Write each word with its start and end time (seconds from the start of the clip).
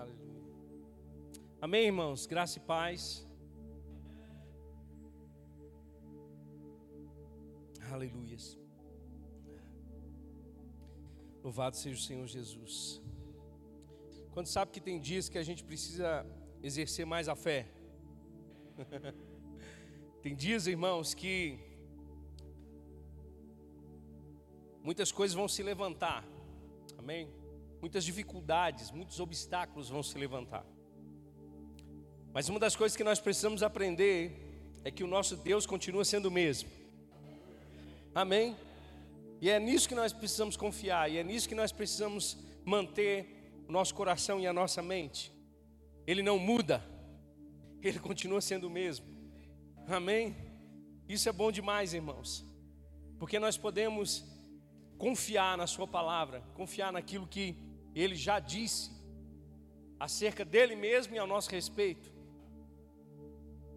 Aleluia. 0.00 0.40
Amém, 1.60 1.86
irmãos? 1.86 2.26
Graça 2.26 2.58
e 2.58 2.62
paz. 2.62 3.26
Aleluias. 7.92 8.58
Louvado 11.44 11.76
seja 11.76 11.96
o 11.96 12.02
Senhor 12.02 12.26
Jesus. 12.26 13.02
Quando 14.32 14.46
sabe 14.46 14.70
que 14.70 14.80
tem 14.80 14.98
dias 14.98 15.28
que 15.28 15.36
a 15.36 15.42
gente 15.42 15.62
precisa 15.64 16.24
exercer 16.62 17.04
mais 17.04 17.28
a 17.28 17.34
fé. 17.34 17.66
tem 20.22 20.34
dias, 20.34 20.66
irmãos, 20.66 21.12
que 21.12 21.58
muitas 24.82 25.12
coisas 25.12 25.34
vão 25.34 25.48
se 25.48 25.62
levantar. 25.62 26.24
Amém? 26.96 27.39
Muitas 27.80 28.04
dificuldades, 28.04 28.90
muitos 28.90 29.18
obstáculos 29.20 29.88
vão 29.88 30.02
se 30.02 30.18
levantar. 30.18 30.64
Mas 32.32 32.48
uma 32.48 32.60
das 32.60 32.76
coisas 32.76 32.96
que 32.96 33.02
nós 33.02 33.18
precisamos 33.18 33.62
aprender 33.62 34.50
é 34.84 34.90
que 34.90 35.02
o 35.02 35.06
nosso 35.06 35.36
Deus 35.36 35.66
continua 35.66 36.04
sendo 36.04 36.26
o 36.26 36.30
mesmo. 36.30 36.68
Amém? 38.14 38.56
E 39.40 39.48
é 39.48 39.58
nisso 39.58 39.88
que 39.88 39.94
nós 39.94 40.12
precisamos 40.12 40.56
confiar, 40.56 41.10
e 41.10 41.16
é 41.16 41.24
nisso 41.24 41.48
que 41.48 41.54
nós 41.54 41.72
precisamos 41.72 42.36
manter 42.64 43.64
o 43.66 43.72
nosso 43.72 43.94
coração 43.94 44.38
e 44.38 44.46
a 44.46 44.52
nossa 44.52 44.82
mente. 44.82 45.32
Ele 46.06 46.22
não 46.22 46.38
muda, 46.38 46.84
ele 47.82 47.98
continua 47.98 48.40
sendo 48.40 48.66
o 48.66 48.70
mesmo. 48.70 49.06
Amém? 49.88 50.36
Isso 51.08 51.28
é 51.28 51.32
bom 51.32 51.50
demais, 51.50 51.94
irmãos, 51.94 52.44
porque 53.18 53.38
nós 53.38 53.56
podemos 53.56 54.24
confiar 54.98 55.56
na 55.56 55.66
Sua 55.66 55.88
palavra, 55.88 56.42
confiar 56.54 56.92
naquilo 56.92 57.26
que 57.26 57.56
Ele 57.94 58.14
já 58.14 58.38
disse 58.38 58.90
acerca 59.98 60.44
dele 60.44 60.74
mesmo 60.74 61.14
e 61.14 61.18
ao 61.18 61.26
nosso 61.26 61.50
respeito. 61.50 62.10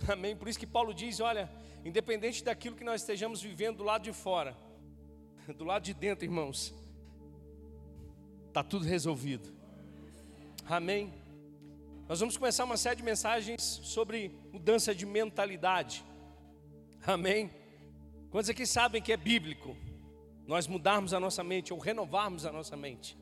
Amém? 0.07 0.35
Por 0.35 0.47
isso 0.47 0.59
que 0.59 0.67
Paulo 0.67 0.93
diz: 0.93 1.19
olha, 1.19 1.49
independente 1.83 2.43
daquilo 2.43 2.75
que 2.75 2.83
nós 2.83 3.01
estejamos 3.01 3.41
vivendo 3.41 3.77
do 3.77 3.83
lado 3.83 4.03
de 4.03 4.13
fora, 4.13 4.55
do 5.57 5.63
lado 5.63 5.83
de 5.83 5.93
dentro, 5.93 6.25
irmãos, 6.25 6.73
está 8.47 8.63
tudo 8.63 8.85
resolvido. 8.85 9.51
Amém? 10.65 11.13
Nós 12.07 12.19
vamos 12.19 12.37
começar 12.37 12.63
uma 12.63 12.77
série 12.77 12.97
de 12.97 13.03
mensagens 13.03 13.61
sobre 13.61 14.31
mudança 14.51 14.93
de 14.93 15.05
mentalidade. 15.05 16.03
Amém? 17.05 17.49
Quantos 18.29 18.49
aqui 18.49 18.65
sabem 18.65 19.01
que 19.01 19.11
é 19.11 19.17
bíblico 19.17 19.75
nós 20.45 20.67
mudarmos 20.67 21.13
a 21.13 21.19
nossa 21.19 21.43
mente 21.43 21.73
ou 21.73 21.79
renovarmos 21.79 22.45
a 22.45 22.51
nossa 22.51 22.75
mente? 22.75 23.17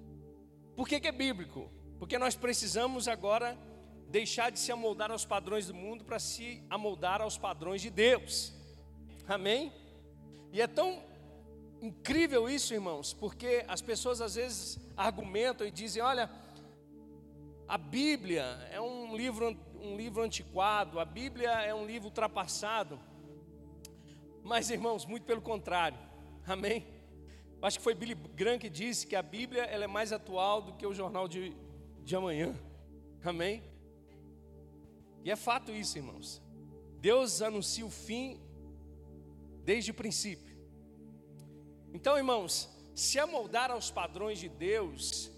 Por 0.76 0.88
que, 0.88 1.00
que 1.00 1.08
é 1.08 1.12
bíblico? 1.12 1.70
Porque 2.00 2.18
nós 2.18 2.36
precisamos 2.36 3.08
agora 3.08 3.58
deixar 4.08 4.52
de 4.52 4.60
se 4.60 4.72
amoldar 4.72 5.12
aos 5.12 5.26
padrões 5.26 5.68
do 5.68 5.74
mundo 5.74 6.04
para 6.04 6.20
se 6.20 6.64
amoldar 6.70 7.22
aos 7.22 7.38
padrões 7.38 7.82
de 7.82 7.90
Deus. 7.90 8.54
Amém? 9.28 9.72
E 10.52 10.62
é 10.62 10.68
tão 10.68 11.02
incrível 11.82 12.50
isso, 12.50 12.74
irmãos, 12.74 13.14
porque 13.14 13.64
as 13.68 13.82
pessoas 13.82 14.22
às 14.22 14.36
vezes 14.36 14.80
argumentam 14.98 15.66
e 15.66 15.72
dizem: 15.72 16.02
olha, 16.02 16.30
a 17.68 17.78
Bíblia 17.78 18.44
é 18.70 18.82
um 18.82 19.16
livro, 19.16 19.58
um 19.80 19.96
livro 19.96 20.22
antiquado, 20.22 21.00
a 21.00 21.06
Bíblia 21.06 21.50
é 21.50 21.74
um 21.74 21.86
livro 21.86 22.10
ultrapassado. 22.10 23.00
Mas, 24.44 24.70
irmãos, 24.70 25.06
muito 25.06 25.24
pelo 25.24 25.42
contrário, 25.42 25.98
amém? 26.46 26.86
Acho 27.62 27.78
que 27.78 27.84
foi 27.84 27.94
Billy 27.94 28.16
Graham 28.16 28.58
que 28.58 28.70
disse 28.70 29.06
que 29.06 29.16
a 29.16 29.22
Bíblia 29.22 29.64
ela 29.64 29.84
é 29.84 29.88
mais 29.88 30.12
atual 30.12 30.62
do 30.62 30.74
que 30.74 30.86
o 30.86 30.94
jornal 30.94 31.28
de, 31.28 31.56
de 32.04 32.16
amanhã, 32.16 32.56
amém? 33.24 33.62
E 35.24 35.30
é 35.30 35.36
fato 35.36 35.72
isso, 35.72 35.98
irmãos. 35.98 36.42
Deus 37.00 37.42
anuncia 37.42 37.86
o 37.86 37.92
fim 37.92 38.40
desde 39.64 39.92
o 39.92 39.94
princípio. 39.94 40.58
Então, 41.94 42.18
irmãos, 42.18 42.70
se 42.96 43.20
amoldar 43.20 43.70
aos 43.70 43.92
padrões 43.92 44.40
de 44.40 44.50
Deus 44.50 45.32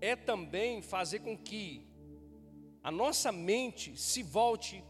é 0.00 0.16
também 0.16 0.82
fazer 0.82 1.20
com 1.20 1.36
que 1.36 1.86
a 2.82 2.90
nossa 2.90 3.30
mente 3.30 3.96
se 3.96 4.22
volte 4.22 4.84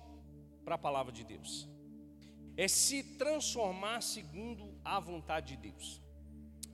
para 0.65 0.77
a 0.77 0.79
palavra 0.79 1.13
de 1.13 1.25
Deus. 1.25 1.69
É 2.57 2.67
se 2.69 3.03
transformar 3.19 4.03
segundo 4.03 4.75
a 4.85 4.99
vontade 4.99 5.57
de 5.57 5.71
Deus. 5.71 6.04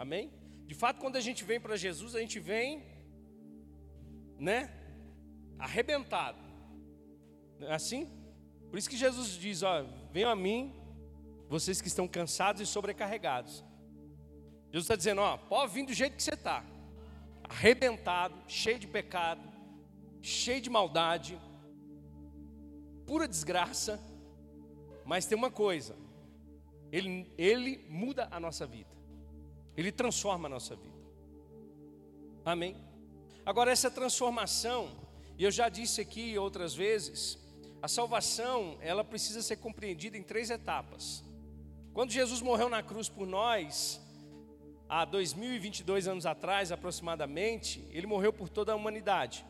Amém? 0.01 0.33
De 0.67 0.75
fato, 0.75 0.99
quando 0.99 1.17
a 1.17 1.21
gente 1.21 1.45
vem 1.45 1.61
para 1.61 1.77
Jesus, 1.77 2.17
a 2.17 2.21
gente 2.21 2.41
vem, 2.41 2.83
né, 4.39 4.71
arrebentado. 5.59 6.39
É 7.61 7.75
assim? 7.75 8.09
Por 8.71 8.79
isso 8.79 8.89
que 8.89 8.97
Jesus 8.97 9.33
diz: 9.33 9.63
ó, 9.63 9.85
venham 10.11 10.31
a 10.31 10.35
mim, 10.35 10.75
vocês 11.51 11.83
que 11.83 11.89
estão 11.89 12.09
cansados 12.09 12.63
e 12.63 12.67
sobrecarregados. 12.67 13.63
Jesus 14.73 14.85
está 14.85 14.97
dizendo: 14.97 15.21
ó, 15.21 15.37
pode 15.37 15.75
vir 15.75 15.85
do 15.85 15.93
jeito 15.93 16.17
que 16.17 16.23
você 16.23 16.33
está, 16.33 16.65
arrebentado, 17.45 18.35
cheio 18.49 18.79
de 18.79 18.87
pecado, 18.87 19.43
cheio 20.23 20.63
de 20.63 20.71
maldade, 20.71 21.39
pura 23.07 23.29
desgraça. 23.29 24.01
Mas 25.05 25.27
tem 25.27 25.37
uma 25.37 25.51
coisa: 25.51 25.95
ele, 26.91 27.31
ele 27.37 27.85
muda 27.91 28.29
a 28.31 28.41
nossa 28.41 28.67
vida, 28.67 29.00
ele 29.81 29.91
transforma 29.91 30.47
a 30.47 30.51
nossa 30.51 30.77
vida. 30.77 31.01
Amém? 32.45 32.77
Agora, 33.47 33.71
essa 33.71 33.91
transformação, 33.91 34.91
e 35.39 35.45
eu 35.45 35.51
já 35.51 35.69
disse 35.69 36.01
aqui 36.01 36.37
outras 36.39 36.75
vezes, 36.75 37.39
a 37.81 37.89
salvação, 37.89 38.77
ela 38.83 39.03
precisa 39.03 39.41
ser 39.41 39.57
compreendida 39.57 40.19
em 40.19 40.23
três 40.23 40.51
etapas. 40.51 41.25
Quando 41.95 42.11
Jesus 42.11 42.43
morreu 42.43 42.69
na 42.69 42.83
cruz 42.83 43.09
por 43.09 43.27
nós, 43.27 44.01
há 44.87 45.07
2022 45.07 46.07
anos 46.07 46.27
atrás 46.27 46.71
aproximadamente, 46.71 47.87
ele 47.91 48.07
morreu 48.07 48.33
por 48.33 48.51
toda 48.51 48.73
a 48.73 48.77
humanidade. 48.77 49.47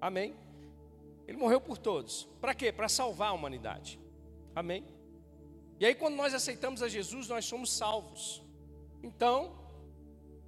Amém? 0.00 0.34
Ele 1.26 1.38
morreu 1.38 1.60
por 1.60 1.76
todos. 1.76 2.28
Para 2.40 2.54
quê? 2.54 2.70
Para 2.70 2.88
salvar 2.88 3.30
a 3.30 3.32
humanidade. 3.32 3.98
Amém? 4.54 4.84
E 5.80 5.86
aí, 5.86 5.94
quando 5.94 6.14
nós 6.14 6.34
aceitamos 6.34 6.82
a 6.82 6.88
Jesus, 6.88 7.26
nós 7.28 7.44
somos 7.44 7.72
salvos. 7.72 8.42
Então, 9.02 9.58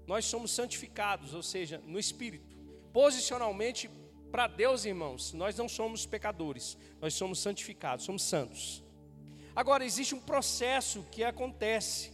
nós 0.07 0.25
somos 0.25 0.51
santificados, 0.51 1.35
ou 1.35 1.43
seja, 1.43 1.83
no 1.87 1.99
Espírito. 1.99 2.57
Posicionalmente, 2.93 3.91
para 4.31 4.47
Deus, 4.47 4.85
irmãos, 4.85 5.33
nós 5.33 5.57
não 5.57 5.69
somos 5.69 6.07
pecadores, 6.07 6.77
nós 7.01 7.15
somos 7.15 7.39
santificados, 7.39 8.05
somos 8.05 8.23
santos. 8.23 8.83
Agora, 9.55 9.85
existe 9.85 10.15
um 10.15 10.21
processo 10.21 11.05
que 11.11 11.23
acontece. 11.23 12.11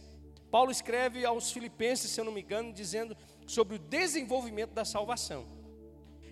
Paulo 0.51 0.71
escreve 0.71 1.25
aos 1.25 1.51
Filipenses, 1.51 2.11
se 2.11 2.19
eu 2.19 2.25
não 2.25 2.31
me 2.31 2.41
engano, 2.41 2.73
dizendo 2.73 3.15
sobre 3.47 3.75
o 3.75 3.79
desenvolvimento 3.79 4.71
da 4.71 4.83
salvação. 4.83 5.45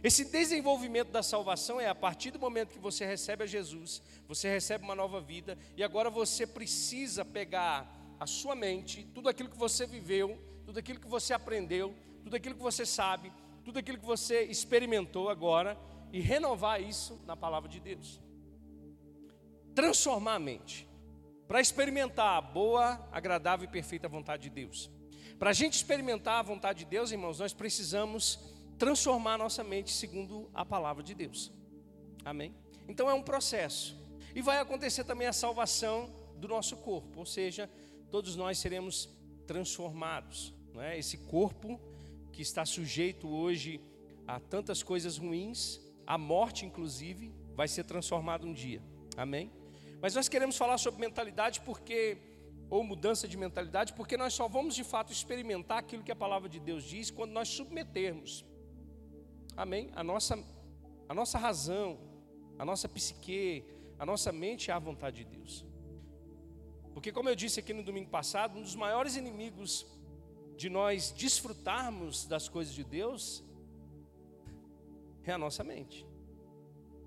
Esse 0.03 0.25
desenvolvimento 0.25 1.09
da 1.09 1.23
salvação 1.23 1.79
é 1.79 1.87
a 1.87 1.95
partir 1.95 2.31
do 2.31 2.39
momento 2.39 2.73
que 2.73 2.79
você 2.79 3.05
recebe 3.05 3.43
a 3.43 3.47
Jesus, 3.47 4.01
você 4.27 4.49
recebe 4.49 4.83
uma 4.83 4.95
nova 4.95 5.19
vida, 5.19 5.57
e 5.75 5.83
agora 5.83 6.09
você 6.09 6.45
precisa 6.45 7.25
pegar 7.25 7.96
a 8.19 8.25
sua 8.25 8.55
mente, 8.55 9.07
tudo 9.13 9.29
aquilo 9.29 9.49
que 9.49 9.57
você 9.57 9.85
viveu, 9.85 10.37
tudo 10.65 10.79
aquilo 10.79 10.99
que 10.99 11.07
você 11.07 11.33
aprendeu, 11.33 11.95
tudo 12.23 12.35
aquilo 12.35 12.55
que 12.55 12.61
você 12.61 12.85
sabe, 12.85 13.31
tudo 13.63 13.79
aquilo 13.79 13.97
que 13.97 14.05
você 14.05 14.43
experimentou 14.43 15.29
agora 15.29 15.77
e 16.11 16.19
renovar 16.19 16.81
isso 16.81 17.19
na 17.25 17.35
palavra 17.35 17.69
de 17.69 17.79
Deus. 17.79 18.21
Transformar 19.75 20.35
a 20.35 20.39
mente 20.39 20.87
para 21.47 21.61
experimentar 21.61 22.37
a 22.37 22.41
boa, 22.41 23.07
agradável 23.11 23.65
e 23.65 23.71
perfeita 23.71 24.09
vontade 24.09 24.43
de 24.43 24.49
Deus. 24.49 24.89
Para 25.39 25.51
a 25.51 25.53
gente 25.53 25.75
experimentar 25.75 26.39
a 26.39 26.41
vontade 26.41 26.79
de 26.79 26.85
Deus, 26.85 27.11
irmãos, 27.11 27.39
nós 27.39 27.53
precisamos 27.53 28.39
transformar 28.77 29.35
a 29.35 29.37
nossa 29.37 29.63
mente 29.63 29.91
segundo 29.91 30.49
a 30.53 30.65
palavra 30.65 31.03
de 31.03 31.13
Deus. 31.13 31.51
Amém? 32.25 32.53
Então 32.87 33.09
é 33.09 33.13
um 33.13 33.21
processo. 33.21 33.95
E 34.35 34.41
vai 34.41 34.59
acontecer 34.59 35.03
também 35.03 35.27
a 35.27 35.33
salvação 35.33 36.13
do 36.35 36.47
nosso 36.47 36.77
corpo, 36.77 37.19
ou 37.19 37.25
seja, 37.25 37.69
todos 38.11 38.35
nós 38.35 38.57
seremos 38.57 39.09
transformados. 39.45 40.53
Não 40.73 40.81
é? 40.81 40.97
Esse 40.97 41.17
corpo 41.17 41.79
que 42.31 42.41
está 42.41 42.65
sujeito 42.65 43.27
hoje 43.27 43.81
a 44.27 44.39
tantas 44.39 44.83
coisas 44.83 45.17
ruins, 45.17 45.79
a 46.05 46.17
morte 46.17 46.65
inclusive, 46.65 47.33
vai 47.55 47.67
ser 47.67 47.83
transformado 47.83 48.45
um 48.45 48.53
dia. 48.53 48.81
Amém? 49.15 49.51
Mas 50.01 50.13
nós 50.13 50.29
queremos 50.29 50.57
falar 50.57 50.77
sobre 50.77 50.99
mentalidade 50.99 51.61
porque 51.61 52.17
ou 52.69 52.83
mudança 52.83 53.27
de 53.27 53.37
mentalidade, 53.37 53.93
porque 53.93 54.17
nós 54.17 54.33
só 54.33 54.47
vamos 54.47 54.75
de 54.75 54.83
fato 54.83 55.11
experimentar 55.11 55.77
aquilo 55.79 56.03
que 56.03 56.11
a 56.11 56.15
palavra 56.15 56.49
de 56.49 56.59
Deus 56.59 56.83
diz 56.83 57.09
quando 57.09 57.31
nós 57.31 57.47
submetermos. 57.47 58.45
Amém? 59.55 59.89
A 59.95 60.03
nossa 60.03 60.37
a 61.09 61.13
nossa 61.13 61.37
razão, 61.37 61.97
a 62.59 62.65
nossa 62.65 62.89
psique, 62.89 63.63
a 63.97 64.05
nossa 64.05 64.31
mente 64.31 64.69
é 64.69 64.73
a 64.73 64.79
vontade 64.79 65.23
de 65.23 65.37
Deus. 65.37 65.65
Porque 66.97 67.11
como 67.11 67.29
eu 67.29 67.35
disse 67.35 67.59
aqui 67.59 67.73
no 67.75 67.83
domingo 67.83 68.09
passado, 68.09 68.57
um 68.57 68.63
dos 68.63 68.75
maiores 68.75 69.15
inimigos 69.15 69.85
de 70.55 70.67
nós 70.67 71.11
desfrutarmos 71.11 72.25
das 72.25 72.49
coisas 72.49 72.73
de 72.73 72.83
Deus 72.83 73.43
é 75.23 75.31
a 75.31 75.37
nossa 75.37 75.63
mente. 75.63 76.07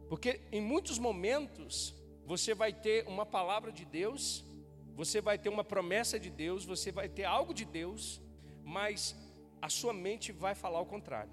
Porque 0.09 0.43
em 0.53 0.63
muitos 0.63 0.97
momentos 0.97 1.93
você 2.25 2.55
vai 2.55 2.73
ter 2.73 3.05
uma 3.09 3.27
palavra 3.27 3.73
de 3.73 3.85
Deus, 3.85 4.45
você 4.95 5.21
vai 5.21 5.37
ter 5.37 5.49
uma 5.49 5.65
promessa 5.65 6.21
de 6.21 6.31
Deus, 6.31 6.65
você 6.65 6.93
vai 6.93 7.09
ter 7.09 7.25
algo 7.25 7.53
de 7.53 7.65
Deus, 7.65 8.23
mas 8.63 9.17
a 9.61 9.69
sua 9.69 9.93
mente 9.93 10.31
vai 10.31 10.55
falar 10.55 10.81
o 10.81 10.87
contrário. 10.87 11.33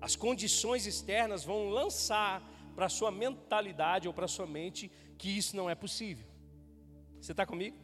As 0.00 0.14
condições 0.14 0.86
externas 0.86 1.42
vão 1.42 1.70
lançar 1.70 2.40
para 2.76 2.86
a 2.86 2.94
sua 3.00 3.10
mentalidade 3.10 4.06
ou 4.06 4.14
para 4.14 4.26
a 4.26 4.34
sua 4.36 4.46
mente 4.46 4.92
que 5.18 5.28
isso 5.36 5.56
não 5.56 5.68
é 5.68 5.74
possível. 5.74 6.27
Você 7.20 7.32
está 7.32 7.44
comigo? 7.44 7.76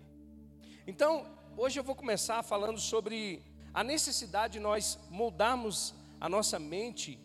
Então, 0.87 1.27
hoje 1.57 1.79
eu 1.79 1.85
vou 1.85 1.95
começar 1.95 2.43
falando 2.43 2.79
sobre 2.79 3.43
a 3.73 3.83
necessidade 3.83 4.55
de 4.55 4.61
nós 4.61 4.99
moldarmos 5.11 5.95
a 6.21 6.29
nossa 6.29 6.59
mente 6.59 7.19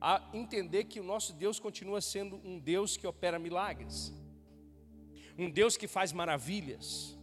a 0.00 0.22
entender 0.32 0.84
que 0.84 1.00
o 1.00 1.02
nosso 1.02 1.32
Deus 1.32 1.58
continua 1.58 2.00
sendo 2.00 2.36
um 2.44 2.58
Deus 2.58 2.96
que 2.96 3.06
opera 3.06 3.38
milagres, 3.38 4.14
um 5.36 5.50
Deus 5.50 5.76
que 5.76 5.88
faz 5.88 6.12
maravilhas. 6.12 7.18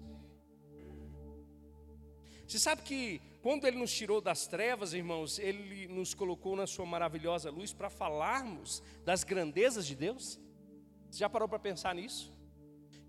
Você 2.45 2.59
sabe 2.59 2.81
que 2.81 3.21
quando 3.41 3.65
Ele 3.65 3.77
nos 3.77 3.93
tirou 3.93 4.19
das 4.19 4.45
trevas, 4.45 4.93
irmãos, 4.93 5.39
Ele 5.39 5.87
nos 5.87 6.13
colocou 6.13 6.55
na 6.55 6.67
Sua 6.67 6.85
maravilhosa 6.85 7.49
luz 7.49 7.71
para 7.71 7.89
falarmos 7.89 8.83
das 9.05 9.23
grandezas 9.23 9.87
de 9.87 9.95
Deus? 9.95 10.37
Você 11.09 11.19
já 11.19 11.29
parou 11.29 11.47
para 11.47 11.59
pensar 11.59 11.95
nisso? 11.95 12.32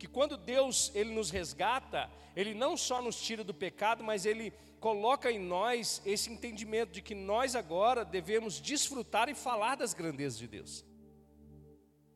Que 0.05 0.11
quando 0.11 0.37
Deus 0.37 0.93
ele 0.95 1.15
nos 1.15 1.31
resgata, 1.31 2.11
ele 2.37 2.53
não 2.53 2.77
só 2.77 3.01
nos 3.01 3.19
tira 3.19 3.43
do 3.43 3.55
pecado, 3.55 4.05
mas 4.05 4.27
ele 4.27 4.53
coloca 4.79 5.33
em 5.33 5.39
nós 5.39 6.03
esse 6.05 6.31
entendimento 6.31 6.91
de 6.91 7.01
que 7.01 7.15
nós 7.15 7.57
agora 7.57 8.05
devemos 8.05 8.61
desfrutar 8.61 9.31
e 9.31 9.35
falar 9.35 9.77
das 9.77 9.95
grandezas 9.95 10.39
de 10.39 10.47
Deus. 10.47 10.85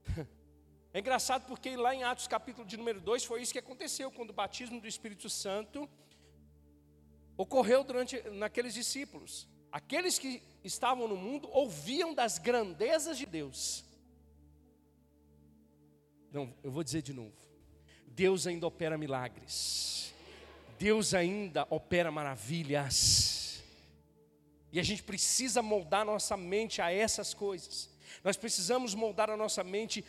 É 0.90 1.00
engraçado 1.00 1.46
porque 1.46 1.76
lá 1.76 1.94
em 1.94 2.02
Atos 2.02 2.26
capítulo 2.26 2.67
de 2.67 2.76
número 2.76 2.99
2 2.99 3.23
foi 3.23 3.43
isso 3.43 3.52
que 3.52 3.58
aconteceu 3.58 4.11
quando 4.11 4.31
o 4.31 4.32
batismo 4.32 4.81
do 4.81 4.88
Espírito 4.88 5.29
Santo 5.29 5.88
ocorreu 7.37 7.84
durante 7.84 8.20
naqueles 8.31 8.73
discípulos. 8.73 9.46
Aqueles 9.70 10.19
que 10.19 10.43
estavam 10.64 11.06
no 11.06 11.17
mundo 11.17 11.49
ouviam 11.52 12.14
das 12.14 12.38
grandezas 12.38 13.19
de 13.19 13.26
Deus. 13.26 13.84
Não, 16.32 16.55
eu 16.62 16.70
vou 16.70 16.82
dizer 16.82 17.02
de 17.02 17.12
novo. 17.12 17.47
Deus 18.19 18.49
ainda 18.49 18.67
opera 18.67 18.99
milagres. 18.99 20.12
Deus 20.76 21.15
ainda 21.15 21.65
opera 21.70 22.11
maravilhas. 22.11 23.62
E 24.73 24.81
a 24.81 24.82
gente 24.82 25.05
precisa 25.05 25.62
moldar 25.62 26.05
nossa 26.05 26.37
mente 26.37 26.82
a 26.82 26.91
essas 26.91 27.32
coisas. 27.32 27.88
Nós 28.25 28.37
precisamos 28.37 28.93
moldar 28.93 29.31
a 29.31 29.37
nossa 29.37 29.62
mente 29.62 30.05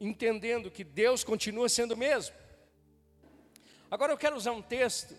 entendendo 0.00 0.68
que 0.68 0.82
Deus 0.82 1.22
continua 1.22 1.68
sendo 1.68 1.94
o 1.94 1.96
mesmo. 1.96 2.34
Agora 3.88 4.12
eu 4.12 4.18
quero 4.18 4.34
usar 4.34 4.50
um 4.50 4.60
texto 4.60 5.14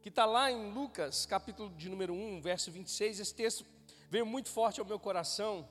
que 0.00 0.08
está 0.08 0.24
lá 0.24 0.50
em 0.50 0.72
Lucas, 0.72 1.26
capítulo 1.26 1.68
de 1.76 1.90
número 1.90 2.14
1, 2.14 2.40
verso 2.40 2.70
26. 2.70 3.20
Esse 3.20 3.34
texto 3.34 3.66
veio 4.08 4.24
muito 4.24 4.48
forte 4.48 4.80
ao 4.80 4.86
meu 4.86 4.98
coração 4.98 5.68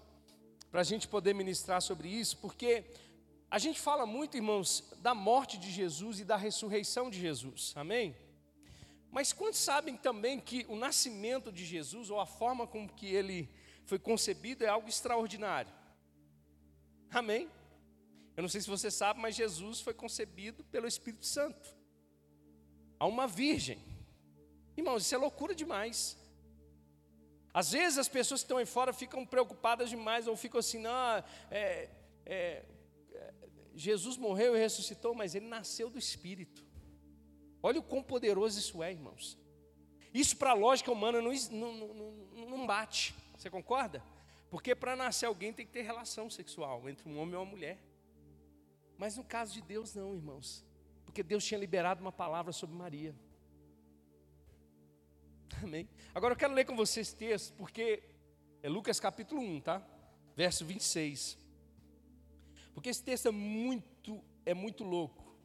para 0.69 0.81
a 0.81 0.83
gente 0.83 1.07
poder 1.07 1.33
ministrar 1.33 1.81
sobre 1.81 2.09
isso, 2.09 2.37
porque 2.37 2.85
a 3.51 3.57
gente 3.57 3.79
fala 3.79 4.05
muito, 4.05 4.37
irmãos, 4.37 4.83
da 4.99 5.15
morte 5.15 5.57
de 5.57 5.71
Jesus 5.71 6.19
e 6.19 6.25
da 6.25 6.35
ressurreição 6.35 7.09
de 7.09 7.19
Jesus, 7.19 7.73
amém? 7.75 8.15
Mas 9.11 9.33
quantos 9.33 9.59
sabem 9.59 9.97
também 9.97 10.39
que 10.39 10.65
o 10.69 10.75
nascimento 10.75 11.51
de 11.51 11.65
Jesus, 11.65 12.11
ou 12.11 12.19
a 12.19 12.27
forma 12.27 12.67
como 12.67 12.87
que 12.87 13.07
ele 13.07 13.49
foi 13.85 13.97
concebido, 13.97 14.63
é 14.63 14.67
algo 14.67 14.87
extraordinário? 14.87 15.71
Amém? 17.09 17.49
Eu 18.37 18.43
não 18.43 18.49
sei 18.49 18.61
se 18.61 18.69
você 18.69 18.91
sabe, 18.91 19.19
mas 19.19 19.35
Jesus 19.35 19.81
foi 19.81 19.95
concebido 19.95 20.63
pelo 20.65 20.87
Espírito 20.87 21.25
Santo, 21.25 21.75
a 22.99 23.07
uma 23.07 23.27
virgem. 23.27 23.83
Irmãos, 24.77 25.01
isso 25.01 25.15
é 25.15 25.17
loucura 25.17 25.55
demais. 25.55 26.15
Às 27.51 27.71
vezes 27.71 27.97
as 27.97 28.07
pessoas 28.07 28.41
que 28.41 28.45
estão 28.45 28.57
aí 28.57 28.65
fora 28.67 28.93
ficam 28.93 29.25
preocupadas 29.25 29.89
demais, 29.89 30.27
ou 30.27 30.35
ficam 30.35 30.59
assim, 30.59 30.77
não, 30.77 31.23
é, 31.49 31.89
é 32.27 32.63
Jesus 33.79 34.17
morreu 34.17 34.57
e 34.57 34.59
ressuscitou, 34.59 35.15
mas 35.15 35.35
ele 35.35 35.47
nasceu 35.47 35.89
do 35.89 35.97
Espírito. 35.97 36.65
Olha 37.63 37.79
o 37.79 37.83
quão 37.83 38.03
poderoso 38.03 38.59
isso 38.59 38.83
é, 38.83 38.91
irmãos. 38.91 39.37
Isso 40.13 40.35
para 40.35 40.51
a 40.51 40.53
lógica 40.53 40.91
humana 40.91 41.21
não, 41.21 41.31
não, 41.49 41.93
não, 41.93 42.49
não 42.49 42.67
bate. 42.67 43.15
Você 43.37 43.49
concorda? 43.49 44.03
Porque 44.49 44.75
para 44.75 44.97
nascer 44.97 45.27
alguém 45.27 45.53
tem 45.53 45.65
que 45.65 45.71
ter 45.71 45.83
relação 45.83 46.29
sexual 46.29 46.89
entre 46.89 47.07
um 47.07 47.17
homem 47.17 47.35
e 47.35 47.37
uma 47.37 47.45
mulher. 47.45 47.79
Mas 48.97 49.15
no 49.15 49.23
caso 49.23 49.53
de 49.53 49.61
Deus, 49.61 49.95
não, 49.95 50.13
irmãos. 50.13 50.65
Porque 51.05 51.23
Deus 51.23 51.45
tinha 51.45 51.57
liberado 51.57 52.01
uma 52.01 52.11
palavra 52.11 52.51
sobre 52.51 52.75
Maria. 52.75 53.15
Amém? 55.63 55.87
Agora 56.13 56.33
eu 56.33 56.37
quero 56.37 56.53
ler 56.53 56.65
com 56.65 56.75
vocês 56.75 57.07
esse 57.07 57.15
texto, 57.15 57.53
porque 57.53 58.03
é 58.61 58.67
Lucas 58.67 58.99
capítulo 58.99 59.41
1, 59.41 59.61
tá? 59.61 59.81
Verso 60.35 60.65
26. 60.65 61.48
Porque 62.79 62.89
esse 62.89 63.03
texto 63.03 63.27
é 63.27 63.31
muito, 63.31 64.23
é 64.45 64.53
muito 64.53 64.85
louco. 64.85 65.35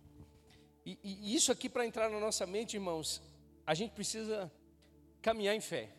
E, 0.87 0.97
e 1.03 1.35
isso 1.35 1.51
aqui, 1.51 1.69
para 1.69 1.85
entrar 1.85 2.09
na 2.09 2.21
nossa 2.21 2.47
mente, 2.47 2.75
irmãos, 2.75 3.21
a 3.67 3.75
gente 3.75 3.91
precisa 3.91 4.49
caminhar 5.21 5.53
em 5.53 5.61
fé. 5.61 5.91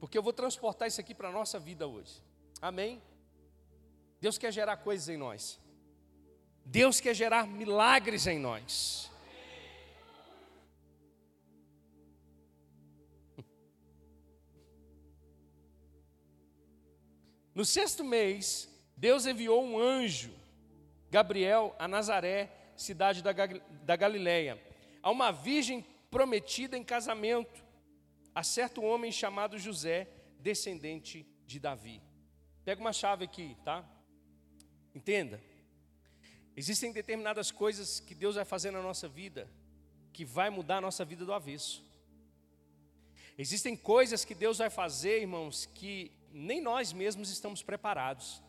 Porque 0.00 0.18
eu 0.18 0.22
vou 0.22 0.32
transportar 0.32 0.88
isso 0.88 1.00
aqui 1.00 1.14
para 1.14 1.28
a 1.28 1.32
nossa 1.32 1.60
vida 1.60 1.86
hoje. 1.86 2.20
Amém? 2.60 3.00
Deus 4.20 4.36
quer 4.36 4.52
gerar 4.52 4.78
coisas 4.78 5.08
em 5.08 5.16
nós. 5.16 5.60
Deus 6.64 6.98
quer 6.98 7.14
gerar 7.14 7.46
milagres 7.46 8.26
em 8.26 8.40
nós. 8.40 9.08
No 17.54 17.64
sexto 17.64 18.02
mês, 18.02 18.68
Deus 18.96 19.24
enviou 19.24 19.64
um 19.64 19.78
anjo 19.78 20.39
Gabriel 21.10 21.74
a 21.78 21.88
Nazaré, 21.88 22.50
cidade 22.76 23.22
da, 23.22 23.32
da 23.32 23.96
Galileia, 23.96 24.62
a 25.02 25.10
uma 25.10 25.30
virgem 25.30 25.84
prometida 26.10 26.76
em 26.76 26.84
casamento, 26.84 27.64
a 28.34 28.42
certo 28.42 28.82
homem 28.82 29.10
chamado 29.10 29.58
José, 29.58 30.08
descendente 30.38 31.26
de 31.46 31.58
Davi. 31.58 32.00
Pega 32.64 32.80
uma 32.80 32.92
chave 32.92 33.24
aqui, 33.24 33.56
tá? 33.64 33.84
Entenda. 34.94 35.42
Existem 36.56 36.92
determinadas 36.92 37.50
coisas 37.50 38.00
que 38.00 38.14
Deus 38.14 38.36
vai 38.36 38.44
fazer 38.44 38.70
na 38.70 38.82
nossa 38.82 39.08
vida 39.08 39.50
que 40.12 40.24
vai 40.24 40.50
mudar 40.50 40.78
a 40.78 40.80
nossa 40.80 41.04
vida 41.04 41.24
do 41.24 41.32
avesso. 41.32 41.84
Existem 43.38 43.76
coisas 43.76 44.24
que 44.24 44.34
Deus 44.34 44.58
vai 44.58 44.68
fazer, 44.68 45.20
irmãos, 45.20 45.66
que 45.66 46.12
nem 46.32 46.60
nós 46.60 46.92
mesmos 46.92 47.30
estamos 47.30 47.62
preparados. 47.62 48.42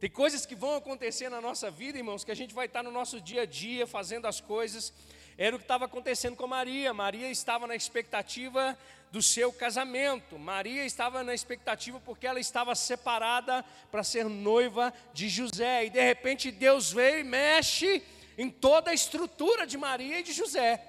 Tem 0.00 0.08
coisas 0.08 0.46
que 0.46 0.54
vão 0.54 0.76
acontecer 0.76 1.28
na 1.28 1.42
nossa 1.42 1.70
vida, 1.70 1.98
irmãos, 1.98 2.24
que 2.24 2.30
a 2.30 2.34
gente 2.34 2.54
vai 2.54 2.64
estar 2.64 2.82
no 2.82 2.90
nosso 2.90 3.20
dia 3.20 3.42
a 3.42 3.44
dia 3.44 3.86
fazendo 3.86 4.26
as 4.26 4.40
coisas. 4.40 4.94
Era 5.36 5.54
o 5.54 5.58
que 5.58 5.64
estava 5.64 5.84
acontecendo 5.84 6.36
com 6.36 6.46
Maria. 6.46 6.94
Maria 6.94 7.30
estava 7.30 7.66
na 7.66 7.76
expectativa 7.76 8.78
do 9.12 9.20
seu 9.20 9.52
casamento. 9.52 10.38
Maria 10.38 10.86
estava 10.86 11.22
na 11.22 11.34
expectativa 11.34 12.00
porque 12.00 12.26
ela 12.26 12.40
estava 12.40 12.74
separada 12.74 13.62
para 13.90 14.02
ser 14.02 14.24
noiva 14.24 14.90
de 15.12 15.28
José. 15.28 15.84
E 15.84 15.90
de 15.90 16.00
repente 16.00 16.50
Deus 16.50 16.90
veio 16.90 17.18
e 17.18 17.24
mexe 17.24 18.02
em 18.38 18.48
toda 18.48 18.92
a 18.92 18.94
estrutura 18.94 19.66
de 19.66 19.76
Maria 19.76 20.20
e 20.20 20.22
de 20.22 20.32
José. 20.32 20.82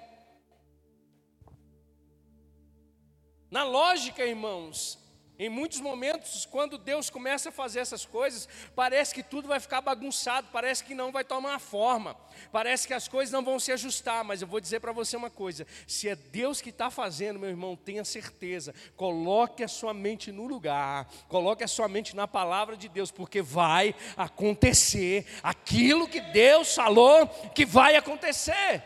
Na 3.50 3.66
lógica, 3.66 4.26
irmãos, 4.26 5.01
em 5.44 5.50
muitos 5.50 5.82
momentos, 5.82 6.46
quando 6.46 6.78
Deus 6.78 7.10
começa 7.10 7.50
a 7.50 7.52
fazer 7.52 7.80
essas 7.80 8.06
coisas, 8.06 8.48
parece 8.76 9.12
que 9.12 9.24
tudo 9.24 9.48
vai 9.48 9.60
ficar 9.60 9.82
bagunçado, 9.82 10.50
parece 10.54 10.84
que 10.84 10.94
não 10.94 11.12
vai 11.12 11.24
tomar 11.24 11.58
forma, 11.58 12.16
parece 12.52 12.86
que 12.86 12.94
as 12.94 13.08
coisas 13.08 13.34
não 13.34 13.44
vão 13.44 13.60
se 13.60 13.72
ajustar. 13.72 14.24
Mas 14.24 14.44
eu 14.44 14.48
vou 14.48 14.60
dizer 14.60 14.80
para 14.80 14.92
você 14.92 15.18
uma 15.18 15.32
coisa: 15.32 15.66
se 15.88 16.08
é 16.08 16.16
Deus 16.16 16.62
que 16.62 16.70
está 16.70 16.92
fazendo, 16.92 17.40
meu 17.40 17.50
irmão, 17.50 17.76
tenha 17.76 18.06
certeza, 18.06 18.72
coloque 18.96 19.64
a 19.64 19.68
sua 19.68 19.96
mente 19.96 20.32
no 20.32 20.46
lugar, 20.46 21.10
coloque 21.28 21.64
a 21.64 21.68
sua 21.68 21.88
mente 21.88 22.16
na 22.16 22.28
palavra 22.28 22.78
de 22.78 22.88
Deus, 22.88 23.10
porque 23.10 23.42
vai 23.42 23.96
acontecer 24.16 25.26
aquilo 25.42 26.08
que 26.08 26.22
Deus 26.22 26.76
falou 26.76 27.28
que 27.56 27.66
vai 27.66 27.96
acontecer. 27.96 28.84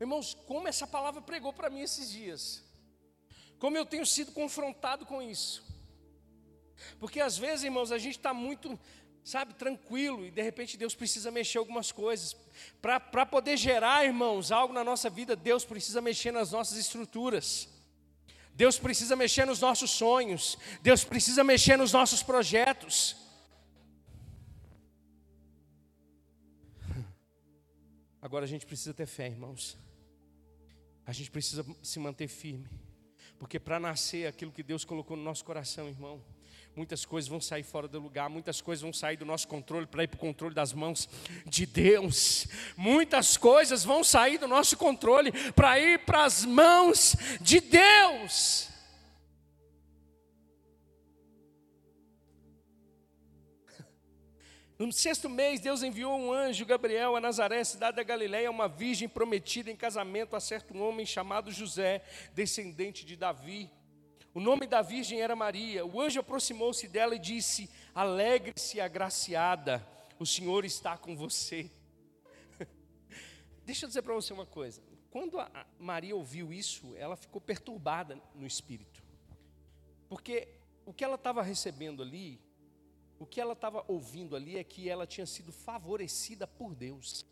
Irmãos, 0.00 0.32
como 0.46 0.66
essa 0.66 0.86
palavra 0.86 1.20
pregou 1.20 1.52
para 1.52 1.68
mim 1.68 1.82
esses 1.82 2.10
dias. 2.10 2.65
Como 3.58 3.76
eu 3.76 3.86
tenho 3.86 4.04
sido 4.04 4.32
confrontado 4.32 5.06
com 5.06 5.22
isso. 5.22 5.64
Porque 6.98 7.20
às 7.20 7.36
vezes, 7.38 7.64
irmãos, 7.64 7.90
a 7.90 7.98
gente 7.98 8.18
está 8.18 8.34
muito, 8.34 8.78
sabe, 9.24 9.54
tranquilo 9.54 10.26
e 10.26 10.30
de 10.30 10.42
repente 10.42 10.76
Deus 10.76 10.94
precisa 10.94 11.30
mexer 11.30 11.58
algumas 11.58 11.90
coisas. 11.90 12.36
Para 12.80 13.26
poder 13.26 13.56
gerar, 13.56 14.04
irmãos, 14.04 14.52
algo 14.52 14.74
na 14.74 14.84
nossa 14.84 15.08
vida, 15.08 15.34
Deus 15.34 15.64
precisa 15.64 16.00
mexer 16.00 16.32
nas 16.32 16.52
nossas 16.52 16.76
estruturas. 16.76 17.68
Deus 18.54 18.78
precisa 18.78 19.14
mexer 19.14 19.44
nos 19.44 19.60
nossos 19.60 19.90
sonhos, 19.90 20.56
Deus 20.80 21.04
precisa 21.04 21.44
mexer 21.44 21.76
nos 21.76 21.92
nossos 21.92 22.22
projetos. 22.22 23.16
Agora 28.20 28.46
a 28.46 28.48
gente 28.48 28.66
precisa 28.66 28.94
ter 28.94 29.06
fé, 29.06 29.28
irmãos. 29.28 29.76
A 31.04 31.12
gente 31.12 31.30
precisa 31.30 31.64
se 31.82 31.98
manter 32.00 32.26
firme. 32.26 32.68
Porque 33.38 33.58
para 33.58 33.78
nascer 33.78 34.26
aquilo 34.26 34.50
que 34.50 34.62
Deus 34.62 34.84
colocou 34.84 35.16
no 35.16 35.22
nosso 35.22 35.44
coração, 35.44 35.88
irmão, 35.88 36.22
muitas 36.74 37.04
coisas 37.04 37.28
vão 37.28 37.40
sair 37.40 37.62
fora 37.62 37.88
do 37.88 37.98
lugar, 37.98 38.28
muitas 38.28 38.60
coisas 38.60 38.82
vão 38.82 38.92
sair 38.92 39.16
do 39.16 39.24
nosso 39.24 39.48
controle 39.48 39.86
para 39.86 40.04
ir 40.04 40.08
para 40.08 40.16
o 40.16 40.20
controle 40.20 40.54
das 40.54 40.72
mãos 40.72 41.08
de 41.46 41.66
Deus. 41.66 42.46
Muitas 42.76 43.36
coisas 43.36 43.84
vão 43.84 44.04
sair 44.04 44.38
do 44.38 44.46
nosso 44.46 44.76
controle 44.76 45.32
para 45.52 45.78
ir 45.78 46.00
para 46.00 46.24
as 46.24 46.44
mãos 46.44 47.16
de 47.40 47.60
Deus. 47.60 48.75
No 54.78 54.92
sexto 54.92 55.30
mês, 55.30 55.58
Deus 55.58 55.82
enviou 55.82 56.14
um 56.18 56.30
anjo, 56.30 56.66
Gabriel, 56.66 57.16
a 57.16 57.20
Nazaré, 57.20 57.64
cidade 57.64 57.96
da 57.96 58.02
Galiléia, 58.02 58.50
uma 58.50 58.68
virgem 58.68 59.08
prometida 59.08 59.70
em 59.70 59.76
casamento 59.76 60.36
a 60.36 60.40
certo 60.40 60.76
homem 60.76 61.06
chamado 61.06 61.50
José, 61.50 62.04
descendente 62.34 63.02
de 63.06 63.16
Davi. 63.16 63.70
O 64.34 64.40
nome 64.40 64.66
da 64.66 64.82
virgem 64.82 65.22
era 65.22 65.34
Maria. 65.34 65.86
O 65.86 65.98
anjo 65.98 66.20
aproximou-se 66.20 66.86
dela 66.88 67.14
e 67.14 67.18
disse: 67.18 67.70
Alegre-se, 67.94 68.78
agraciada, 68.78 69.86
o 70.18 70.26
Senhor 70.26 70.62
está 70.66 70.98
com 70.98 71.16
você. 71.16 71.70
Deixa 73.64 73.86
eu 73.86 73.88
dizer 73.88 74.02
para 74.02 74.12
você 74.12 74.34
uma 74.34 74.44
coisa. 74.44 74.82
Quando 75.10 75.38
Maria 75.78 76.14
ouviu 76.14 76.52
isso, 76.52 76.94
ela 76.96 77.16
ficou 77.16 77.40
perturbada 77.40 78.20
no 78.34 78.46
espírito. 78.46 79.02
Porque 80.06 80.48
o 80.84 80.92
que 80.92 81.02
ela 81.02 81.14
estava 81.14 81.42
recebendo 81.42 82.02
ali 82.02 82.38
o 83.18 83.26
que 83.26 83.40
ela 83.40 83.54
estava 83.54 83.84
ouvindo 83.88 84.36
ali 84.36 84.56
é 84.56 84.64
que 84.64 84.88
ela 84.88 85.06
tinha 85.06 85.26
sido 85.26 85.52
favorecida 85.52 86.46
por 86.46 86.74
Deus. 86.74 87.26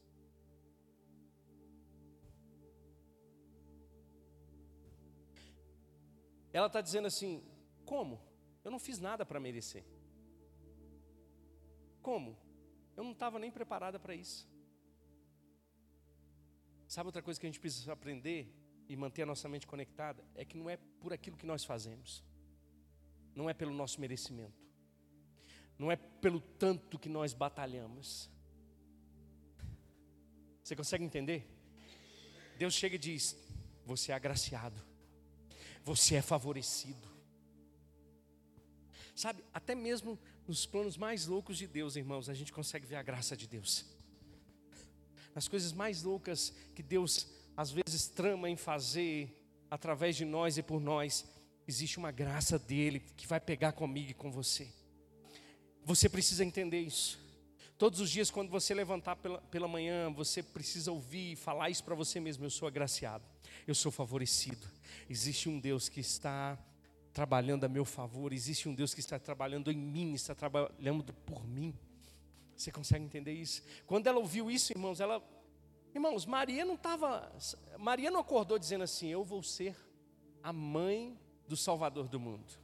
Ela 6.53 6.69
está 6.69 6.81
dizendo 6.81 7.07
assim: 7.07 7.43
como? 7.85 8.21
Eu 8.65 8.71
não 8.71 8.79
fiz 8.79 8.99
nada 8.99 9.27
para 9.27 9.39
merecer. 9.39 9.85
Como? 12.01 12.39
Eu 12.97 13.05
não 13.05 13.13
estava 13.13 13.39
nem 13.39 13.51
preparada 13.51 13.99
para 13.99 14.15
isso. 14.15 14.49
Sabe 16.87 17.09
outra 17.09 17.23
coisa 17.23 17.39
que 17.41 17.47
a 17.47 17.51
gente 17.51 17.61
precisa 17.61 17.93
aprender 17.93 18.55
e 18.89 18.97
manter 18.97 19.23
a 19.23 19.27
nossa 19.27 19.49
mente 19.49 19.67
conectada? 19.67 20.25
É 20.35 20.45
que 20.45 20.57
não 20.57 20.71
é 20.71 20.77
por 20.77 21.13
aquilo 21.13 21.37
que 21.37 21.47
nós 21.47 21.65
fazemos, 21.65 22.23
não 23.35 23.51
é 23.51 23.55
pelo 23.55 23.75
nosso 23.75 24.01
merecimento 24.01 24.64
não 25.79 25.91
é 25.91 25.97
pelo 25.97 26.41
tanto 26.41 26.99
que 26.99 27.09
nós 27.09 27.33
batalhamos. 27.33 28.31
Você 30.63 30.75
consegue 30.75 31.05
entender? 31.05 31.47
Deus 32.59 32.75
chega 32.75 32.95
e 32.95 32.99
diz: 32.99 33.37
Você 33.85 34.13
é 34.13 34.15
agraciado, 34.15 34.81
você 35.83 36.17
é 36.17 36.23
favorecido. 36.23 37.15
Sabe, 39.15 39.45
até 39.53 39.75
mesmo 39.75 40.19
nos 40.47 40.67
planos 40.67 40.97
mais 40.97 41.27
loucos 41.27 41.57
de 41.57 41.67
Deus, 41.67 41.95
irmãos, 41.97 42.29
a 42.29 42.35
gente 42.35 42.53
consegue 42.53 42.87
ver 42.87 42.97
a 42.97 43.03
graça 43.03 43.37
de 43.37 43.47
Deus. 43.47 43.85
Nas 45.35 45.47
coisas 45.49 45.73
mais 45.73 46.03
loucas 46.03 46.53
que 46.75 46.83
Deus 46.83 47.29
às 47.57 47.71
vezes 47.71 48.09
trama 48.09 48.49
em 48.51 48.57
fazer 48.57 49.41
através 49.71 50.17
de 50.17 50.25
nós 50.25 50.59
e 50.59 50.63
por 50.63 50.81
nós, 50.81 51.25
existe 51.67 51.99
uma 51.99 52.11
graça 52.11 52.59
dele 52.59 53.01
que 53.17 53.27
vai 53.27 53.41
pegar 53.41 53.73
comigo 53.73 54.11
e 54.11 54.15
com 54.15 54.31
você. 54.31 54.73
Você 55.85 56.09
precisa 56.09 56.45
entender 56.45 56.81
isso. 56.81 57.19
Todos 57.77 58.01
os 58.01 58.09
dias, 58.09 58.31
quando 58.31 58.49
você 58.49 58.73
levantar 58.73 59.17
pela, 59.17 59.39
pela 59.43 59.69
manhã, 59.69 60.11
você 60.11 60.43
precisa 60.43 60.91
ouvir 60.91 61.33
e 61.33 61.37
falar 61.37 61.69
isso 61.71 61.85
para 61.85 61.95
você 61.95 62.19
mesmo: 62.21 62.45
eu 62.45 62.51
sou 62.51 62.67
agraciado, 62.67 63.25
eu 63.67 63.75
sou 63.75 63.93
favorecido. 63.93 64.67
Existe 65.11 65.49
um 65.49 65.61
Deus 65.61 65.89
que 65.89 66.01
está 66.01 66.59
trabalhando 67.13 67.65
a 67.65 67.69
meu 67.69 67.85
favor, 67.85 68.33
existe 68.33 68.69
um 68.69 68.75
Deus 68.75 68.95
que 68.95 69.01
está 69.01 69.19
trabalhando 69.19 69.71
em 69.71 69.77
mim, 69.77 70.15
está 70.15 70.35
trabalhando 70.35 71.13
por 71.27 71.47
mim. 71.47 71.75
Você 72.57 72.71
consegue 72.71 73.05
entender 73.05 73.33
isso? 73.33 73.63
Quando 73.87 74.07
ela 74.07 74.19
ouviu 74.19 74.51
isso, 74.51 74.73
irmãos, 74.73 75.01
ela. 75.01 75.23
Irmãos, 75.93 76.25
Maria 76.25 76.65
não 76.65 76.75
estava. 76.75 77.31
Maria 77.79 78.11
não 78.11 78.21
acordou 78.21 78.59
dizendo 78.59 78.85
assim: 78.85 79.09
Eu 79.09 79.23
vou 79.23 79.43
ser 79.43 79.77
a 80.43 80.53
mãe 80.53 81.19
do 81.47 81.57
Salvador 81.57 82.09
do 82.09 82.19
mundo. 82.19 82.64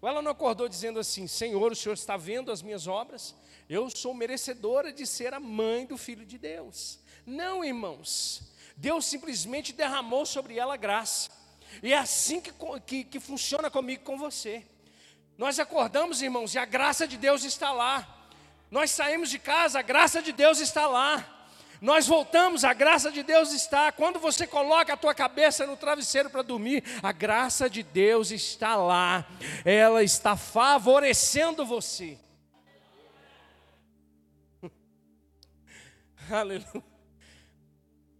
Ou 0.00 0.08
ela 0.08 0.22
não 0.22 0.32
acordou 0.32 0.68
dizendo 0.68 0.98
assim: 0.98 1.26
Senhor, 1.26 1.72
o 1.72 1.76
Senhor 1.76 1.94
está 1.94 2.16
vendo 2.16 2.50
as 2.50 2.62
minhas 2.62 2.86
obras? 2.86 3.34
Eu 3.68 3.88
sou 3.90 4.12
merecedora 4.14 4.92
de 4.92 5.06
ser 5.06 5.32
a 5.32 5.40
mãe 5.40 5.86
do 5.86 5.96
Filho 5.96 6.24
de 6.26 6.38
Deus. 6.38 6.98
Não, 7.24 7.64
irmãos. 7.64 8.42
Deus 8.76 9.04
simplesmente 9.04 9.72
derramou 9.72 10.24
sobre 10.24 10.58
ela 10.58 10.76
graça. 10.76 11.30
E 11.82 11.92
é 11.92 11.98
assim 11.98 12.40
que, 12.40 12.52
que, 12.86 13.04
que 13.04 13.20
funciona 13.20 13.70
comigo 13.70 14.02
com 14.02 14.16
você. 14.18 14.64
Nós 15.36 15.58
acordamos, 15.58 16.20
irmãos, 16.20 16.54
e 16.54 16.58
a 16.58 16.64
graça 16.64 17.06
de 17.06 17.16
Deus 17.16 17.44
está 17.44 17.72
lá. 17.72 18.28
Nós 18.70 18.90
saímos 18.90 19.30
de 19.30 19.38
casa, 19.38 19.78
a 19.78 19.82
graça 19.82 20.22
de 20.22 20.32
Deus 20.32 20.60
está 20.60 20.86
lá. 20.86 21.39
Nós 21.80 22.06
voltamos, 22.06 22.62
a 22.62 22.74
graça 22.74 23.10
de 23.10 23.22
Deus 23.22 23.52
está. 23.52 23.90
Quando 23.90 24.20
você 24.20 24.46
coloca 24.46 24.92
a 24.92 24.96
tua 24.96 25.14
cabeça 25.14 25.66
no 25.66 25.76
travesseiro 25.76 26.28
para 26.28 26.42
dormir, 26.42 26.84
a 27.02 27.10
graça 27.10 27.70
de 27.70 27.82
Deus 27.82 28.30
está 28.30 28.76
lá. 28.76 29.26
Ela 29.64 30.02
está 30.04 30.36
favorecendo 30.36 31.64
você. 31.64 32.18
Aleluia. 36.30 36.84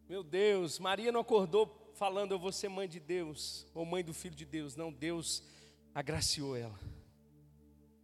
Meu 0.09 0.25
Deus, 0.25 0.79
Maria 0.79 1.13
não 1.13 1.21
acordou 1.21 1.93
falando 1.95 2.33
eu 2.33 2.39
vou 2.39 2.51
ser 2.51 2.71
mãe 2.71 2.89
de 2.89 2.99
Deus 2.99 3.67
ou 3.75 3.85
mãe 3.85 4.03
do 4.03 4.15
filho 4.15 4.35
de 4.35 4.47
Deus. 4.47 4.75
Não, 4.75 4.91
Deus 4.91 5.43
agraciou 5.95 6.57
ela. 6.57 6.81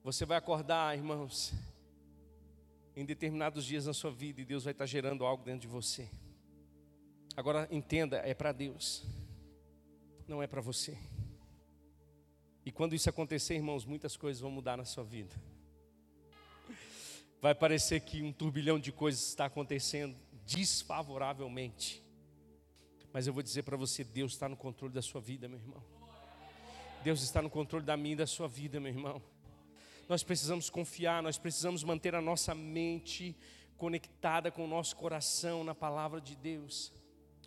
Você 0.04 0.26
vai 0.26 0.36
acordar, 0.36 0.94
irmãos 0.94 1.54
em 2.96 3.04
determinados 3.04 3.66
dias 3.66 3.84
na 3.84 3.92
sua 3.92 4.10
vida 4.10 4.40
e 4.40 4.44
Deus 4.44 4.64
vai 4.64 4.72
estar 4.72 4.86
gerando 4.86 5.26
algo 5.26 5.44
dentro 5.44 5.60
de 5.60 5.66
você. 5.68 6.08
Agora 7.36 7.68
entenda, 7.70 8.16
é 8.24 8.32
para 8.32 8.50
Deus, 8.50 9.04
não 10.26 10.42
é 10.42 10.46
para 10.46 10.62
você. 10.62 10.96
E 12.64 12.72
quando 12.72 12.94
isso 12.94 13.10
acontecer, 13.10 13.54
irmãos, 13.54 13.84
muitas 13.84 14.16
coisas 14.16 14.40
vão 14.40 14.50
mudar 14.50 14.78
na 14.78 14.86
sua 14.86 15.04
vida. 15.04 15.36
Vai 17.40 17.54
parecer 17.54 18.00
que 18.00 18.22
um 18.22 18.32
turbilhão 18.32 18.78
de 18.80 18.90
coisas 18.90 19.28
está 19.28 19.44
acontecendo 19.44 20.16
desfavoravelmente. 20.46 22.02
Mas 23.12 23.26
eu 23.26 23.32
vou 23.32 23.42
dizer 23.42 23.62
para 23.62 23.76
você: 23.76 24.02
Deus 24.02 24.32
está 24.32 24.48
no 24.48 24.56
controle 24.56 24.92
da 24.92 25.02
sua 25.02 25.20
vida, 25.20 25.46
meu 25.46 25.58
irmão. 25.58 25.84
Deus 27.04 27.22
está 27.22 27.42
no 27.42 27.50
controle 27.50 27.84
da 27.84 27.96
minha 27.96 28.14
e 28.14 28.16
da 28.16 28.26
sua 28.26 28.48
vida, 28.48 28.80
meu 28.80 28.90
irmão 28.90 29.22
nós 30.08 30.22
precisamos 30.22 30.70
confiar, 30.70 31.22
nós 31.22 31.38
precisamos 31.38 31.82
manter 31.82 32.14
a 32.14 32.20
nossa 32.20 32.54
mente 32.54 33.36
conectada 33.76 34.50
com 34.50 34.64
o 34.64 34.68
nosso 34.68 34.96
coração 34.96 35.64
na 35.64 35.74
palavra 35.74 36.20
de 36.20 36.36
Deus. 36.36 36.92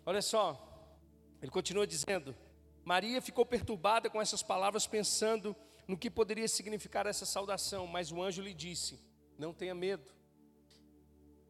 Olha 0.04 0.22
só, 0.22 0.96
ele 1.40 1.50
continua 1.50 1.86
dizendo: 1.86 2.36
Maria 2.84 3.20
ficou 3.22 3.46
perturbada 3.46 4.10
com 4.10 4.20
essas 4.20 4.42
palavras, 4.42 4.86
pensando 4.86 5.56
no 5.88 5.96
que 5.96 6.10
poderia 6.10 6.46
significar 6.46 7.06
essa 7.06 7.24
saudação, 7.24 7.86
mas 7.86 8.12
o 8.12 8.22
anjo 8.22 8.42
lhe 8.42 8.54
disse: 8.54 9.00
Não 9.38 9.54
tenha 9.54 9.74
medo, 9.74 10.10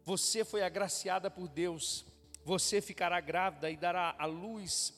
você 0.04 0.44
foi 0.44 0.62
agraciada 0.62 1.30
por 1.30 1.48
Deus, 1.48 2.06
você 2.44 2.80
ficará 2.80 3.20
grávida 3.20 3.70
e 3.70 3.76
dará 3.76 4.14
à 4.18 4.26
luz 4.26 4.94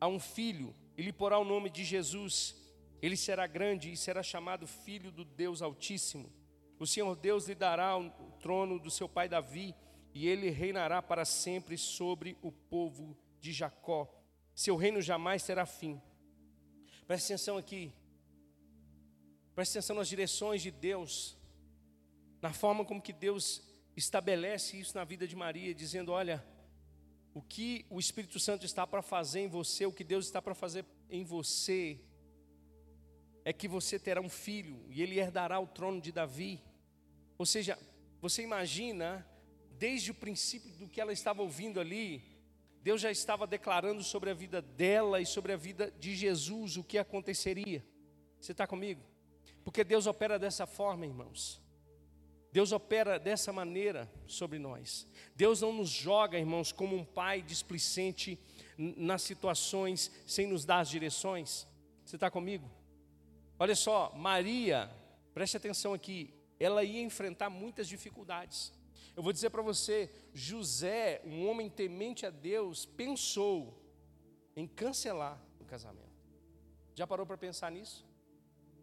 a 0.00 0.08
um 0.08 0.18
filho, 0.18 0.74
e 0.96 1.02
lhe 1.02 1.12
porá 1.12 1.38
o 1.38 1.44
nome 1.44 1.70
de 1.70 1.84
Jesus 1.84 2.63
ele 3.04 3.18
será 3.18 3.46
grande 3.46 3.92
e 3.92 3.96
será 3.98 4.22
chamado 4.22 4.66
Filho 4.66 5.12
do 5.12 5.26
Deus 5.26 5.60
Altíssimo. 5.60 6.32
O 6.78 6.86
Senhor 6.86 7.14
Deus 7.14 7.46
lhe 7.46 7.54
dará 7.54 7.98
o 7.98 8.10
trono 8.40 8.78
do 8.78 8.90
seu 8.90 9.06
pai 9.06 9.28
Davi, 9.28 9.74
e 10.14 10.26
ele 10.26 10.48
reinará 10.48 11.02
para 11.02 11.26
sempre 11.26 11.76
sobre 11.76 12.38
o 12.40 12.50
povo 12.50 13.14
de 13.42 13.52
Jacó. 13.52 14.10
Seu 14.54 14.74
reino 14.74 15.02
jamais 15.02 15.42
terá 15.42 15.66
fim. 15.66 16.00
Preste 17.06 17.26
atenção 17.26 17.58
aqui. 17.58 17.92
Preste 19.54 19.72
atenção 19.72 19.96
nas 19.96 20.08
direções 20.08 20.62
de 20.62 20.70
Deus, 20.70 21.36
na 22.40 22.54
forma 22.54 22.86
como 22.86 23.02
que 23.02 23.12
Deus 23.12 23.62
estabelece 23.94 24.80
isso 24.80 24.96
na 24.96 25.04
vida 25.04 25.28
de 25.28 25.36
Maria, 25.36 25.74
dizendo: 25.74 26.10
olha, 26.10 26.42
o 27.34 27.42
que 27.42 27.84
o 27.90 28.00
Espírito 28.00 28.40
Santo 28.40 28.64
está 28.64 28.86
para 28.86 29.02
fazer 29.02 29.40
em 29.40 29.48
você, 29.48 29.84
o 29.84 29.92
que 29.92 30.04
Deus 30.04 30.24
está 30.24 30.40
para 30.40 30.54
fazer 30.54 30.86
em 31.10 31.22
você, 31.22 32.00
é 33.44 33.52
que 33.52 33.68
você 33.68 33.98
terá 33.98 34.20
um 34.20 34.28
filho 34.28 34.84
e 34.88 35.02
ele 35.02 35.18
herdará 35.18 35.60
o 35.60 35.66
trono 35.66 36.00
de 36.00 36.10
Davi. 36.10 36.62
Ou 37.36 37.44
seja, 37.44 37.78
você 38.20 38.42
imagina, 38.42 39.26
desde 39.72 40.10
o 40.10 40.14
princípio 40.14 40.70
do 40.72 40.88
que 40.88 41.00
ela 41.00 41.12
estava 41.12 41.42
ouvindo 41.42 41.78
ali, 41.78 42.22
Deus 42.82 43.00
já 43.00 43.10
estava 43.10 43.46
declarando 43.46 44.02
sobre 44.02 44.30
a 44.30 44.34
vida 44.34 44.62
dela 44.62 45.20
e 45.20 45.26
sobre 45.26 45.52
a 45.52 45.56
vida 45.56 45.92
de 45.98 46.14
Jesus 46.14 46.76
o 46.76 46.84
que 46.84 46.96
aconteceria. 46.96 47.84
Você 48.40 48.52
está 48.52 48.66
comigo? 48.66 49.02
Porque 49.62 49.84
Deus 49.84 50.06
opera 50.06 50.38
dessa 50.38 50.66
forma, 50.66 51.06
irmãos. 51.06 51.62
Deus 52.52 52.72
opera 52.72 53.18
dessa 53.18 53.52
maneira 53.52 54.10
sobre 54.26 54.58
nós. 54.58 55.08
Deus 55.34 55.60
não 55.60 55.72
nos 55.72 55.90
joga, 55.90 56.38
irmãos, 56.38 56.70
como 56.70 56.94
um 56.94 57.04
pai 57.04 57.42
displicente 57.42 58.38
nas 58.78 59.22
situações 59.22 60.10
sem 60.26 60.46
nos 60.46 60.64
dar 60.64 60.80
as 60.80 60.88
direções. 60.88 61.66
Você 62.04 62.16
está 62.16 62.30
comigo? 62.30 62.70
Olha 63.58 63.76
só, 63.76 64.12
Maria, 64.16 64.90
preste 65.32 65.56
atenção 65.56 65.94
aqui, 65.94 66.34
ela 66.58 66.82
ia 66.82 67.02
enfrentar 67.02 67.48
muitas 67.48 67.86
dificuldades. 67.86 68.72
Eu 69.16 69.22
vou 69.22 69.32
dizer 69.32 69.50
para 69.50 69.62
você, 69.62 70.10
José, 70.32 71.22
um 71.24 71.48
homem 71.48 71.70
temente 71.70 72.26
a 72.26 72.30
Deus, 72.30 72.84
pensou 72.84 73.80
em 74.56 74.66
cancelar 74.66 75.40
o 75.60 75.64
casamento. 75.64 76.04
Já 76.94 77.06
parou 77.06 77.24
para 77.24 77.38
pensar 77.38 77.70
nisso? 77.70 78.04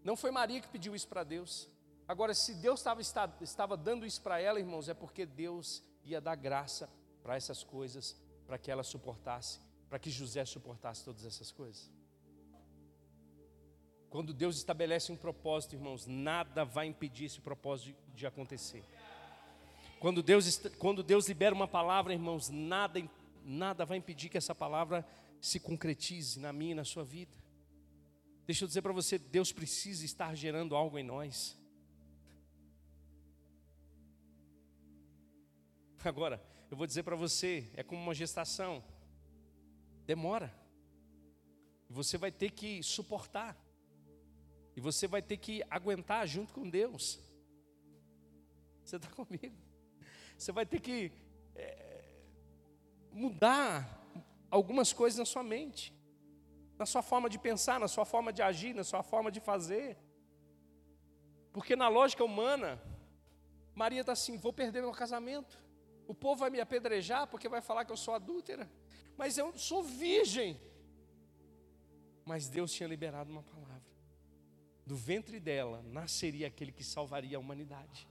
Não 0.03 0.15
foi 0.15 0.31
Maria 0.31 0.61
que 0.61 0.67
pediu 0.69 0.95
isso 0.95 1.07
para 1.07 1.23
Deus. 1.23 1.69
Agora, 2.07 2.33
se 2.33 2.55
Deus 2.55 2.79
estava, 2.79 3.01
estava 3.41 3.77
dando 3.77 4.05
isso 4.05 4.21
para 4.21 4.39
ela, 4.39 4.59
irmãos, 4.59 4.89
é 4.89 4.93
porque 4.93 5.25
Deus 5.25 5.83
ia 6.03 6.19
dar 6.19 6.35
graça 6.35 6.89
para 7.23 7.35
essas 7.35 7.63
coisas, 7.63 8.15
para 8.45 8.57
que 8.57 8.71
ela 8.71 8.83
suportasse, 8.83 9.59
para 9.89 9.99
que 9.99 10.09
José 10.09 10.43
suportasse 10.45 11.05
todas 11.05 11.25
essas 11.25 11.51
coisas. 11.51 11.89
Quando 14.11 14.33
Deus 14.33 14.57
estabelece 14.57 15.09
um 15.09 15.15
propósito, 15.15 15.73
irmãos, 15.73 16.05
nada 16.05 16.65
vai 16.65 16.85
impedir 16.85 17.25
esse 17.25 17.39
propósito 17.39 17.95
de, 18.09 18.17
de 18.17 18.27
acontecer. 18.27 18.83
Quando 20.01 20.21
Deus, 20.21 20.57
quando 20.77 21.01
Deus 21.01 21.29
libera 21.29 21.55
uma 21.55 21.67
palavra, 21.67 22.11
irmãos, 22.11 22.49
nada, 22.49 23.01
nada 23.45 23.85
vai 23.85 23.97
impedir 23.97 24.27
que 24.27 24.37
essa 24.37 24.53
palavra 24.53 25.07
se 25.39 25.61
concretize 25.61 26.41
na 26.41 26.51
minha 26.51 26.73
e 26.73 26.75
na 26.75 26.83
sua 26.83 27.05
vida. 27.05 27.37
Deixa 28.45 28.65
eu 28.65 28.67
dizer 28.67 28.81
para 28.81 28.91
você, 28.91 29.17
Deus 29.17 29.53
precisa 29.53 30.03
estar 30.03 30.35
gerando 30.35 30.75
algo 30.75 30.99
em 30.99 31.03
nós. 31.03 31.57
Agora, 36.03 36.43
eu 36.69 36.75
vou 36.75 36.85
dizer 36.85 37.03
para 37.03 37.15
você, 37.15 37.71
é 37.75 37.81
como 37.81 38.01
uma 38.01 38.13
gestação. 38.13 38.83
Demora. 40.05 40.53
Você 41.89 42.17
vai 42.17 42.29
ter 42.29 42.51
que 42.51 42.83
suportar. 42.83 43.70
E 44.75 44.81
você 44.81 45.07
vai 45.07 45.21
ter 45.21 45.37
que 45.37 45.63
aguentar 45.69 46.27
junto 46.27 46.53
com 46.53 46.69
Deus. 46.69 47.19
Você 48.83 48.95
está 48.95 49.09
comigo? 49.15 49.55
Você 50.37 50.51
vai 50.51 50.65
ter 50.65 50.79
que 50.79 51.11
é, 51.55 52.03
mudar 53.11 54.01
algumas 54.49 54.91
coisas 54.91 55.19
na 55.19 55.25
sua 55.25 55.43
mente, 55.43 55.93
na 56.77 56.85
sua 56.85 57.01
forma 57.01 57.29
de 57.29 57.37
pensar, 57.37 57.79
na 57.79 57.87
sua 57.87 58.05
forma 58.05 58.33
de 58.33 58.41
agir, 58.41 58.73
na 58.73 58.83
sua 58.83 59.03
forma 59.03 59.31
de 59.31 59.39
fazer. 59.39 59.97
Porque 61.53 61.75
na 61.75 61.87
lógica 61.87 62.23
humana, 62.23 62.81
Maria 63.75 64.01
está 64.01 64.13
assim: 64.13 64.37
vou 64.37 64.53
perder 64.53 64.81
meu 64.81 64.91
casamento. 64.91 65.59
O 66.07 66.13
povo 66.13 66.41
vai 66.41 66.49
me 66.49 66.59
apedrejar 66.59 67.27
porque 67.27 67.47
vai 67.47 67.61
falar 67.61 67.85
que 67.85 67.91
eu 67.91 67.97
sou 67.97 68.13
adúltera. 68.13 68.69
Mas 69.17 69.37
eu 69.37 69.55
sou 69.57 69.83
virgem. 69.83 70.59
Mas 72.25 72.49
Deus 72.49 72.71
tinha 72.71 72.87
liberado 72.87 73.31
uma 73.31 73.43
palavra. 73.43 73.70
Do 74.91 74.97
ventre 74.97 75.39
dela 75.39 75.81
nasceria 75.83 76.47
aquele 76.47 76.69
que 76.69 76.83
salvaria 76.83 77.37
a 77.37 77.39
humanidade. 77.39 78.05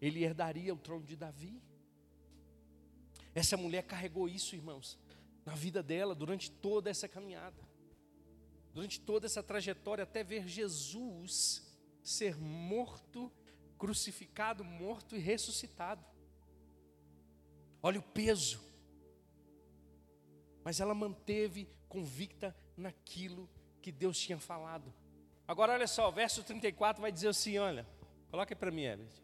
Ele 0.00 0.24
herdaria 0.24 0.72
o 0.72 0.78
trono 0.78 1.04
de 1.04 1.14
Davi. 1.14 1.62
Essa 3.34 3.58
mulher 3.58 3.82
carregou 3.82 4.26
isso, 4.26 4.56
irmãos, 4.56 4.98
na 5.44 5.54
vida 5.54 5.82
dela 5.82 6.14
durante 6.14 6.50
toda 6.50 6.88
essa 6.88 7.06
caminhada. 7.06 7.62
Durante 8.72 8.98
toda 8.98 9.26
essa 9.26 9.42
trajetória 9.42 10.02
até 10.02 10.24
ver 10.24 10.48
Jesus 10.48 11.62
ser 12.02 12.38
morto, 12.38 13.30
crucificado, 13.76 14.64
morto 14.64 15.14
e 15.14 15.18
ressuscitado. 15.18 16.02
Olha 17.82 18.00
o 18.00 18.02
peso. 18.02 18.64
Mas 20.64 20.80
ela 20.80 20.94
manteve 20.94 21.68
convicta 21.86 22.56
naquilo 22.78 23.46
que 23.82 23.92
Deus 23.92 24.18
tinha 24.18 24.38
falado. 24.38 24.90
Agora 25.48 25.72
olha 25.72 25.86
só, 25.86 26.10
o 26.10 26.12
verso 26.12 26.44
34 26.44 27.00
vai 27.00 27.10
dizer 27.10 27.28
assim, 27.28 27.56
olha, 27.56 27.86
coloca 28.30 28.54
para 28.54 28.70
mim, 28.70 28.82
Everett. 28.82 29.22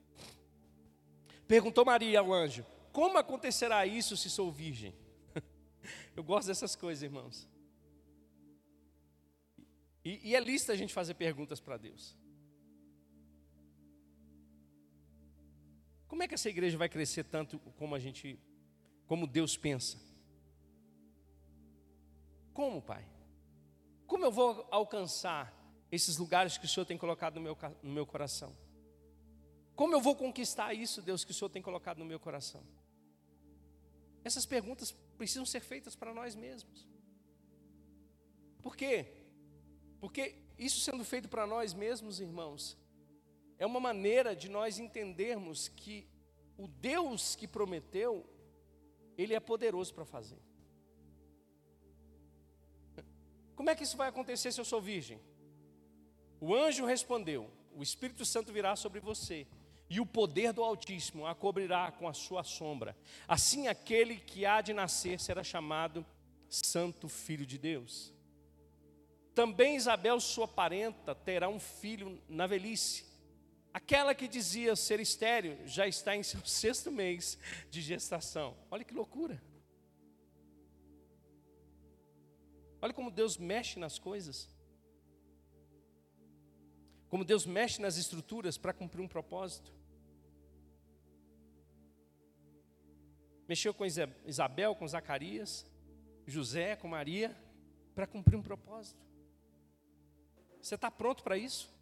Perguntou 1.46 1.84
Maria 1.84 2.20
ao 2.20 2.32
anjo: 2.32 2.64
Como 2.92 3.18
acontecerá 3.18 3.87
isso 3.87 4.16
se 4.16 4.30
sou 4.30 4.50
virgem? 4.50 4.94
Eu 6.16 6.24
gosto 6.24 6.48
dessas 6.48 6.74
coisas, 6.74 7.02
irmãos. 7.02 7.46
E, 10.02 10.30
e 10.30 10.34
é 10.34 10.40
lista 10.40 10.72
a 10.72 10.76
gente 10.76 10.94
fazer 10.94 11.12
perguntas 11.14 11.60
para 11.60 11.76
Deus. 11.76 12.16
Como 16.08 16.22
é 16.22 16.28
que 16.28 16.34
essa 16.34 16.48
igreja 16.48 16.78
vai 16.78 16.88
crescer 16.88 17.24
tanto 17.24 17.58
como 17.76 17.94
a 17.94 17.98
gente, 17.98 18.38
como 19.06 19.26
Deus 19.26 19.56
pensa? 19.56 19.98
Como, 22.54 22.80
Pai? 22.80 23.04
Como 24.06 24.24
eu 24.24 24.30
vou 24.30 24.66
alcançar 24.70 25.52
esses 25.94 26.16
lugares 26.16 26.59
que 26.59 26.64
o 26.64 26.68
Senhor 26.68 26.87
tem 26.87 26.98
colocado 26.98 27.37
no 27.37 27.40
meu, 27.40 27.57
no 27.83 27.92
meu 27.92 28.07
coração? 28.07 28.57
Como 29.74 29.94
eu 29.94 30.00
vou 30.00 30.14
conquistar 30.14 30.72
isso, 30.74 31.02
Deus, 31.02 31.24
que 31.24 31.30
o 31.30 31.35
Senhor 31.35 31.48
tem 31.48 31.62
colocado 31.62 31.98
no 31.98 32.04
meu 32.04 32.20
coração? 32.20 32.62
Essas 34.22 34.46
perguntas 34.46 34.92
precisam 35.16 35.44
ser 35.44 35.61
feitas 35.61 35.94
para 35.96 36.14
nós 36.14 36.35
mesmos. 36.35 36.88
Por 38.62 38.76
quê? 38.76 39.07
Porque 40.00 40.37
isso 40.59 40.80
sendo 40.80 41.04
feito 41.04 41.28
para 41.28 41.46
nós 41.46 41.74
mesmos, 41.74 42.20
irmãos, 42.20 42.78
é 43.59 43.66
uma 43.66 43.80
maneira 43.80 44.35
de 44.35 44.48
nós 44.48 44.78
entendermos 44.78 45.68
que 45.68 46.09
o 46.57 46.66
Deus 46.68 47.35
que 47.35 47.46
prometeu, 47.46 48.24
Ele 49.18 49.35
é 49.35 49.40
poderoso 49.40 49.92
para 49.92 50.04
fazer. 50.04 50.38
Como 53.54 53.70
é 53.70 53.74
que 53.74 53.85
isso 53.85 53.96
vai 53.96 54.09
acontecer 54.09 54.52
se 54.52 54.61
eu 54.61 54.64
sou 54.64 54.80
virgem? 54.80 55.20
O 56.46 56.54
anjo 56.54 56.85
respondeu: 56.85 57.50
O 57.74 57.83
Espírito 57.83 58.22
Santo 58.22 58.52
virá 58.52 58.76
sobre 58.76 59.00
você, 59.00 59.46
e 59.88 59.98
o 59.98 60.04
poder 60.04 60.52
do 60.52 60.62
Altíssimo 60.62 61.26
a 61.26 61.35
cobrirá 61.35 61.90
com 61.90 62.07
a 62.07 62.12
sua 62.12 62.44
sombra. 62.44 62.94
Assim, 63.26 63.66
aquele 63.66 64.16
que 64.16 64.44
há 64.44 64.61
de 64.61 64.74
nascer 64.74 65.18
será 65.18 65.42
chamado 65.42 66.04
Santo 66.46 67.09
Filho 67.09 67.46
de 67.46 67.57
Deus. 67.57 68.12
Também 69.35 69.74
Isabel, 69.74 70.20
sua 70.20 70.46
parenta, 70.46 71.14
terá 71.14 71.48
um 71.48 71.59
filho 71.59 72.20
na 72.28 72.46
velhice. 72.46 73.07
Aquela 73.72 74.14
que 74.14 74.28
dizia 74.28 74.76
ser 74.76 75.00
estéreo 75.00 75.66
já 75.66 75.88
está 75.88 76.14
em 76.14 76.22
seu 76.22 76.40
sexto 76.44 76.92
mês 76.92 77.38
de 77.70 77.80
gestação. 77.80 78.54
Olha 78.70 78.85
que 78.85 78.92
loucura. 78.92 79.42
Olha 82.83 82.92
como 82.92 83.11
Deus 83.11 83.38
mexe 83.38 83.78
nas 83.78 83.98
coisas. 83.98 84.53
Como 87.14 87.24
Deus 87.24 87.46
mexe 87.46 87.81
nas 87.81 87.96
estruturas 87.96 88.59
para 88.59 88.72
cumprir 88.72 89.00
um 89.00 89.07
propósito. 89.07 89.72
Mexeu 93.46 93.72
com 93.72 93.85
Isabel, 93.87 94.74
com 94.74 94.88
Zacarias, 94.88 95.64
José, 96.27 96.74
com 96.74 96.88
Maria, 96.88 97.33
para 97.94 98.05
cumprir 98.05 98.35
um 98.35 98.42
propósito. 98.42 99.00
Você 100.61 100.74
está 100.74 100.90
pronto 100.90 101.22
para 101.22 101.38
isso? 101.38 101.72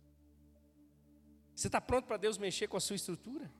Você 1.55 1.69
está 1.69 1.81
pronto 1.81 2.05
para 2.05 2.19
Deus 2.19 2.37
mexer 2.37 2.69
com 2.69 2.77
a 2.77 2.81
sua 2.81 2.97
estrutura? 2.97 3.51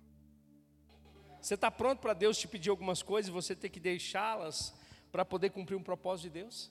Você 1.41 1.55
está 1.55 1.71
pronto 1.71 2.01
para 2.01 2.13
Deus 2.13 2.37
te 2.37 2.47
pedir 2.47 2.69
algumas 2.69 3.03
coisas 3.03 3.31
e 3.31 3.33
você 3.33 3.57
ter 3.57 3.71
que 3.71 3.81
deixá-las 3.81 4.75
para 5.11 5.25
poder 5.25 5.49
cumprir 5.49 5.77
um 5.77 5.83
propósito 5.83 6.25
de 6.25 6.41
Deus? 6.41 6.71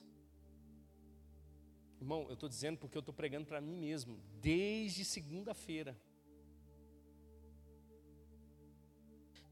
Irmão, 2.01 2.25
eu 2.27 2.33
estou 2.33 2.49
dizendo 2.49 2.79
porque 2.79 2.97
eu 2.97 3.01
estou 3.01 3.13
pregando 3.13 3.45
para 3.45 3.61
mim 3.61 3.77
mesmo, 3.77 4.19
desde 4.41 5.05
segunda-feira. 5.05 5.95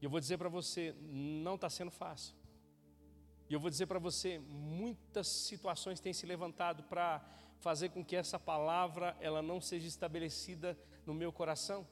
E 0.00 0.04
eu 0.04 0.10
vou 0.10 0.18
dizer 0.18 0.36
para 0.36 0.48
você, 0.48 0.92
não 1.00 1.54
está 1.54 1.70
sendo 1.70 1.92
fácil. 1.92 2.34
E 3.48 3.54
eu 3.54 3.60
vou 3.60 3.70
dizer 3.70 3.86
para 3.86 4.00
você, 4.00 4.40
muitas 4.40 5.28
situações 5.28 6.00
têm 6.00 6.12
se 6.12 6.26
levantado 6.26 6.82
para 6.82 7.24
fazer 7.60 7.90
com 7.90 8.04
que 8.04 8.16
essa 8.16 8.38
palavra 8.38 9.16
ela 9.20 9.40
não 9.40 9.60
seja 9.60 9.86
estabelecida 9.86 10.76
no 11.06 11.14
meu 11.14 11.32
coração. 11.32 11.86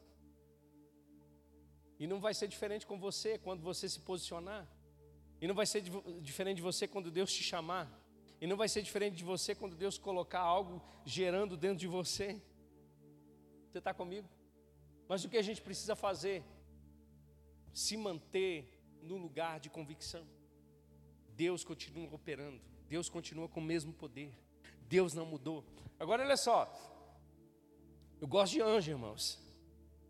E 2.00 2.06
não 2.08 2.18
vai 2.18 2.34
ser 2.34 2.48
diferente 2.48 2.84
com 2.84 2.98
você 2.98 3.38
quando 3.38 3.62
você 3.62 3.88
se 3.88 4.00
posicionar. 4.00 4.66
E 5.40 5.46
não 5.46 5.54
vai 5.54 5.66
ser 5.66 5.82
diferente 6.20 6.56
de 6.56 6.62
você 6.62 6.88
quando 6.88 7.12
Deus 7.12 7.32
te 7.32 7.44
chamar. 7.44 7.86
E 8.40 8.46
não 8.46 8.56
vai 8.56 8.68
ser 8.68 8.82
diferente 8.82 9.16
de 9.16 9.24
você 9.24 9.54
quando 9.54 9.76
Deus 9.76 9.98
colocar 9.98 10.40
algo 10.40 10.82
gerando 11.04 11.56
dentro 11.56 11.78
de 11.78 11.86
você. 11.86 12.40
Você 13.68 13.78
está 13.78 13.92
comigo? 13.92 14.28
Mas 15.08 15.24
o 15.24 15.28
que 15.28 15.36
a 15.36 15.42
gente 15.42 15.60
precisa 15.60 15.96
fazer? 15.96 16.44
Se 17.72 17.96
manter 17.96 18.78
no 19.02 19.16
lugar 19.16 19.58
de 19.60 19.70
convicção. 19.70 20.26
Deus 21.34 21.64
continua 21.64 22.12
operando, 22.12 22.60
Deus 22.88 23.08
continua 23.08 23.48
com 23.48 23.60
o 23.60 23.62
mesmo 23.62 23.92
poder, 23.92 24.32
Deus 24.88 25.14
não 25.14 25.24
mudou. 25.24 25.64
Agora 25.98 26.24
olha 26.24 26.36
só, 26.36 26.68
eu 28.20 28.26
gosto 28.26 28.54
de 28.54 28.60
anjo, 28.60 28.90
irmãos. 28.90 29.38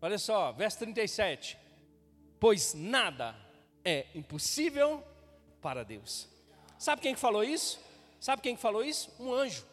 Olha 0.01 0.17
só, 0.17 0.51
verso 0.51 0.79
37. 0.79 1.57
Pois 2.39 2.73
nada 2.73 3.35
é 3.83 4.07
impossível 4.15 5.03
para 5.61 5.83
Deus. 5.83 6.27
Sabe 6.77 7.01
quem 7.01 7.13
que 7.13 7.19
falou 7.19 7.43
isso? 7.43 7.79
Sabe 8.19 8.41
quem 8.41 8.55
que 8.55 8.61
falou 8.61 8.83
isso? 8.83 9.13
Um 9.19 9.33
anjo. 9.33 9.65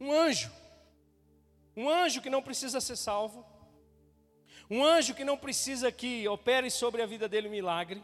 Um 0.00 0.12
anjo. 0.12 0.52
Um 1.76 1.88
anjo 1.88 2.20
que 2.20 2.30
não 2.30 2.42
precisa 2.42 2.80
ser 2.80 2.96
salvo. 2.96 3.46
Um 4.70 4.84
anjo 4.84 5.14
que 5.14 5.24
não 5.24 5.38
precisa 5.38 5.90
que 5.90 6.28
opere 6.28 6.70
sobre 6.70 7.00
a 7.00 7.06
vida 7.06 7.28
dele 7.28 7.48
um 7.48 7.52
milagre. 7.52 8.02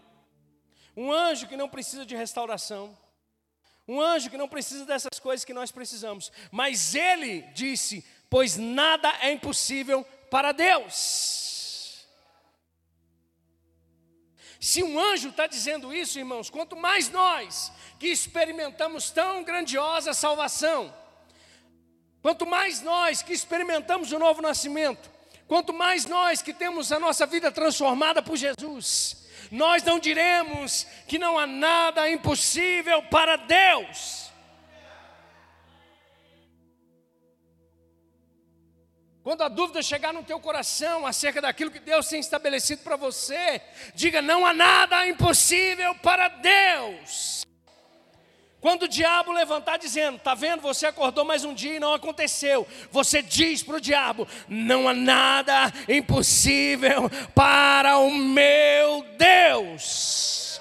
Um 0.96 1.12
anjo 1.12 1.46
que 1.46 1.56
não 1.56 1.68
precisa 1.68 2.06
de 2.06 2.16
restauração. 2.16 2.96
Um 3.86 4.00
anjo 4.00 4.30
que 4.30 4.38
não 4.38 4.48
precisa 4.48 4.86
dessas 4.86 5.18
coisas 5.18 5.44
que 5.44 5.52
nós 5.52 5.70
precisamos. 5.70 6.32
Mas 6.50 6.94
ele 6.94 7.42
disse: 7.52 8.04
Pois 8.30 8.56
nada 8.56 9.12
é 9.20 9.30
impossível 9.30 10.04
para 10.30 10.52
Deus. 10.52 11.53
Se 14.64 14.82
um 14.82 14.98
anjo 14.98 15.28
está 15.28 15.46
dizendo 15.46 15.94
isso, 15.94 16.18
irmãos, 16.18 16.48
quanto 16.48 16.74
mais 16.74 17.10
nós 17.10 17.70
que 17.98 18.06
experimentamos 18.06 19.10
tão 19.10 19.44
grandiosa 19.44 20.14
salvação, 20.14 20.90
quanto 22.22 22.46
mais 22.46 22.80
nós 22.80 23.20
que 23.20 23.34
experimentamos 23.34 24.10
o 24.10 24.18
novo 24.18 24.40
nascimento, 24.40 25.10
quanto 25.46 25.74
mais 25.74 26.06
nós 26.06 26.40
que 26.40 26.54
temos 26.54 26.92
a 26.92 26.98
nossa 26.98 27.26
vida 27.26 27.52
transformada 27.52 28.22
por 28.22 28.38
Jesus, 28.38 29.26
nós 29.50 29.82
não 29.82 29.98
diremos 29.98 30.86
que 31.06 31.18
não 31.18 31.38
há 31.38 31.46
nada 31.46 32.10
impossível 32.10 33.02
para 33.02 33.36
Deus. 33.36 34.23
Quando 39.24 39.40
a 39.40 39.48
dúvida 39.48 39.82
chegar 39.82 40.12
no 40.12 40.22
teu 40.22 40.38
coração 40.38 41.06
acerca 41.06 41.40
daquilo 41.40 41.70
que 41.70 41.80
Deus 41.80 42.06
tem 42.06 42.20
estabelecido 42.20 42.82
para 42.82 42.94
você, 42.94 43.62
diga: 43.94 44.20
não 44.20 44.44
há 44.44 44.52
nada 44.52 45.08
impossível 45.08 45.94
para 45.94 46.28
Deus. 46.28 47.42
Quando 48.60 48.82
o 48.82 48.88
diabo 48.88 49.32
levantar 49.32 49.78
dizendo, 49.78 50.18
tá 50.18 50.34
vendo, 50.34 50.60
você 50.60 50.86
acordou 50.86 51.24
mais 51.24 51.42
um 51.42 51.54
dia 51.54 51.76
e 51.76 51.80
não 51.80 51.94
aconteceu, 51.94 52.68
você 52.90 53.22
diz 53.22 53.62
para 53.62 53.76
o 53.76 53.80
diabo: 53.80 54.28
não 54.46 54.86
há 54.86 54.92
nada 54.92 55.72
impossível 55.88 57.10
para 57.34 57.96
o 57.96 58.10
meu 58.10 59.06
Deus. 59.16 60.53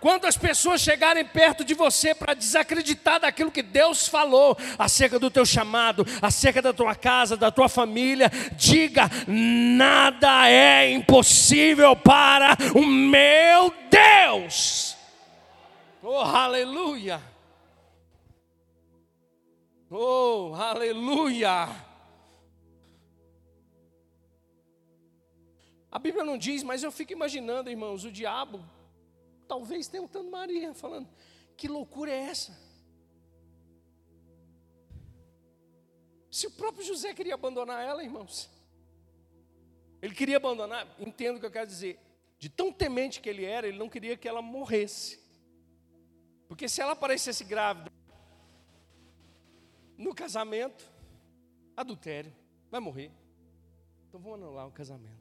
Quando 0.00 0.26
as 0.26 0.36
pessoas 0.36 0.80
chegarem 0.80 1.24
perto 1.24 1.64
de 1.64 1.74
você 1.74 2.14
para 2.14 2.34
desacreditar 2.34 3.20
daquilo 3.20 3.50
que 3.50 3.62
Deus 3.62 4.06
falou 4.06 4.56
acerca 4.78 5.18
do 5.18 5.30
teu 5.30 5.46
chamado, 5.46 6.06
acerca 6.20 6.60
da 6.60 6.72
tua 6.72 6.94
casa, 6.94 7.36
da 7.36 7.50
tua 7.50 7.68
família, 7.68 8.30
diga: 8.56 9.10
nada 9.26 10.48
é 10.48 10.90
impossível 10.92 11.96
para 11.96 12.56
o 12.74 12.84
meu 12.84 13.72
Deus. 13.90 14.96
Oh, 16.02 16.18
aleluia! 16.18 17.20
Oh, 19.90 20.52
aleluia! 20.54 21.68
A 25.90 25.98
Bíblia 25.98 26.24
não 26.24 26.36
diz, 26.36 26.62
mas 26.62 26.82
eu 26.82 26.92
fico 26.92 27.12
imaginando, 27.12 27.70
irmãos, 27.70 28.04
o 28.04 28.12
diabo 28.12 28.62
talvez 29.46 29.88
tentando 29.88 30.30
Maria, 30.30 30.74
falando: 30.74 31.08
que 31.56 31.68
loucura 31.68 32.10
é 32.10 32.24
essa? 32.24 32.56
Se 36.30 36.46
o 36.46 36.50
próprio 36.50 36.84
José 36.84 37.14
queria 37.14 37.34
abandonar 37.34 37.82
ela, 37.82 38.04
irmãos, 38.04 38.50
ele 40.02 40.14
queria 40.14 40.36
abandonar, 40.36 40.86
entendo 40.98 41.36
o 41.36 41.40
que 41.40 41.46
eu 41.46 41.50
quero 41.50 41.66
dizer, 41.66 41.98
de 42.38 42.50
tão 42.50 42.70
temente 42.70 43.20
que 43.20 43.28
ele 43.28 43.44
era, 43.44 43.66
ele 43.66 43.78
não 43.78 43.88
queria 43.88 44.16
que 44.16 44.28
ela 44.28 44.42
morresse. 44.42 45.18
Porque 46.46 46.68
se 46.68 46.80
ela 46.80 46.92
aparecesse 46.92 47.42
grávida 47.42 47.90
no 49.96 50.14
casamento, 50.14 50.92
adultério, 51.74 52.32
vai 52.70 52.80
morrer. 52.80 53.10
Então 54.08 54.20
vamos 54.20 54.38
anular 54.38 54.66
o 54.66 54.72
casamento. 54.72 55.15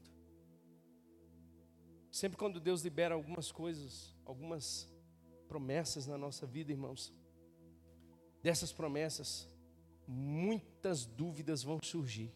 Sempre 2.16 2.38
quando 2.38 2.62
Deus 2.62 2.82
libera 2.82 3.14
algumas 3.14 3.52
coisas, 3.52 4.16
algumas 4.24 4.88
promessas 5.50 6.08
na 6.08 6.18
nossa 6.18 6.46
vida, 6.46 6.72
irmãos, 6.72 7.12
dessas 8.42 8.72
promessas, 8.72 9.46
muitas 10.08 11.06
dúvidas 11.06 11.62
vão 11.62 11.78
surgir. 11.84 12.32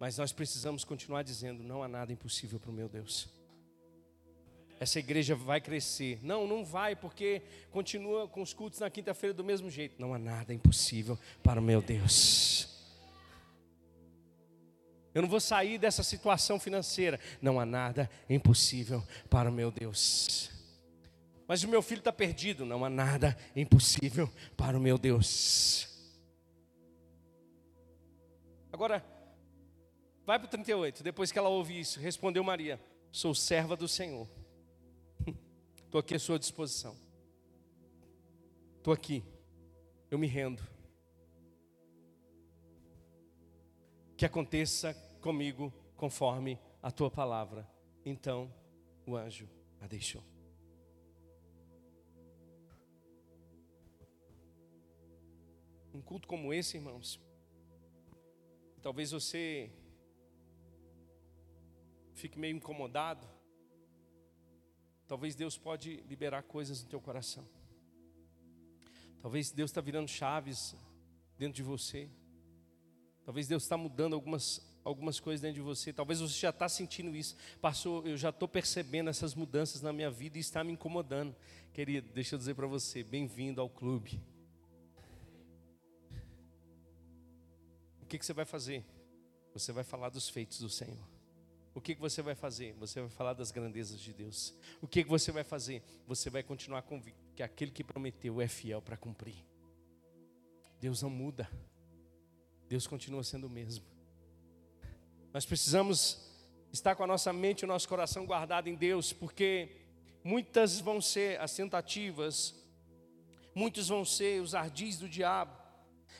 Mas 0.00 0.18
nós 0.18 0.32
precisamos 0.32 0.82
continuar 0.82 1.22
dizendo: 1.22 1.62
não 1.62 1.80
há 1.80 1.86
nada 1.86 2.12
impossível 2.12 2.58
para 2.58 2.72
o 2.72 2.74
meu 2.74 2.88
Deus 2.88 3.28
essa 4.78 4.98
igreja 4.98 5.34
vai 5.34 5.58
crescer. 5.58 6.18
Não, 6.22 6.46
não 6.46 6.62
vai, 6.62 6.94
porque 6.94 7.40
continua 7.70 8.28
com 8.28 8.42
os 8.42 8.52
cultos 8.52 8.78
na 8.80 8.90
quinta-feira 8.90 9.32
do 9.32 9.42
mesmo 9.42 9.70
jeito. 9.70 9.96
Não 9.98 10.12
há 10.12 10.18
nada 10.18 10.52
impossível 10.52 11.18
para 11.42 11.58
o 11.58 11.64
meu 11.64 11.80
Deus. 11.80 12.75
Eu 15.16 15.22
não 15.22 15.30
vou 15.30 15.40
sair 15.40 15.78
dessa 15.78 16.02
situação 16.02 16.60
financeira. 16.60 17.18
Não 17.40 17.58
há 17.58 17.64
nada 17.64 18.10
impossível 18.28 19.02
para 19.30 19.48
o 19.48 19.52
meu 19.52 19.70
Deus. 19.70 20.50
Mas 21.48 21.64
o 21.64 21.68
meu 21.68 21.80
filho 21.80 22.00
está 22.00 22.12
perdido. 22.12 22.66
Não 22.66 22.84
há 22.84 22.90
nada 22.90 23.34
impossível 23.56 24.30
para 24.58 24.76
o 24.76 24.80
meu 24.80 24.98
Deus. 24.98 25.88
Agora, 28.70 29.02
vai 30.26 30.38
para 30.38 30.48
o 30.48 30.50
38. 30.50 31.02
Depois 31.02 31.32
que 31.32 31.38
ela 31.38 31.48
ouve 31.48 31.80
isso, 31.80 31.98
respondeu 31.98 32.44
Maria: 32.44 32.78
Sou 33.10 33.34
serva 33.34 33.74
do 33.74 33.88
Senhor 33.88 34.28
Estou 35.82 35.98
aqui 35.98 36.14
à 36.14 36.18
sua 36.18 36.38
disposição. 36.38 36.94
Estou 38.76 38.92
aqui. 38.92 39.24
Eu 40.10 40.18
me 40.18 40.26
rendo. 40.26 40.62
Que 44.14 44.26
aconteça 44.26 45.05
comigo 45.26 45.72
conforme 45.96 46.58
a 46.82 46.90
tua 46.90 47.10
palavra. 47.10 47.68
Então 48.04 48.52
o 49.04 49.16
anjo 49.16 49.48
a 49.80 49.86
deixou. 49.86 50.22
Um 55.92 56.00
culto 56.00 56.28
como 56.28 56.52
esse, 56.52 56.76
irmãos, 56.76 57.20
talvez 58.82 59.10
você 59.10 59.70
fique 62.14 62.38
meio 62.38 62.56
incomodado, 62.56 63.26
Talvez 65.06 65.36
Deus 65.36 65.56
pode 65.56 65.98
liberar 66.08 66.42
coisas 66.42 66.82
no 66.82 66.88
teu 66.88 67.00
coração. 67.00 67.48
Talvez 69.20 69.52
Deus 69.52 69.70
está 69.70 69.80
virando 69.80 70.08
chaves 70.08 70.74
dentro 71.38 71.54
de 71.54 71.62
você. 71.62 72.10
Talvez 73.24 73.46
Deus 73.46 73.62
está 73.62 73.76
mudando 73.76 74.14
algumas, 74.14 74.60
algumas 74.86 75.18
coisas 75.18 75.40
dentro 75.40 75.56
de 75.56 75.60
você. 75.60 75.92
Talvez 75.92 76.20
você 76.20 76.38
já 76.38 76.50
está 76.50 76.68
sentindo 76.68 77.14
isso. 77.16 77.36
Passou, 77.60 78.06
eu 78.06 78.16
já 78.16 78.30
estou 78.30 78.46
percebendo 78.46 79.10
essas 79.10 79.34
mudanças 79.34 79.82
na 79.82 79.92
minha 79.92 80.08
vida 80.10 80.38
e 80.38 80.40
está 80.40 80.62
me 80.62 80.72
incomodando. 80.72 81.34
Querido, 81.72 82.08
deixa 82.14 82.36
eu 82.36 82.38
dizer 82.38 82.54
para 82.54 82.68
você, 82.68 83.02
bem-vindo 83.02 83.60
ao 83.60 83.68
clube. 83.68 84.22
O 88.00 88.06
que, 88.06 88.16
que 88.16 88.24
você 88.24 88.32
vai 88.32 88.44
fazer? 88.44 88.84
Você 89.52 89.72
vai 89.72 89.82
falar 89.82 90.08
dos 90.08 90.28
feitos 90.28 90.60
do 90.60 90.70
Senhor. 90.70 91.04
O 91.74 91.80
que, 91.80 91.96
que 91.96 92.00
você 92.00 92.22
vai 92.22 92.36
fazer? 92.36 92.72
Você 92.74 93.00
vai 93.00 93.10
falar 93.10 93.32
das 93.32 93.50
grandezas 93.50 93.98
de 93.98 94.12
Deus. 94.12 94.54
O 94.80 94.86
que, 94.86 95.02
que 95.02 95.10
você 95.10 95.32
vai 95.32 95.42
fazer? 95.42 95.82
Você 96.06 96.30
vai 96.30 96.44
continuar 96.44 96.82
convicto 96.82 97.32
que 97.34 97.42
aquele 97.42 97.72
que 97.72 97.82
prometeu 97.82 98.40
é 98.40 98.46
fiel 98.46 98.80
para 98.80 98.96
cumprir. 98.96 99.44
Deus 100.80 101.02
não 101.02 101.10
muda. 101.10 101.50
Deus 102.68 102.86
continua 102.86 103.24
sendo 103.24 103.48
o 103.48 103.50
mesmo. 103.50 103.95
Nós 105.36 105.44
precisamos 105.44 106.18
estar 106.72 106.96
com 106.96 107.04
a 107.04 107.06
nossa 107.06 107.30
mente 107.30 107.60
e 107.60 107.64
o 107.66 107.68
nosso 107.68 107.86
coração 107.86 108.24
guardado 108.24 108.68
em 108.68 108.74
Deus, 108.74 109.12
porque 109.12 109.68
muitas 110.24 110.80
vão 110.80 110.98
ser 110.98 111.38
as 111.38 111.54
tentativas, 111.54 112.54
muitos 113.54 113.88
vão 113.88 114.02
ser 114.02 114.40
os 114.40 114.54
ardis 114.54 114.98
do 114.98 115.06
diabo. 115.06 115.54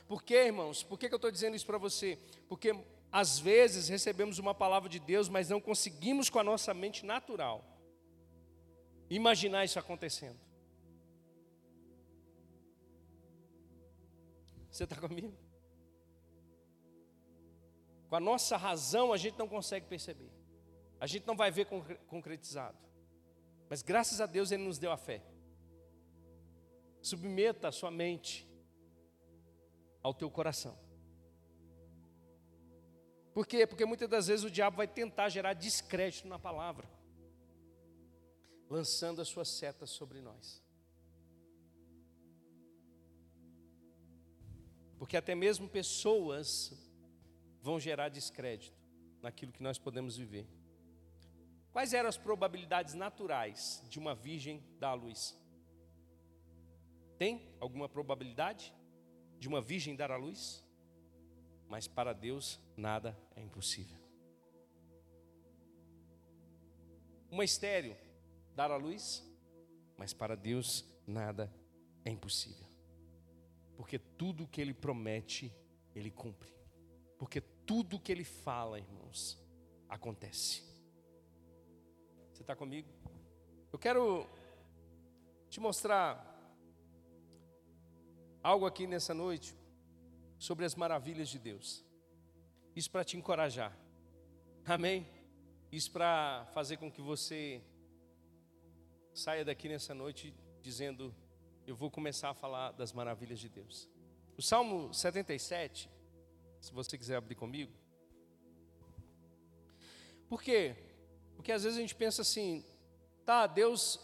Por 0.07 0.23
quê, 0.23 0.35
irmãos? 0.45 0.83
Por 0.83 0.99
que, 0.99 1.09
que 1.09 1.15
eu 1.15 1.17
estou 1.17 1.31
dizendo 1.31 1.57
isso 1.57 1.65
para 1.65 1.79
você? 1.79 2.19
Porque 2.47 2.77
às 3.11 3.39
vezes 3.39 3.89
recebemos 3.89 4.39
uma 4.39 4.55
palavra 4.55 4.87
de 4.87 5.01
Deus, 5.01 5.31
mas 5.31 5.49
não 5.49 5.63
conseguimos 5.63 6.29
com 6.29 6.39
a 6.39 6.45
nossa 6.45 6.75
mente 6.75 7.07
natural 7.07 7.65
imaginar 9.09 9.65
isso 9.65 9.79
acontecendo. 9.79 10.39
Você 14.71 14.85
está 14.85 14.97
comigo? 14.97 15.46
Com 18.17 18.19
a 18.19 18.21
nossa 18.21 18.57
razão 18.57 19.13
a 19.13 19.19
gente 19.19 19.39
não 19.39 19.47
consegue 19.47 19.85
perceber, 19.87 20.33
a 20.99 21.07
gente 21.07 21.27
não 21.27 21.37
vai 21.37 21.51
ver 21.51 21.67
concretizado, 22.07 22.79
mas 23.69 23.83
graças 23.83 24.23
a 24.23 24.25
Deus 24.27 24.51
Ele 24.51 24.63
nos 24.63 24.79
deu 24.79 24.91
a 24.91 24.97
fé. 24.97 25.23
Submeta 27.03 27.69
a 27.69 27.73
sua 27.73 27.91
mente 27.91 28.49
ao 30.03 30.15
teu 30.15 30.31
coração. 30.31 30.79
Por 33.35 33.47
quê? 33.47 33.67
Porque 33.67 33.85
muitas 33.85 34.09
das 34.09 34.29
vezes 34.29 34.47
o 34.47 34.51
diabo 34.51 34.79
vai 34.79 34.89
tentar 34.89 35.29
gerar 35.29 35.53
descrédito 35.53 36.27
na 36.27 36.39
palavra, 36.39 36.89
lançando 38.71 39.21
as 39.21 39.29
suas 39.29 39.49
setas 39.49 39.91
sobre 39.91 40.23
nós. 40.23 40.65
Porque 44.99 45.19
até 45.19 45.35
mesmo 45.35 45.69
pessoas 45.69 46.86
vão 47.67 47.81
gerar 47.81 48.09
descrédito 48.09 48.79
naquilo 49.21 49.51
que 49.51 49.63
nós 49.63 49.77
podemos 49.77 50.17
viver. 50.17 50.47
Quais 51.73 51.93
eram 51.93 52.09
as 52.09 52.17
probabilidades 52.17 52.95
naturais 52.95 53.83
de 53.91 53.99
uma 53.99 54.15
virgem 54.15 54.63
dar 54.79 54.91
à 54.91 54.95
luz? 54.95 55.37
Tem 57.19 57.53
alguma 57.59 57.89
probabilidade 57.89 58.73
de 59.41 59.49
uma 59.49 59.61
virgem 59.61 59.97
dar 59.97 60.13
à 60.13 60.17
luz? 60.17 60.65
Mas 61.69 61.89
para 61.89 62.13
Deus 62.13 62.61
nada 62.77 63.19
é 63.35 63.43
impossível. 63.43 63.99
Uma 67.29 67.45
estéreo 67.45 67.97
dar 68.55 68.71
à 68.71 68.77
luz, 68.77 69.29
mas 69.97 70.15
para 70.15 70.37
Deus 70.37 70.85
nada 71.05 71.53
é 72.05 72.11
impossível. 72.11 72.67
Porque 73.77 73.99
tudo 73.99 74.45
o 74.45 74.47
que 74.47 74.61
Ele 74.61 74.73
promete, 74.73 75.53
Ele 75.95 76.13
cumpre. 76.13 76.55
Porque 77.19 77.43
tudo 77.67 77.99
que 77.99 78.13
Ele 78.13 78.25
fala, 78.25 78.79
irmãos, 78.79 79.39
acontece. 79.89 80.63
Você 82.33 82.43
está 82.43 82.55
comigo? 82.55 82.89
Eu 83.73 83.79
quero 83.79 84.27
te 85.51 85.61
mostrar 85.61 86.35
algo 88.43 88.65
aqui 88.65 88.87
nessa 88.87 89.13
noite 89.13 89.57
sobre 90.39 90.65
as 90.65 90.75
maravilhas 90.75 91.29
de 91.29 91.39
Deus. 91.39 91.85
Isso 92.75 92.91
para 92.91 93.05
te 93.05 93.17
encorajar. 93.17 93.77
Amém? 94.65 95.07
Isso 95.73 95.91
para 95.91 96.47
fazer 96.55 96.77
com 96.77 96.91
que 96.91 97.01
você 97.01 97.63
saia 99.13 99.45
daqui 99.45 99.69
nessa 99.69 99.95
noite 99.95 100.35
dizendo: 100.63 101.15
Eu 101.67 101.75
vou 101.75 101.91
começar 101.91 102.31
a 102.31 102.35
falar 102.35 102.73
das 102.73 102.93
maravilhas 102.93 103.41
de 103.41 103.49
Deus. 103.49 103.89
O 104.37 104.43
Salmo 104.43 104.93
77, 104.93 105.91
se 106.67 106.73
você 106.73 106.99
quiser 106.99 107.15
abrir 107.15 107.37
comigo. 107.37 107.73
Por 110.29 110.43
quê? 110.43 110.75
Porque 111.37 111.53
às 111.53 111.63
vezes 111.63 111.79
a 111.79 111.81
gente 111.81 111.95
pensa 111.95 112.23
assim: 112.23 112.65
tá, 113.25 113.47
Deus 113.47 114.01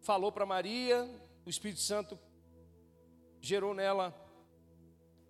falou 0.00 0.32
para 0.32 0.46
Maria, 0.46 1.04
o 1.44 1.50
Espírito 1.50 1.80
Santo 1.80 2.18
gerou 3.42 3.74
nela 3.74 4.14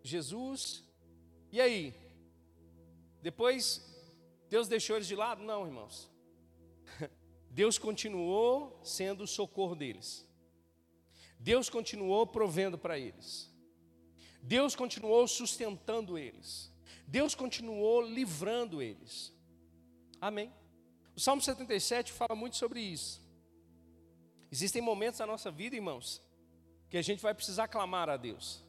Jesus. 0.04 0.84
E 1.50 1.60
aí? 1.60 1.92
Depois 3.20 3.84
Deus 4.48 4.68
deixou 4.68 4.94
eles 4.94 5.08
de 5.08 5.16
lado? 5.16 5.42
Não, 5.42 5.66
irmãos. 5.66 6.08
Deus 7.50 7.76
continuou 7.76 8.78
sendo 8.84 9.24
o 9.24 9.26
socorro 9.26 9.74
deles. 9.74 10.24
Deus 11.40 11.68
continuou 11.68 12.24
provendo 12.24 12.78
para 12.78 12.96
eles. 12.96 13.52
Deus 14.46 14.76
continuou 14.76 15.26
sustentando 15.26 16.16
eles. 16.16 16.72
Deus 17.04 17.34
continuou 17.34 18.00
livrando 18.00 18.80
eles. 18.80 19.34
Amém. 20.20 20.52
O 21.16 21.20
Salmo 21.20 21.42
77 21.42 22.12
fala 22.12 22.36
muito 22.36 22.56
sobre 22.56 22.80
isso. 22.80 23.20
Existem 24.50 24.80
momentos 24.80 25.18
na 25.18 25.26
nossa 25.26 25.50
vida, 25.50 25.74
irmãos, 25.74 26.22
que 26.88 26.96
a 26.96 27.02
gente 27.02 27.20
vai 27.20 27.34
precisar 27.34 27.66
clamar 27.66 28.08
a 28.08 28.16
Deus, 28.16 28.64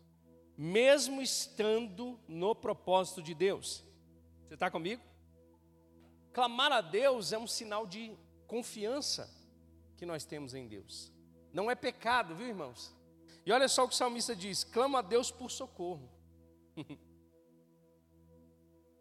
mesmo 0.58 1.22
estando 1.22 2.20
no 2.28 2.56
propósito 2.56 3.22
de 3.22 3.36
Deus. 3.36 3.84
Você 4.48 4.56
está 4.56 4.72
comigo? 4.72 5.04
Clamar 6.34 6.72
a 6.72 6.82
Deus 6.82 7.32
é 7.32 7.38
um 7.38 7.46
sinal 7.46 7.86
de 7.86 8.18
confiança 8.48 9.32
que 9.96 10.08
nós 10.08 10.26
temos 10.26 10.56
em 10.56 10.68
Deus. 10.68 11.12
Não 11.54 11.70
é 11.70 11.76
pecado, 11.76 12.36
viu, 12.36 12.48
irmãos? 12.48 12.97
E 13.48 13.52
olha 13.54 13.70
só 13.70 13.86
o 13.86 13.88
que 13.88 13.94
o 13.94 13.98
salmista 13.98 14.36
diz: 14.36 14.66
clama 14.66 15.00
a 15.00 15.02
Deus 15.02 15.32
por 15.32 15.50
socorro. 15.50 16.12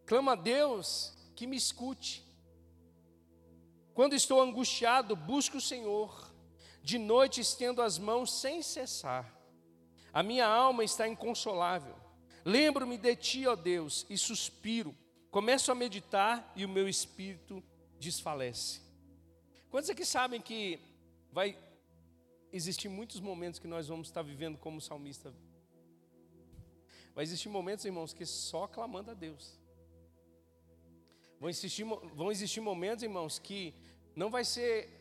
clama 0.07 0.35
a 0.35 0.37
Deus 0.37 1.13
que 1.35 1.49
me 1.49 1.57
escute. 1.57 2.25
Quando 3.93 4.15
estou 4.15 4.41
angustiado, 4.41 5.17
busco 5.17 5.57
o 5.57 5.61
Senhor. 5.61 6.33
De 6.81 6.97
noite 6.97 7.41
estendo 7.41 7.83
as 7.83 7.99
mãos 7.99 8.33
sem 8.41 8.63
cessar. 8.63 9.37
A 10.13 10.23
minha 10.23 10.47
alma 10.47 10.85
está 10.85 11.09
inconsolável. 11.09 11.97
Lembro-me 12.45 12.97
de 12.97 13.17
ti, 13.17 13.49
ó 13.49 13.57
Deus, 13.57 14.07
e 14.09 14.17
suspiro. 14.17 14.97
Começo 15.29 15.73
a 15.73 15.75
meditar 15.75 16.53
e 16.55 16.65
o 16.65 16.69
meu 16.69 16.89
espírito 16.89 17.61
desfalece. 17.99 18.81
Quantos 19.71 19.91
aqui 19.91 20.05
sabem 20.05 20.41
que 20.41 20.79
vai 21.33 21.59
existir 22.53 22.89
muitos 22.89 23.21
momentos 23.21 23.59
que 23.59 23.69
nós 23.69 23.89
vamos 23.89 24.09
estar 24.09 24.23
vivendo 24.23 24.59
como 24.59 24.81
salmista? 24.81 25.33
Vai 27.15 27.25
existir 27.25 27.49
momentos, 27.49 27.85
irmãos, 27.85 28.13
que 28.13 28.27
só 28.27 28.67
clamando 28.67 29.11
a 29.11 29.15
Deus. 29.15 29.59
Vão 31.41 31.49
existir, 31.49 31.85
vão 31.85 32.31
existir 32.31 32.61
momentos, 32.61 33.03
irmãos, 33.03 33.39
que 33.39 33.75
não 34.15 34.31
vai 34.31 34.45
ser 34.45 34.97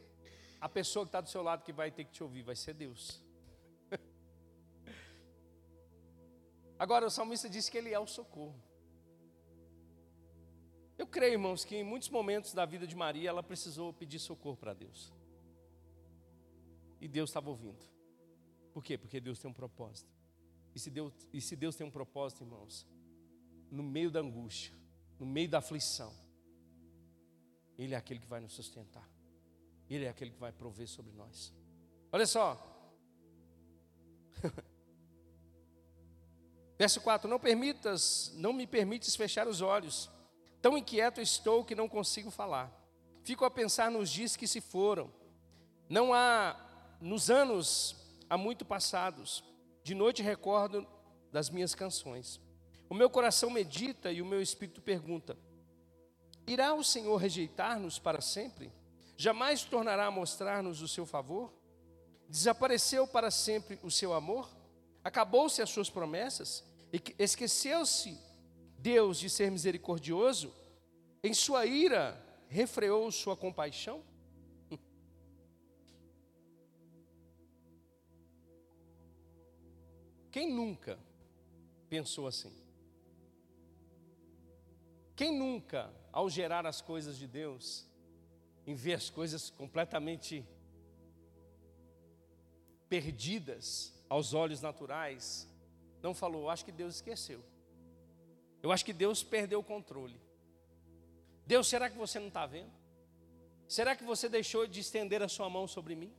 a 0.60 0.68
pessoa 0.68 1.06
que 1.06 1.10
está 1.10 1.22
do 1.22 1.30
seu 1.30 1.44
lado 1.44 1.64
que 1.64 1.72
vai 1.72 1.92
ter 1.92 2.06
que 2.06 2.12
te 2.12 2.24
ouvir, 2.24 2.42
vai 2.42 2.56
ser 2.56 2.74
Deus. 2.74 3.22
Agora, 6.80 7.06
o 7.06 7.10
salmista 7.10 7.50
disse 7.50 7.72
que 7.72 7.78
ele 7.78 7.94
é 7.94 8.00
o 8.00 8.08
socorro. 8.08 8.62
Eu 10.98 11.06
creio, 11.06 11.34
irmãos, 11.34 11.64
que 11.66 11.76
em 11.76 11.84
muitos 11.84 12.10
momentos 12.10 12.54
da 12.54 12.66
vida 12.66 12.88
de 12.88 12.96
Maria, 12.96 13.30
ela 13.30 13.44
precisou 13.44 13.94
pedir 13.94 14.20
socorro 14.20 14.58
para 14.58 14.74
Deus. 14.74 15.14
E 17.00 17.08
Deus 17.08 17.30
estava 17.30 17.50
ouvindo. 17.50 17.86
Por 18.74 18.84
quê? 18.84 18.98
Porque 18.98 19.20
Deus 19.20 19.40
tem 19.40 19.50
um 19.50 19.54
propósito. 19.54 20.10
E 20.74 20.80
se 20.80 20.90
Deus, 20.90 21.14
e 21.32 21.40
se 21.40 21.56
Deus 21.56 21.76
tem 21.76 21.88
um 21.88 21.92
propósito, 21.92 22.44
irmãos, 22.44 22.86
no 23.72 23.82
meio 23.82 24.12
da 24.12 24.20
angústia, 24.20 24.74
no 25.18 25.26
meio 25.26 25.48
da 25.48 25.60
aflição, 25.60 26.14
Ele 27.78 27.94
é 27.94 27.98
aquele 27.98 28.20
que 28.20 28.28
vai 28.28 28.42
nos 28.42 28.54
sustentar. 28.54 29.10
Ele 29.90 30.06
é 30.06 30.10
aquele 30.10 30.32
que 30.32 30.40
vai 30.40 30.52
prover 30.52 30.88
sobre 30.88 31.14
nós. 31.14 31.54
Olha 32.12 32.28
só. 32.28 32.60
Verso 36.78 37.00
4: 37.02 37.30
Não 37.30 37.40
permitas, 37.40 38.34
não 38.36 38.52
me 38.52 38.68
permites 38.68 39.16
fechar 39.16 39.48
os 39.48 39.62
olhos. 39.62 40.10
Tão 40.62 40.78
inquieto 40.78 41.22
estou 41.22 41.64
que 41.64 41.76
não 41.76 41.88
consigo 41.88 42.32
falar. 42.32 42.72
Fico 43.24 43.46
a 43.46 43.52
pensar 43.52 43.90
nos 43.90 44.10
dias 44.10 44.36
que 44.36 44.48
se 44.48 44.60
foram. 44.60 45.12
Não 45.88 46.14
há 46.14 46.65
nos 47.06 47.30
anos 47.30 47.96
há 48.28 48.36
muito 48.36 48.66
passados. 48.66 49.44
De 49.84 49.94
noite 49.94 50.24
recordo 50.24 50.88
das 51.32 51.52
minhas 51.52 51.76
canções. 51.76 52.42
O 52.90 52.96
meu 52.96 53.12
coração 53.12 53.52
medita 53.52 54.12
e 54.12 54.24
o 54.24 54.26
meu 54.26 54.42
espírito 54.42 54.82
pergunta: 54.82 55.38
Irá 56.48 56.74
o 56.74 56.84
Senhor 56.84 57.16
rejeitar-nos 57.18 58.00
para 58.00 58.22
sempre? 58.22 58.72
Jamais 59.16 59.64
tornará 59.64 60.08
a 60.08 60.12
mostrar-nos 60.12 60.82
o 60.82 60.88
seu 60.88 61.06
favor? 61.06 61.54
Desapareceu 62.28 63.06
para 63.08 63.30
sempre 63.30 63.80
o 63.84 63.92
seu 63.92 64.12
amor? 64.12 64.50
Acabou-se 65.04 65.62
as 65.62 65.70
suas 65.70 65.92
promessas? 65.92 66.64
Esqueceu-se 67.20 68.20
Deus 68.80 69.20
de 69.20 69.30
ser 69.30 69.52
misericordioso? 69.52 70.52
Em 71.24 71.36
sua 71.36 71.68
ira 71.68 72.20
refreou 72.50 73.12
sua 73.12 73.38
compaixão? 73.38 74.04
Quem 80.36 80.52
nunca 80.52 81.00
pensou 81.88 82.28
assim? 82.28 82.52
Quem 85.16 85.32
nunca, 85.40 85.90
ao 86.12 86.30
gerar 86.30 86.66
as 86.66 86.82
coisas 86.82 87.18
de 87.18 87.26
Deus, 87.26 87.88
em 88.68 88.76
ver 88.76 88.96
as 88.96 89.10
coisas 89.10 89.50
completamente 89.50 90.46
perdidas 92.90 93.94
aos 94.10 94.34
olhos 94.34 94.60
naturais, 94.60 95.48
não 96.04 96.14
falou, 96.14 96.50
acho 96.50 96.66
que 96.66 96.72
Deus 96.74 96.96
esqueceu. 96.96 97.42
Eu 98.62 98.74
acho 98.74 98.84
que 98.84 98.92
Deus 98.92 99.24
perdeu 99.24 99.62
o 99.62 99.64
controle. 99.64 100.20
Deus, 101.48 101.66
será 101.66 101.90
que 101.90 101.98
você 101.98 102.20
não 102.20 102.28
está 102.28 102.46
vendo? 102.46 102.74
Será 103.70 103.96
que 103.96 104.04
você 104.04 104.28
deixou 104.28 104.68
de 104.68 104.82
estender 104.82 105.24
a 105.24 105.30
sua 105.30 105.50
mão 105.50 105.66
sobre 105.66 105.96
mim? 105.96 106.14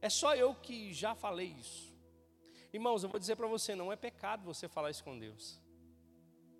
É 0.00 0.08
só 0.08 0.36
eu 0.36 0.54
que 0.54 0.94
já 0.94 1.16
falei 1.16 1.48
isso. 1.48 1.97
Irmãos, 2.72 3.02
eu 3.02 3.08
vou 3.08 3.18
dizer 3.18 3.36
para 3.36 3.46
você, 3.46 3.74
não 3.74 3.92
é 3.92 3.96
pecado 3.96 4.44
você 4.44 4.68
falar 4.68 4.90
isso 4.90 5.02
com 5.02 5.18
Deus. 5.18 5.60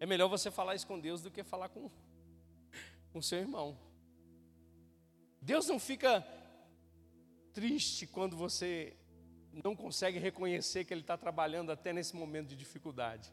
É 0.00 0.06
melhor 0.06 0.28
você 0.28 0.50
falar 0.50 0.74
isso 0.74 0.86
com 0.86 0.98
Deus 0.98 1.22
do 1.22 1.30
que 1.30 1.42
falar 1.42 1.68
com 1.68 1.90
o 3.12 3.22
seu 3.22 3.38
irmão. 3.38 3.78
Deus 5.40 5.66
não 5.66 5.78
fica 5.78 6.26
triste 7.52 8.06
quando 8.06 8.36
você 8.36 8.96
não 9.52 9.74
consegue 9.74 10.18
reconhecer 10.18 10.84
que 10.84 10.94
ele 10.94 11.00
está 11.00 11.16
trabalhando 11.16 11.72
até 11.72 11.92
nesse 11.92 12.14
momento 12.16 12.48
de 12.48 12.56
dificuldade. 12.56 13.30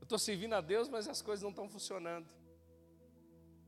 Eu 0.00 0.04
estou 0.04 0.18
servindo 0.18 0.54
a 0.54 0.60
Deus, 0.60 0.88
mas 0.88 1.08
as 1.08 1.20
coisas 1.20 1.42
não 1.42 1.50
estão 1.50 1.68
funcionando. 1.68 2.41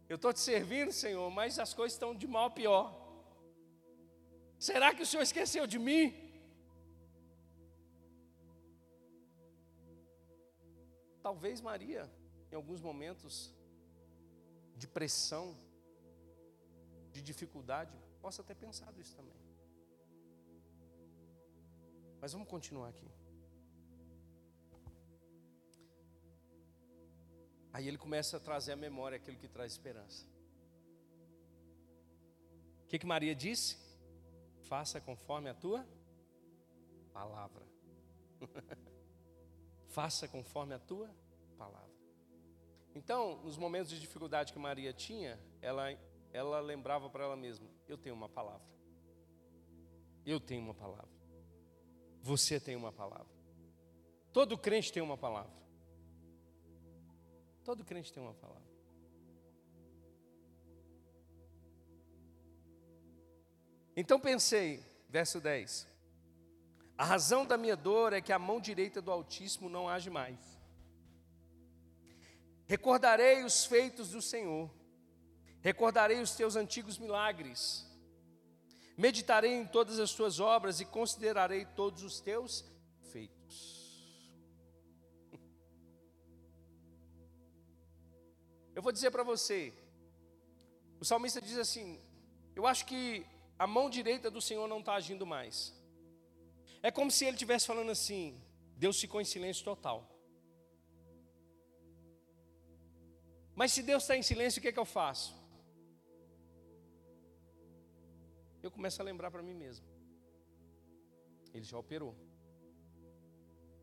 Eu 0.08 0.16
estou 0.16 0.32
te 0.32 0.40
servindo, 0.40 0.92
Senhor, 0.92 1.30
mas 1.30 1.58
as 1.58 1.72
coisas 1.72 1.94
estão 1.94 2.14
de 2.14 2.26
mal 2.26 2.46
a 2.46 2.50
pior. 2.50 2.84
Será 4.58 4.94
que 4.94 5.02
o 5.02 5.06
Senhor 5.06 5.22
esqueceu 5.22 5.66
de 5.66 5.78
mim? 5.78 6.04
Talvez 11.22 11.60
Maria, 11.60 12.10
em 12.52 12.54
alguns 12.54 12.80
momentos 12.80 13.54
de 14.76 14.86
pressão, 14.86 15.56
de 17.12 17.22
dificuldade, 17.22 17.96
possa 18.20 18.42
ter 18.42 18.54
pensado 18.54 19.00
isso 19.00 19.16
também. 19.16 19.40
Mas 22.20 22.32
vamos 22.32 22.48
continuar 22.48 22.88
aqui. 22.88 23.08
Aí 27.74 27.88
ele 27.88 27.98
começa 27.98 28.36
a 28.36 28.40
trazer 28.40 28.70
à 28.70 28.76
memória 28.76 29.16
aquilo 29.16 29.36
que 29.36 29.48
traz 29.48 29.72
esperança. 29.72 30.24
O 32.84 32.86
que, 32.86 33.00
que 33.00 33.04
Maria 33.04 33.34
disse? 33.34 33.76
Faça 34.68 35.00
conforme 35.00 35.50
a 35.50 35.54
tua 35.54 35.84
palavra. 37.12 37.66
Faça 39.88 40.28
conforme 40.28 40.72
a 40.72 40.78
tua 40.78 41.10
palavra. 41.58 41.90
Então, 42.94 43.42
nos 43.42 43.58
momentos 43.58 43.90
de 43.90 43.98
dificuldade 43.98 44.52
que 44.52 44.58
Maria 44.58 44.92
tinha, 44.92 45.36
ela 45.60 45.90
ela 46.32 46.60
lembrava 46.60 47.10
para 47.10 47.24
ela 47.24 47.36
mesma: 47.36 47.68
Eu 47.88 47.98
tenho 47.98 48.14
uma 48.14 48.28
palavra. 48.28 48.68
Eu 50.24 50.38
tenho 50.38 50.62
uma 50.62 50.74
palavra. 50.74 51.10
Você 52.22 52.60
tem 52.60 52.76
uma 52.76 52.92
palavra. 52.92 53.34
Todo 54.32 54.56
crente 54.56 54.92
tem 54.92 55.02
uma 55.02 55.18
palavra. 55.18 55.63
Todo 57.64 57.84
crente 57.84 58.12
tem 58.12 58.22
uma 58.22 58.34
palavra. 58.34 58.62
Então 63.96 64.20
pensei, 64.20 64.84
verso 65.08 65.40
10: 65.40 65.88
A 66.96 67.04
razão 67.04 67.46
da 67.46 67.56
minha 67.56 67.76
dor 67.76 68.12
é 68.12 68.20
que 68.20 68.32
a 68.32 68.38
mão 68.38 68.60
direita 68.60 69.00
do 69.00 69.10
Altíssimo 69.10 69.68
não 69.68 69.88
age 69.88 70.10
mais. 70.10 70.38
Recordarei 72.66 73.44
os 73.44 73.64
feitos 73.64 74.10
do 74.10 74.22
Senhor 74.22 74.70
Recordarei 75.64 76.20
os 76.20 76.32
teus 76.32 76.56
antigos 76.56 76.98
milagres. 76.98 77.86
Meditarei 78.98 79.54
em 79.54 79.66
todas 79.66 79.98
as 79.98 80.12
tuas 80.12 80.38
obras 80.38 80.78
e 80.78 80.84
considerarei 80.84 81.64
todos 81.64 82.02
os 82.02 82.20
teus 82.20 82.62
Eu 88.74 88.82
vou 88.82 88.92
dizer 88.92 89.10
para 89.10 89.22
você, 89.22 89.72
o 91.00 91.04
salmista 91.04 91.40
diz 91.40 91.58
assim: 91.58 92.00
Eu 92.54 92.66
acho 92.66 92.84
que 92.86 93.26
a 93.58 93.66
mão 93.66 93.88
direita 93.88 94.30
do 94.30 94.40
Senhor 94.40 94.66
não 94.68 94.80
está 94.80 94.94
agindo 94.94 95.26
mais. 95.26 95.56
É 96.82 96.90
como 96.90 97.10
se 97.10 97.24
ele 97.24 97.36
estivesse 97.36 97.66
falando 97.66 97.90
assim: 97.90 98.40
Deus 98.76 99.00
ficou 99.00 99.20
em 99.20 99.24
silêncio 99.24 99.64
total. 99.64 100.10
Mas 103.54 103.72
se 103.72 103.82
Deus 103.82 104.02
está 104.02 104.16
em 104.16 104.22
silêncio, 104.22 104.58
o 104.58 104.62
que, 104.62 104.68
é 104.68 104.72
que 104.72 104.78
eu 104.78 104.84
faço? 104.84 105.44
eu 108.66 108.70
começo 108.70 109.00
a 109.00 109.04
lembrar 109.04 109.30
para 109.30 109.42
mim 109.42 109.54
mesmo. 109.54 109.86
Ele 111.52 111.64
já 111.64 111.78
operou. 111.78 112.16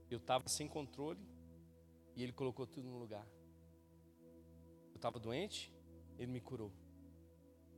Eu 0.10 0.17
estava 0.17 0.49
sem 0.49 0.67
controle 0.67 1.23
e 2.15 2.23
ele 2.23 2.34
colocou 2.34 2.65
tudo 2.65 2.89
no 2.89 2.97
lugar. 2.97 3.25
Estava 5.01 5.19
doente, 5.19 5.73
ele 6.19 6.31
me 6.31 6.39
curou. 6.39 6.71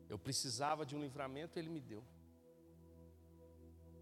Eu 0.10 0.20
precisava 0.20 0.86
de 0.86 0.94
um 0.94 1.00
livramento, 1.00 1.58
ele 1.58 1.70
me 1.70 1.80
deu. 1.80 2.04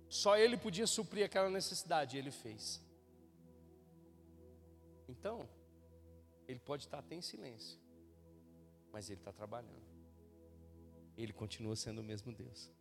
Só 0.10 0.36
ele 0.36 0.58
podia 0.58 0.88
suprir 0.88 1.24
aquela 1.24 1.48
necessidade, 1.48 2.18
ele 2.18 2.32
fez. 2.32 2.82
Então, 5.08 5.48
ele 6.48 6.60
pode 6.60 6.86
estar 6.86 6.98
até 6.98 7.14
em 7.14 7.22
silêncio, 7.22 7.80
mas 8.92 9.08
ele 9.08 9.22
está 9.22 9.32
trabalhando. 9.32 9.86
Ele 11.16 11.32
continua 11.32 11.76
sendo 11.76 12.02
o 12.02 12.04
mesmo 12.04 12.34
Deus. 12.34 12.72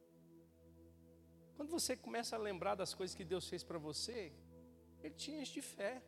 Quando 1.54 1.68
você 1.68 1.98
começa 1.98 2.34
a 2.34 2.38
lembrar 2.38 2.76
das 2.76 2.94
coisas 2.94 3.14
que 3.14 3.26
Deus 3.26 3.46
fez 3.46 3.62
para 3.62 3.76
você, 3.78 4.32
Ele 5.02 5.14
te 5.14 5.32
enche 5.32 5.52
de 5.52 5.60
fé. 5.60 6.02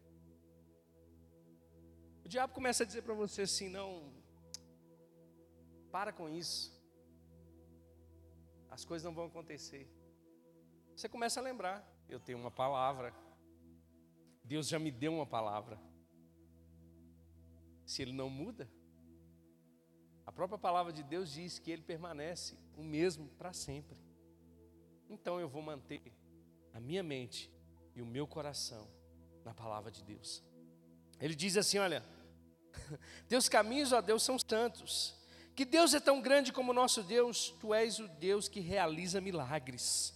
O 2.24 2.28
diabo 2.28 2.54
começa 2.54 2.82
a 2.82 2.86
dizer 2.86 3.02
para 3.02 3.12
você 3.12 3.42
assim: 3.42 3.68
não, 3.68 4.21
para 5.92 6.12
com 6.12 6.28
isso, 6.28 6.72
as 8.70 8.84
coisas 8.84 9.04
não 9.04 9.14
vão 9.14 9.26
acontecer. 9.26 9.86
Você 10.96 11.08
começa 11.08 11.38
a 11.38 11.42
lembrar: 11.42 11.76
eu 12.08 12.18
tenho 12.18 12.38
uma 12.38 12.50
palavra, 12.50 13.14
Deus 14.42 14.66
já 14.66 14.78
me 14.78 14.90
deu 14.90 15.12
uma 15.12 15.26
palavra. 15.26 15.78
Se 17.86 18.02
Ele 18.02 18.12
não 18.12 18.30
muda, 18.30 18.68
a 20.24 20.32
própria 20.32 20.58
palavra 20.58 20.92
de 20.92 21.02
Deus 21.02 21.30
diz 21.30 21.58
que 21.58 21.70
Ele 21.70 21.82
permanece 21.82 22.58
o 22.76 22.82
mesmo 22.82 23.28
para 23.30 23.52
sempre 23.52 24.02
então 25.12 25.38
eu 25.38 25.46
vou 25.46 25.60
manter 25.60 26.00
a 26.72 26.80
minha 26.80 27.02
mente 27.02 27.52
e 27.94 28.00
o 28.00 28.06
meu 28.06 28.26
coração 28.26 28.88
na 29.44 29.52
palavra 29.52 29.90
de 29.90 30.02
Deus. 30.02 30.42
Ele 31.20 31.34
diz 31.34 31.56
assim: 31.58 31.78
Olha, 31.78 32.02
teus 33.28 33.46
caminhos, 33.46 33.92
ó 33.92 34.00
Deus, 34.00 34.22
são 34.22 34.38
santos. 34.38 35.14
Que 35.54 35.64
Deus 35.64 35.92
é 35.94 36.00
tão 36.00 36.20
grande 36.20 36.52
como 36.52 36.72
nosso 36.72 37.02
Deus, 37.02 37.54
tu 37.60 37.74
és 37.74 37.98
o 37.98 38.08
Deus 38.08 38.48
que 38.48 38.60
realiza 38.60 39.20
milagres. 39.20 40.14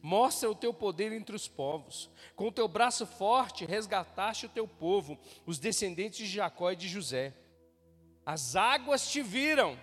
Mostra 0.00 0.50
o 0.50 0.54
teu 0.54 0.72
poder 0.72 1.12
entre 1.12 1.34
os 1.34 1.46
povos. 1.48 2.10
Com 2.34 2.48
o 2.48 2.52
teu 2.52 2.68
braço 2.68 3.06
forte 3.06 3.64
resgataste 3.64 4.46
o 4.46 4.50
teu 4.50 4.66
povo, 4.66 5.18
os 5.44 5.58
descendentes 5.58 6.26
de 6.26 6.34
Jacó 6.34 6.70
e 6.70 6.76
de 6.76 6.88
José. 6.88 7.34
As 8.24 8.56
águas 8.56 9.10
te 9.10 9.22
viram 9.22 9.78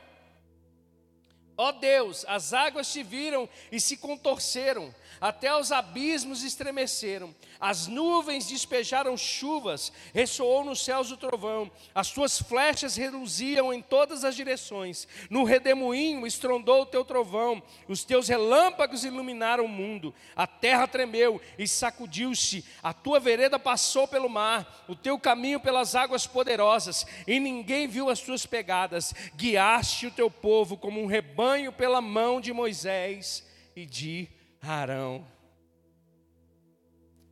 Ó 1.58 1.72
Deus, 1.72 2.26
as 2.28 2.52
águas 2.52 2.92
te 2.92 3.02
viram 3.02 3.48
e 3.72 3.80
se 3.80 3.96
contorceram, 3.96 4.94
até 5.20 5.56
os 5.56 5.72
abismos 5.72 6.44
estremeceram, 6.44 7.34
as 7.60 7.88
nuvens 7.88 8.48
despejaram 8.48 9.16
chuvas, 9.18 9.92
ressoou 10.14 10.64
nos 10.64 10.84
céus 10.84 11.12
o 11.12 11.18
trovão, 11.18 11.72
as 11.94 12.12
tuas 12.12 12.40
flechas 12.42 12.96
reluziam 12.96 13.74
em 13.74 13.82
todas 13.82 14.24
as 14.24 14.36
direções, 14.36 15.08
no 15.30 15.44
redemoinho 15.44 16.28
estrondou 16.28 16.82
o 16.82 16.86
teu 16.86 17.04
trovão, 17.04 17.62
os 17.88 18.04
teus 18.04 18.28
relâmpagos 18.28 19.04
iluminaram 19.04 19.66
o 19.66 19.70
mundo, 19.70 20.14
a 20.36 20.46
terra 20.46 20.88
tremeu 20.88 21.42
e 21.58 21.68
sacudiu-se, 21.68 22.64
a 22.84 22.94
tua 22.94 23.20
vereda 23.20 23.58
passou 23.58 24.08
pelo 24.08 24.30
mar, 24.30 24.86
o 24.88 24.96
teu 24.96 25.18
caminho 25.18 25.60
pelas 25.60 25.96
águas 25.96 26.28
poderosas, 26.28 27.06
e 27.26 27.40
ninguém 27.40 27.88
viu 27.88 28.10
as 28.10 28.20
tuas 28.20 28.46
pegadas, 28.46 29.14
guiaste 29.36 30.08
o 30.08 30.12
teu 30.12 30.30
povo 30.30 30.78
como 30.78 31.02
um 31.02 31.06
rebanho 31.06 31.72
pela 31.72 32.02
mão 32.02 32.42
de 32.42 32.54
Moisés 32.54 33.46
e 33.76 33.86
de 33.86 34.28
Arão. 34.74 35.28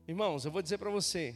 Irmãos, 0.08 0.46
eu 0.46 0.52
vou 0.52 0.62
dizer 0.62 0.78
para 0.78 0.90
você: 0.90 1.36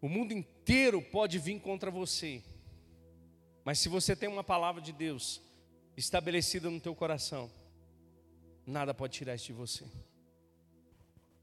o 0.00 0.08
mundo 0.08 0.32
inteiro 0.32 1.02
pode 1.02 1.38
vir 1.38 1.60
contra 1.60 1.90
você, 1.90 2.42
mas 3.64 3.78
se 3.78 3.88
você 3.88 4.14
tem 4.14 4.28
uma 4.28 4.44
palavra 4.44 4.80
de 4.80 4.92
Deus 4.92 5.40
estabelecida 5.96 6.70
no 6.70 6.80
teu 6.80 6.94
coração, 6.94 7.50
nada 8.66 8.94
pode 8.94 9.14
tirar 9.14 9.34
isso 9.34 9.46
de 9.46 9.52
você. 9.52 9.84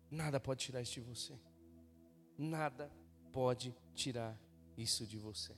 Nada 0.09 0.39
pode 0.39 0.61
tirar 0.65 0.81
isso 0.81 0.93
de 0.93 1.01
você. 1.01 1.33
Nada 2.37 2.91
pode 3.31 3.73
tirar 3.95 4.37
isso 4.77 5.05
de 5.05 5.17
você. 5.17 5.55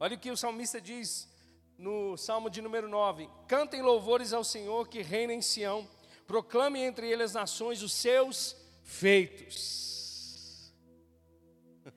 Olha 0.00 0.16
o 0.16 0.18
que 0.18 0.30
o 0.30 0.36
salmista 0.36 0.80
diz 0.80 1.28
no 1.78 2.16
Salmo 2.16 2.48
de 2.48 2.62
número 2.62 2.88
9: 2.88 3.28
Cantem 3.46 3.82
louvores 3.82 4.32
ao 4.32 4.42
Senhor 4.44 4.88
que 4.88 5.02
reina 5.02 5.32
em 5.32 5.42
Sião, 5.42 5.88
proclame 6.26 6.80
entre 6.80 7.10
eles 7.10 7.30
as 7.30 7.34
nações 7.34 7.82
os 7.82 7.92
seus 7.92 8.56
feitos. 8.82 10.72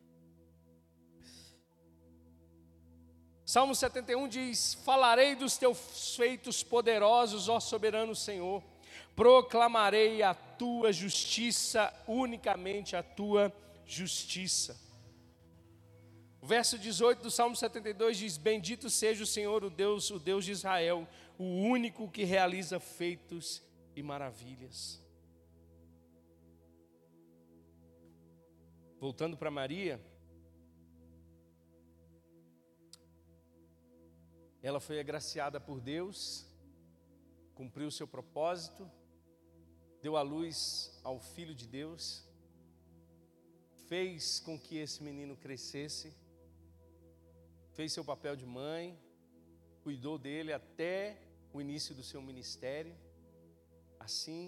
Salmo 3.46 3.74
71 3.76 4.28
diz: 4.28 4.74
Falarei 4.86 5.36
dos 5.36 5.58
teus 5.58 6.16
feitos 6.16 6.64
poderosos, 6.64 7.50
ó 7.50 7.60
soberano 7.60 8.16
Senhor, 8.16 8.64
proclamarei 9.16 10.24
a 10.24 10.34
tua 10.34 10.92
justiça, 10.92 11.94
unicamente 12.08 12.96
a 12.96 13.04
tua 13.04 13.54
justiça 13.86 14.87
O 16.48 16.54
verso 16.58 16.80
18 16.80 17.24
do 17.24 17.30
Salmo 17.30 17.58
72 17.58 18.18
diz: 18.18 18.38
Bendito 18.38 18.90
seja 18.90 19.22
o 19.22 19.28
Senhor, 19.28 19.66
o 19.66 19.70
Deus, 19.70 20.10
o 20.10 20.18
Deus 20.18 20.46
de 20.46 20.54
Israel, 20.54 21.06
o 21.38 21.44
único 21.44 22.10
que 22.10 22.24
realiza 22.24 22.80
feitos 22.80 23.62
e 23.94 24.02
maravilhas. 24.02 25.04
Voltando 28.98 29.36
para 29.36 29.52
Maria, 29.52 30.00
ela 34.64 34.80
foi 34.80 35.02
agraciada 35.02 35.60
por 35.60 35.82
Deus, 35.82 36.48
cumpriu 37.56 37.90
o 37.90 37.92
seu 37.92 38.08
propósito, 38.08 38.90
deu 40.02 40.16
a 40.16 40.22
luz 40.22 40.98
ao 41.04 41.20
Filho 41.20 41.54
de 41.54 41.68
Deus, 41.68 42.26
fez 43.90 44.40
com 44.40 44.58
que 44.58 44.78
esse 44.78 45.04
menino 45.04 45.36
crescesse, 45.36 46.16
fez 47.78 47.94
seu 47.98 48.06
papel 48.12 48.36
de 48.42 48.48
mãe, 48.60 48.86
cuidou 49.86 50.18
dele 50.28 50.52
até 50.62 50.94
o 51.54 51.62
início 51.66 51.96
do 51.96 52.04
seu 52.12 52.22
ministério. 52.30 52.96
Assim, 54.06 54.44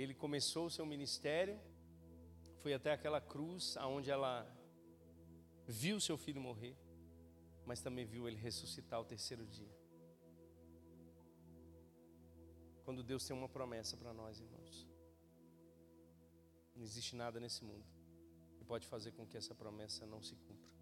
ele 0.00 0.14
começou 0.24 0.64
o 0.66 0.74
seu 0.78 0.86
ministério 0.94 1.56
foi 2.66 2.74
até 2.74 2.90
aquela 2.90 3.20
cruz 3.20 3.76
aonde 3.76 4.10
ela 4.10 4.44
viu 5.68 6.00
seu 6.00 6.18
filho 6.18 6.40
morrer, 6.40 6.76
mas 7.64 7.80
também 7.80 8.04
viu 8.04 8.26
ele 8.26 8.36
ressuscitar 8.36 9.00
o 9.00 9.04
terceiro 9.04 9.46
dia. 9.46 9.72
Quando 12.84 13.04
Deus 13.04 13.24
tem 13.24 13.36
uma 13.36 13.48
promessa 13.48 13.96
para 13.96 14.12
nós, 14.12 14.40
irmãos, 14.40 14.84
não 16.74 16.82
existe 16.82 17.14
nada 17.14 17.38
nesse 17.38 17.62
mundo 17.62 17.86
que 18.56 18.64
pode 18.64 18.84
fazer 18.88 19.12
com 19.12 19.24
que 19.24 19.36
essa 19.36 19.54
promessa 19.54 20.04
não 20.04 20.20
se 20.20 20.34
cumpra, 20.34 20.75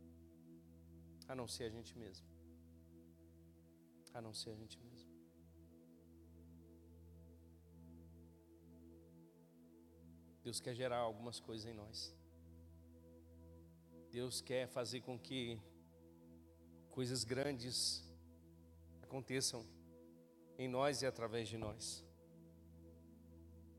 a 1.28 1.34
não 1.34 1.48
ser 1.48 1.64
a 1.64 1.70
gente 1.70 1.96
mesmo, 1.96 2.26
a 4.12 4.20
não 4.20 4.32
ser 4.32 4.50
a 4.50 4.54
gente 4.54 4.78
mesmo. 4.78 5.14
Deus 10.42 10.60
quer 10.60 10.74
gerar 10.74 10.98
algumas 10.98 11.40
coisas 11.40 11.66
em 11.66 11.72
nós. 11.72 12.14
Deus 14.10 14.42
quer 14.42 14.68
fazer 14.68 15.00
com 15.00 15.18
que 15.18 15.58
coisas 16.90 17.24
grandes 17.24 18.04
aconteçam 19.02 19.66
em 20.58 20.68
nós 20.68 21.02
e 21.02 21.06
através 21.06 21.48
de 21.48 21.56
nós. 21.56 22.04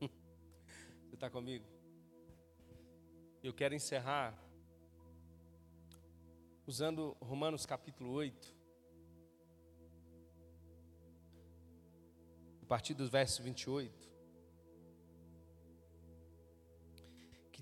Você 0.00 1.14
está 1.14 1.30
comigo? 1.30 1.64
Eu 3.42 3.54
quero 3.54 3.74
encerrar 3.74 4.36
usando 6.66 7.16
Romanos 7.20 7.64
capítulo 7.64 8.10
8, 8.10 8.54
a 12.62 12.66
partir 12.66 12.94
do 12.94 13.08
verso 13.08 13.42
28. 13.42 14.06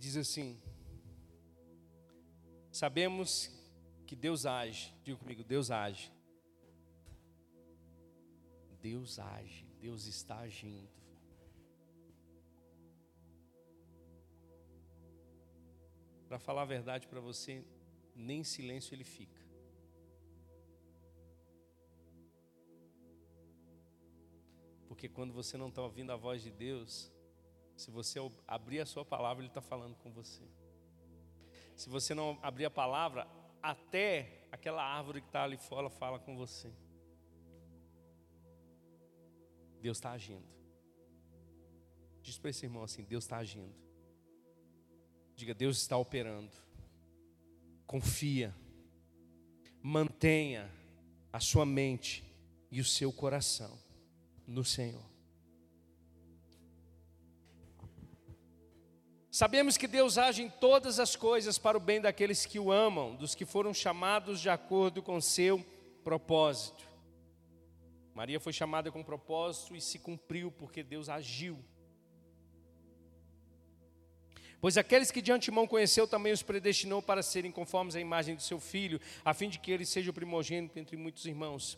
diz 0.05 0.17
assim: 0.19 0.61
Sabemos 2.71 3.51
que 4.07 4.15
Deus 4.15 4.45
age, 4.45 4.95
diga 5.03 5.19
comigo, 5.19 5.43
Deus 5.43 5.71
age. 5.71 6.13
Deus 8.83 9.19
age, 9.19 9.65
Deus 9.81 10.07
está 10.07 10.41
agindo. 10.41 10.91
Para 16.29 16.39
falar 16.39 16.63
a 16.63 16.67
verdade 16.67 17.07
para 17.07 17.21
você, 17.21 17.65
nem 18.15 18.41
em 18.41 18.45
silêncio 18.45 18.95
ele 18.95 19.05
fica. 19.05 19.43
Porque 24.89 25.09
quando 25.09 25.33
você 25.33 25.57
não 25.57 25.69
está 25.69 25.83
ouvindo 25.83 26.13
a 26.13 26.17
voz 26.17 26.43
de 26.43 26.51
Deus, 26.51 27.13
se 27.77 27.91
você 27.91 28.19
abrir 28.47 28.81
a 28.81 28.87
sua 28.87 29.05
palavra, 29.05 29.43
Ele 29.43 29.51
está 29.51 29.61
falando 29.61 29.97
com 29.97 30.13
você. 30.13 30.43
Se 31.75 31.89
você 31.89 32.15
não 32.15 32.39
abrir 32.41 32.65
a 32.65 32.71
palavra, 32.71 33.27
até 33.61 34.47
aquela 34.53 34.85
árvore 34.85 35.21
que 35.21 35.27
está 35.27 35.43
ali 35.43 35.57
fora 35.57 35.91
fala 35.91 36.19
com 36.19 36.37
você. 36.37 36.73
Deus 39.81 39.99
está 39.99 40.13
agindo. 40.13 40.47
Diz 42.23 42.39
para 42.39 42.51
esse 42.51 42.65
irmão 42.65 42.85
assim: 42.85 43.03
Deus 43.03 43.25
está 43.25 43.39
agindo. 43.39 43.75
Diga, 45.35 45.53
Deus 45.53 45.79
está 45.79 45.97
operando. 45.97 46.64
Confia. 47.95 48.53
Mantenha 49.81 50.69
a 51.33 51.39
sua 51.39 51.65
mente 51.65 52.25
e 52.69 52.81
o 52.81 52.85
seu 52.85 53.13
coração 53.13 53.79
no 54.49 54.65
Senhor. 54.65 55.05
Sabemos 59.31 59.77
que 59.77 59.87
Deus 59.87 60.19
age 60.19 60.43
em 60.43 60.51
todas 60.51 60.99
as 60.99 61.15
coisas 61.15 61.57
para 61.57 61.79
o 61.79 61.81
bem 61.81 62.01
daqueles 62.01 62.45
que 62.45 62.59
o 62.59 62.73
amam, 62.73 63.15
dos 63.15 63.33
que 63.33 63.45
foram 63.45 63.73
chamados 63.73 64.41
de 64.41 64.51
acordo 64.51 65.01
com 65.01 65.21
seu 65.21 65.65
propósito. 66.03 66.85
Maria 68.13 68.41
foi 68.41 68.53
chamada 68.53 68.91
com 68.91 69.05
propósito 69.05 69.77
e 69.77 69.81
se 69.81 70.01
cumpriu 70.01 70.51
porque 70.51 70.83
Deus 70.83 71.09
agiu. 71.09 71.65
Pois 74.65 74.79
aqueles 74.79 75.11
que 75.11 75.21
de 75.21 75.31
antemão 75.31 75.67
conheceu 75.67 76.09
também 76.09 76.33
os 76.33 76.43
predestinou 76.43 77.03
para 77.03 77.23
serem 77.23 77.53
conformes 77.53 77.95
à 77.97 78.01
imagem 78.01 78.35
de 78.35 78.43
seu 78.43 78.59
filho, 78.59 78.99
a 79.23 79.35
fim 79.35 79.51
de 79.51 79.59
que 79.59 79.71
ele 79.71 79.85
seja 79.85 80.11
o 80.11 80.15
primogênito 80.15 80.79
entre 80.79 80.97
muitos 80.97 81.27
irmãos. 81.27 81.77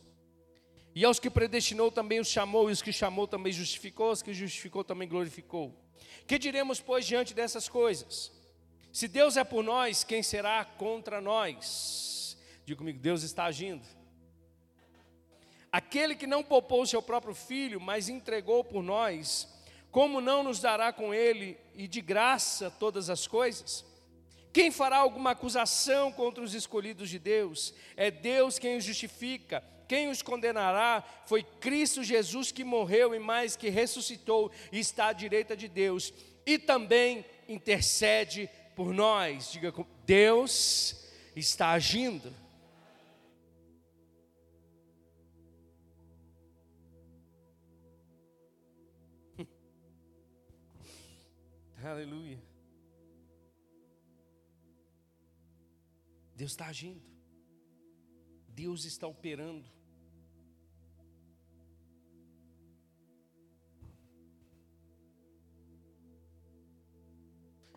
E 0.95 1.05
aos 1.05 1.19
que 1.19 1.29
predestinou 1.29 1.91
também 1.91 2.21
os 2.21 2.29
chamou, 2.29 2.71
e 2.71 2.73
os 2.73 2.81
que 2.81 2.93
chamou 2.93 3.27
também 3.27 3.53
justificou, 3.53 4.13
os 4.13 4.23
que 4.23 4.33
justificou 4.33 4.85
também 4.85 5.09
glorificou. 5.09 5.75
Que 6.29 6.39
diremos, 6.39 6.79
pois, 6.79 7.05
diante 7.05 7.35
dessas 7.35 7.69
coisas? 7.69 8.31
Se 8.93 9.09
Deus 9.09 9.37
é 9.37 9.43
por 9.43 9.65
nós, 9.65 10.05
quem 10.05 10.23
será 10.23 10.65
contra 10.65 11.21
nós? 11.21 12.39
Diga 12.65 12.79
comigo, 12.79 13.01
Deus 13.01 13.25
está 13.25 13.47
agindo. 13.47 13.85
Aquele 15.73 16.15
que 16.15 16.25
não 16.25 16.45
poupou 16.45 16.83
o 16.83 16.87
seu 16.87 17.03
próprio 17.03 17.35
filho, 17.35 17.81
mas 17.81 18.09
entregou 18.09 18.63
por 18.63 18.81
nós, 18.81 19.49
como 19.91 20.21
não 20.21 20.45
nos 20.45 20.61
dará 20.61 20.93
com 20.93 21.13
ele 21.13 21.66
e 21.77 21.87
de 21.87 22.01
graça 22.01 22.71
todas 22.71 23.11
as 23.11 23.27
coisas? 23.27 23.85
Quem 24.53 24.71
fará 24.71 24.97
alguma 24.97 25.33
acusação 25.33 26.11
contra 26.11 26.43
os 26.43 26.55
escolhidos 26.55 27.11
de 27.11 27.19
Deus? 27.19 27.75
É 27.97 28.11
Deus 28.11 28.59
quem 28.59 28.77
os 28.77 28.85
justifica 28.85 29.63
quem 29.89 30.09
os 30.09 30.23
condenará? 30.23 31.03
Foi 31.27 31.43
Cristo 31.43 32.03
Jesus 32.03 32.51
que 32.51 32.65
morreu 32.65 33.15
e 33.15 33.19
mais 33.19 33.57
que 33.57 33.69
ressuscitou 33.69 34.51
e 34.73 34.79
está 34.79 35.09
à 35.09 35.13
direita 35.13 35.57
de 35.57 35.69
Deus 35.69 36.13
e 36.45 36.59
também 36.59 37.25
intercede 37.49 38.51
por 38.75 38.93
nós. 38.93 39.53
Diga, 39.53 39.73
Deus 40.05 41.05
está 41.35 41.71
agindo. 41.71 42.33
Aleluia. 51.91 52.43
Deus 56.35 56.51
está 56.51 56.67
agindo. 56.67 57.03
Deus 58.49 58.85
está 58.85 59.07
operando. 59.07 59.71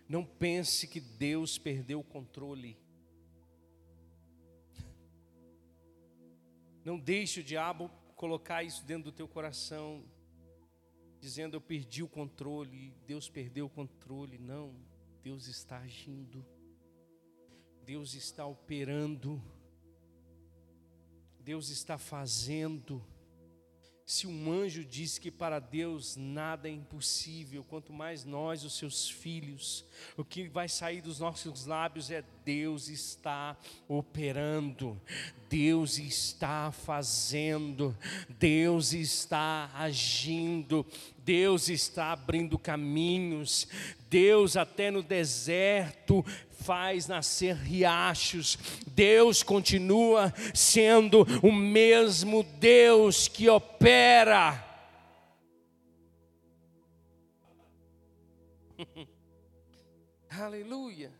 Não 0.07 0.26
pense 0.26 0.88
que 0.88 0.99
Deus 0.99 1.60
perdeu 1.60 1.99
o 1.99 2.03
controle. 2.03 2.76
Não 6.84 6.97
deixe 6.97 7.41
o 7.41 7.43
diabo 7.43 7.89
colocar 8.16 8.64
isso 8.64 8.84
dentro 8.84 9.12
do 9.12 9.16
teu 9.16 9.28
coração, 9.28 10.03
dizendo 11.20 11.56
eu 11.56 11.62
perdi 11.62 12.02
o 12.02 12.08
controle, 12.08 12.94
Deus 13.06 13.30
perdeu 13.30 13.66
o 13.66 13.70
controle. 13.70 14.38
Não, 14.38 14.74
Deus 15.22 15.48
está 15.48 15.80
agindo. 15.80 16.46
Deus 17.84 18.14
está 18.14 18.46
operando. 18.46 19.42
Deus 21.40 21.70
está 21.70 21.98
fazendo. 21.98 23.04
Se 24.06 24.26
um 24.26 24.52
anjo 24.52 24.84
diz 24.84 25.20
que 25.20 25.30
para 25.30 25.60
Deus 25.60 26.16
nada 26.16 26.68
é 26.68 26.72
impossível, 26.72 27.64
quanto 27.64 27.94
mais 27.94 28.26
nós, 28.26 28.64
os 28.64 28.74
seus 28.74 29.08
filhos, 29.08 29.86
o 30.18 30.26
que 30.26 30.48
vai 30.48 30.68
sair 30.68 31.00
dos 31.00 31.20
nossos 31.20 31.68
lábios 31.68 32.10
é 32.10 32.24
Deus 32.50 32.89
está 32.89 33.56
operando, 33.88 35.00
Deus 35.47 36.00
está 36.00 36.72
fazendo, 36.72 37.95
Deus 38.39 38.91
está 38.91 39.70
agindo, 39.76 40.84
Deus 41.20 41.70
está 41.70 42.12
abrindo 42.12 42.58
caminhos, 42.58 43.68
Deus 44.10 44.58
até 44.58 44.89
no 44.89 45.04
deserto 45.04 46.26
faz 46.50 47.06
nascer 47.08 47.56
riachos. 47.56 48.58
Deus 48.88 49.43
continua 49.43 50.34
sendo 50.56 51.28
o 51.43 51.52
mesmo 51.52 52.41
Deus 52.41 53.28
que 53.28 53.47
opera. 53.47 54.66
Aleluia. 60.32 61.19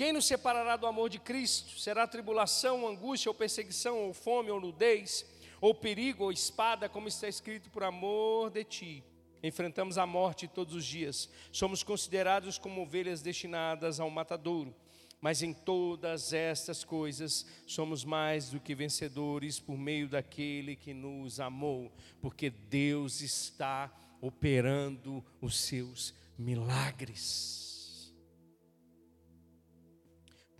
Quem 0.00 0.14
nos 0.14 0.24
separará 0.24 0.76
do 0.76 0.86
amor 0.86 1.10
de 1.10 1.18
Cristo? 1.18 1.78
Será 1.78 2.06
tribulação, 2.06 2.88
angústia, 2.88 3.28
ou 3.28 3.34
perseguição, 3.34 3.98
ou 3.98 4.14
fome, 4.14 4.50
ou 4.50 4.58
nudez, 4.58 5.26
ou 5.60 5.74
perigo, 5.74 6.24
ou 6.24 6.32
espada, 6.32 6.88
como 6.88 7.06
está 7.06 7.28
escrito, 7.28 7.68
por 7.68 7.82
amor 7.82 8.48
de 8.48 8.64
ti. 8.64 9.04
Enfrentamos 9.42 9.98
a 9.98 10.06
morte 10.06 10.48
todos 10.48 10.74
os 10.74 10.86
dias. 10.86 11.28
Somos 11.52 11.82
considerados 11.82 12.56
como 12.56 12.80
ovelhas 12.80 13.20
destinadas 13.20 14.00
ao 14.00 14.08
matadouro. 14.08 14.74
Mas 15.20 15.42
em 15.42 15.52
todas 15.52 16.32
estas 16.32 16.82
coisas 16.82 17.44
somos 17.66 18.02
mais 18.02 18.48
do 18.48 18.58
que 18.58 18.74
vencedores 18.74 19.60
por 19.60 19.76
meio 19.76 20.08
daquele 20.08 20.76
que 20.76 20.94
nos 20.94 21.38
amou, 21.40 21.92
porque 22.22 22.48
Deus 22.48 23.20
está 23.20 23.92
operando 24.22 25.22
os 25.42 25.60
seus 25.60 26.14
milagres 26.38 27.69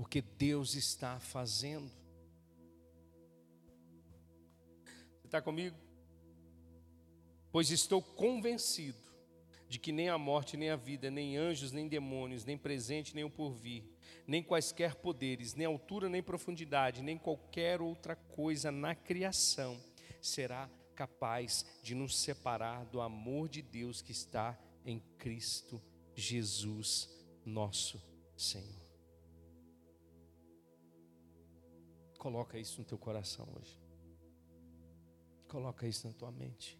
porque 0.01 0.23
Deus 0.23 0.75
está 0.77 1.21
fazendo. 1.21 1.91
Você 5.19 5.27
está 5.27 5.43
comigo? 5.43 5.77
Pois 7.53 7.71
estou 7.71 8.01
convencido 8.01 8.97
de 9.69 9.79
que 9.79 9.93
nem 9.93 10.09
a 10.09 10.17
morte, 10.17 10.57
nem 10.57 10.71
a 10.71 10.77
vida, 10.77 11.11
nem 11.11 11.37
anjos, 11.37 11.71
nem 11.71 11.87
demônios, 11.87 12.47
nem 12.47 12.57
presente, 12.57 13.15
nem 13.15 13.25
o 13.25 13.31
porvir, 13.31 13.85
nem 14.27 14.43
quaisquer 14.43 14.95
poderes, 14.95 15.53
nem 15.53 15.67
altura, 15.67 16.09
nem 16.09 16.23
profundidade, 16.23 17.03
nem 17.03 17.19
qualquer 17.19 17.83
outra 17.83 18.17
coisa 18.17 18.73
na 18.73 18.95
criação 18.95 19.79
será 20.23 20.71
capaz 20.97 21.67
de 21.83 21.95
nos 21.95 22.17
separar 22.19 22.87
do 22.87 23.03
amor 23.03 23.51
de 23.51 23.61
Deus 23.61 24.01
que 24.01 24.13
está 24.13 24.59
em 24.83 24.99
Cristo 25.19 25.79
Jesus, 26.15 27.07
nosso 27.45 28.03
Senhor. 28.35 28.90
Coloca 32.21 32.59
isso 32.59 32.79
no 32.81 32.85
teu 32.85 32.99
coração 32.99 33.49
hoje. 33.57 33.81
Coloca 35.49 35.87
isso 35.89 36.07
na 36.07 36.13
tua 36.13 36.31
mente. 36.31 36.79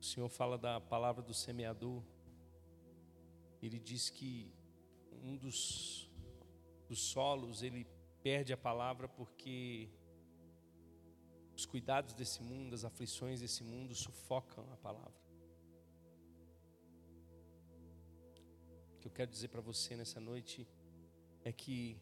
O 0.00 0.04
Senhor 0.04 0.28
fala 0.28 0.56
da 0.56 0.80
palavra 0.80 1.20
do 1.20 1.34
semeador. 1.34 2.00
Ele 3.60 3.80
diz 3.80 4.08
que 4.08 4.54
um 5.20 5.36
dos, 5.36 6.08
dos 6.88 7.00
solos 7.00 7.64
ele 7.64 7.88
perde 8.22 8.52
a 8.52 8.56
palavra 8.56 9.08
porque 9.08 9.90
os 11.56 11.66
cuidados 11.66 12.14
desse 12.14 12.40
mundo, 12.40 12.72
as 12.72 12.84
aflições 12.84 13.40
desse 13.40 13.64
mundo 13.64 13.96
sufocam 13.96 14.64
a 14.72 14.76
palavra. 14.76 15.25
Que 19.06 19.08
eu 19.08 19.14
quero 19.14 19.30
dizer 19.30 19.48
para 19.48 19.60
você 19.60 19.94
nessa 19.94 20.18
noite 20.18 20.66
é 21.44 21.52
que, 21.52 21.96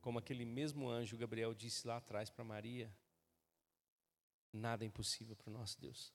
como 0.00 0.18
aquele 0.18 0.44
mesmo 0.44 0.88
anjo 0.88 1.16
Gabriel 1.16 1.54
disse 1.54 1.86
lá 1.86 1.98
atrás 1.98 2.28
para 2.28 2.42
Maria, 2.42 2.92
nada 4.52 4.84
é 4.84 4.86
impossível 4.88 5.36
para 5.36 5.48
o 5.48 5.52
nosso 5.52 5.80
Deus. 5.80 6.12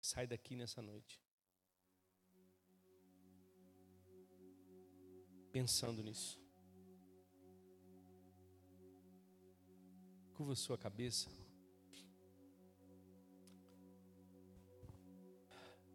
Sai 0.00 0.24
daqui 0.24 0.54
nessa 0.54 0.80
noite. 0.80 1.20
Pensando 5.50 6.04
nisso. 6.04 6.40
Curva 10.34 10.54
sua 10.54 10.78
cabeça. 10.78 11.28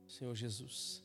Senhor 0.09 0.35
Jesus. 0.35 1.04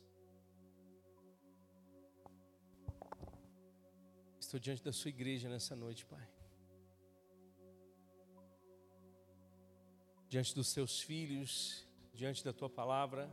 Estou 4.50 4.58
diante 4.58 4.82
da 4.82 4.92
sua 4.92 5.10
igreja 5.10 5.48
nessa 5.48 5.76
noite, 5.76 6.04
Pai. 6.04 6.28
Diante 10.28 10.52
dos 10.52 10.66
seus 10.66 11.00
filhos, 11.00 11.86
diante 12.12 12.44
da 12.44 12.52
tua 12.52 12.68
palavra, 12.68 13.30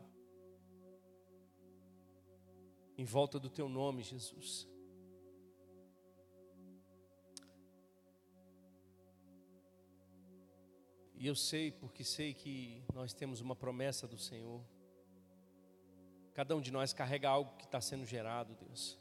em 2.96 3.04
volta 3.04 3.40
do 3.40 3.50
teu 3.50 3.68
nome, 3.68 4.04
Jesus. 4.04 4.70
E 11.16 11.26
eu 11.26 11.34
sei, 11.36 11.72
porque 11.72 12.04
sei 12.04 12.36
que 12.36 12.84
nós 12.94 13.12
temos 13.12 13.42
uma 13.42 13.56
promessa 13.56 14.08
do 14.08 14.20
Senhor. 14.20 14.64
Cada 16.36 16.56
um 16.56 16.62
de 16.62 16.72
nós 16.72 16.94
carrega 16.94 17.28
algo 17.28 17.58
que 17.58 17.66
está 17.66 17.82
sendo 17.82 18.06
gerado, 18.06 18.54
Deus. 18.54 19.00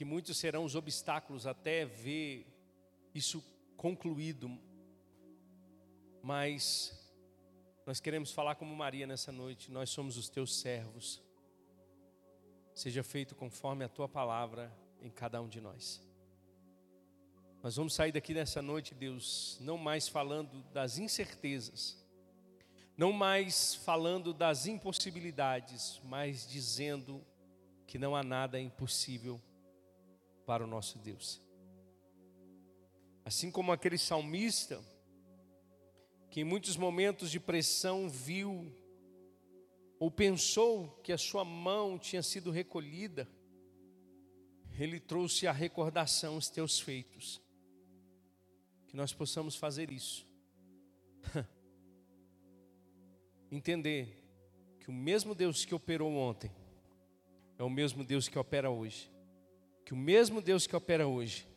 Que 0.00 0.04
muitos 0.06 0.38
serão 0.38 0.64
os 0.64 0.74
obstáculos 0.74 1.46
até 1.46 1.84
ver 1.84 2.46
isso 3.14 3.44
concluído. 3.76 4.50
Mas 6.22 6.98
nós 7.84 8.00
queremos 8.00 8.32
falar 8.32 8.54
como 8.54 8.74
Maria 8.74 9.06
nessa 9.06 9.30
noite, 9.30 9.70
nós 9.70 9.90
somos 9.90 10.16
os 10.16 10.26
teus 10.26 10.58
servos. 10.58 11.22
Seja 12.74 13.02
feito 13.02 13.34
conforme 13.34 13.84
a 13.84 13.90
tua 13.90 14.08
palavra 14.08 14.74
em 15.02 15.10
cada 15.10 15.38
um 15.42 15.46
de 15.46 15.60
nós. 15.60 16.00
Nós 17.62 17.76
vamos 17.76 17.92
sair 17.92 18.10
daqui 18.10 18.32
nessa 18.32 18.62
noite, 18.62 18.94
Deus, 18.94 19.58
não 19.60 19.76
mais 19.76 20.08
falando 20.08 20.62
das 20.72 20.96
incertezas, 20.96 22.02
não 22.96 23.12
mais 23.12 23.74
falando 23.74 24.32
das 24.32 24.64
impossibilidades, 24.66 26.00
mas 26.04 26.48
dizendo 26.48 27.22
que 27.86 27.98
não 27.98 28.16
há 28.16 28.22
nada 28.22 28.58
impossível 28.58 29.38
para 30.50 30.64
o 30.64 30.66
nosso 30.66 30.98
Deus. 30.98 31.40
Assim 33.24 33.52
como 33.52 33.70
aquele 33.70 33.96
salmista, 33.96 34.82
que 36.28 36.40
em 36.40 36.44
muitos 36.44 36.76
momentos 36.76 37.30
de 37.30 37.38
pressão 37.38 38.08
viu 38.08 38.74
ou 40.00 40.10
pensou 40.10 40.88
que 41.04 41.12
a 41.12 41.18
sua 41.18 41.44
mão 41.44 41.96
tinha 41.96 42.20
sido 42.20 42.50
recolhida, 42.50 43.28
ele 44.76 44.98
trouxe 44.98 45.46
a 45.46 45.52
recordação 45.52 46.36
os 46.36 46.50
teus 46.50 46.80
feitos. 46.80 47.40
Que 48.88 48.96
nós 48.96 49.12
possamos 49.12 49.54
fazer 49.54 49.92
isso. 49.92 50.26
Entender 53.52 54.20
que 54.80 54.90
o 54.90 54.92
mesmo 54.92 55.32
Deus 55.32 55.64
que 55.64 55.76
operou 55.76 56.12
ontem 56.12 56.50
é 57.56 57.62
o 57.62 57.70
mesmo 57.70 58.02
Deus 58.02 58.26
que 58.26 58.36
opera 58.36 58.68
hoje 58.68 59.19
que 59.90 59.94
o 59.94 59.96
mesmo 59.96 60.40
Deus 60.40 60.68
que 60.68 60.76
opera 60.76 61.08
hoje 61.08 61.48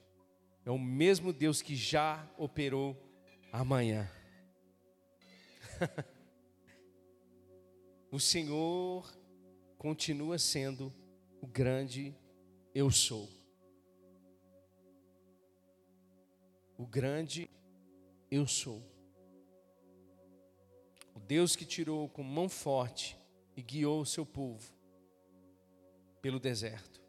é 0.66 0.72
o 0.72 0.80
mesmo 0.80 1.32
Deus 1.32 1.62
que 1.62 1.76
já 1.76 2.28
operou 2.36 2.98
amanhã. 3.52 4.10
o 8.10 8.20
Senhor 8.20 9.08
continua 9.78 10.40
sendo 10.40 10.92
o 11.40 11.46
grande 11.46 12.12
eu 12.74 12.90
sou. 12.90 13.30
O 16.76 16.88
grande 16.88 17.48
eu 18.32 18.48
sou. 18.48 18.82
O 21.14 21.20
Deus 21.20 21.56
que 21.56 21.68
tirou 21.68 22.10
com 22.10 22.24
mão 22.24 22.50
forte 22.50 23.16
e 23.56 23.62
guiou 23.62 24.02
o 24.02 24.08
seu 24.08 24.26
povo 24.26 24.74
pelo 26.20 26.40
deserto. 26.40 27.03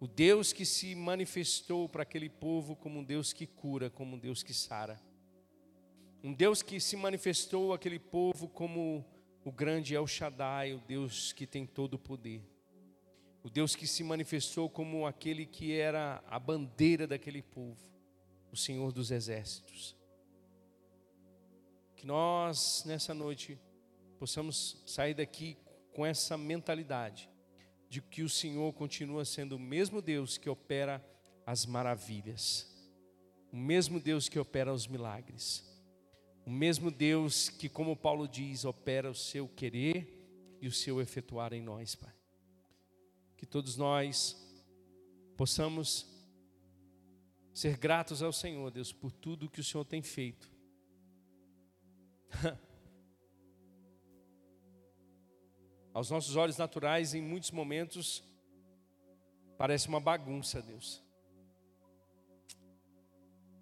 O 0.00 0.06
Deus 0.06 0.52
que 0.52 0.64
se 0.64 0.94
manifestou 0.94 1.88
para 1.88 2.04
aquele 2.04 2.28
povo 2.28 2.76
como 2.76 3.00
um 3.00 3.04
Deus 3.04 3.32
que 3.32 3.46
cura, 3.46 3.90
como 3.90 4.14
um 4.14 4.18
Deus 4.18 4.44
que 4.44 4.54
sara. 4.54 5.00
Um 6.22 6.32
Deus 6.32 6.62
que 6.62 6.78
se 6.78 6.96
manifestou 6.96 7.72
aquele 7.72 7.98
povo 7.98 8.48
como 8.48 9.04
o 9.44 9.50
grande 9.50 9.94
El 9.94 10.06
Shaddai, 10.06 10.72
o 10.72 10.78
Deus 10.78 11.32
que 11.32 11.48
tem 11.48 11.66
todo 11.66 11.94
o 11.94 11.98
poder. 11.98 12.42
O 13.42 13.50
Deus 13.50 13.74
que 13.74 13.88
se 13.88 14.04
manifestou 14.04 14.70
como 14.70 15.04
aquele 15.04 15.44
que 15.44 15.72
era 15.72 16.22
a 16.28 16.38
bandeira 16.38 17.04
daquele 17.04 17.42
povo, 17.42 17.82
o 18.52 18.56
Senhor 18.56 18.92
dos 18.92 19.10
exércitos. 19.10 19.96
Que 21.96 22.06
nós, 22.06 22.84
nessa 22.86 23.12
noite, 23.12 23.58
possamos 24.16 24.80
sair 24.86 25.14
daqui 25.14 25.56
com 25.92 26.06
essa 26.06 26.38
mentalidade 26.38 27.28
de 27.88 28.02
que 28.02 28.22
o 28.22 28.28
Senhor 28.28 28.72
continua 28.74 29.24
sendo 29.24 29.56
o 29.56 29.58
mesmo 29.58 30.02
Deus 30.02 30.36
que 30.36 30.48
opera 30.48 31.04
as 31.46 31.64
maravilhas, 31.64 32.66
o 33.50 33.56
mesmo 33.56 33.98
Deus 33.98 34.28
que 34.28 34.38
opera 34.38 34.72
os 34.72 34.86
milagres, 34.86 35.64
o 36.44 36.50
mesmo 36.50 36.90
Deus 36.90 37.48
que, 37.48 37.68
como 37.68 37.96
Paulo 37.96 38.28
diz, 38.28 38.64
opera 38.64 39.10
o 39.10 39.14
seu 39.14 39.48
querer 39.48 40.18
e 40.60 40.68
o 40.68 40.72
seu 40.72 41.00
efetuar 41.00 41.52
em 41.52 41.62
nós, 41.62 41.94
Pai. 41.94 42.14
Que 43.36 43.46
todos 43.46 43.76
nós 43.76 44.36
possamos 45.36 46.06
ser 47.54 47.76
gratos 47.76 48.22
ao 48.22 48.32
Senhor, 48.32 48.70
Deus, 48.70 48.92
por 48.92 49.12
tudo 49.12 49.48
que 49.48 49.60
o 49.60 49.64
Senhor 49.64 49.84
tem 49.84 50.02
feito. 50.02 50.50
Aos 55.98 56.10
nossos 56.10 56.36
olhos 56.36 56.56
naturais, 56.56 57.12
em 57.12 57.20
muitos 57.20 57.50
momentos, 57.50 58.22
parece 59.56 59.88
uma 59.88 59.98
bagunça, 59.98 60.62
Deus. 60.62 61.02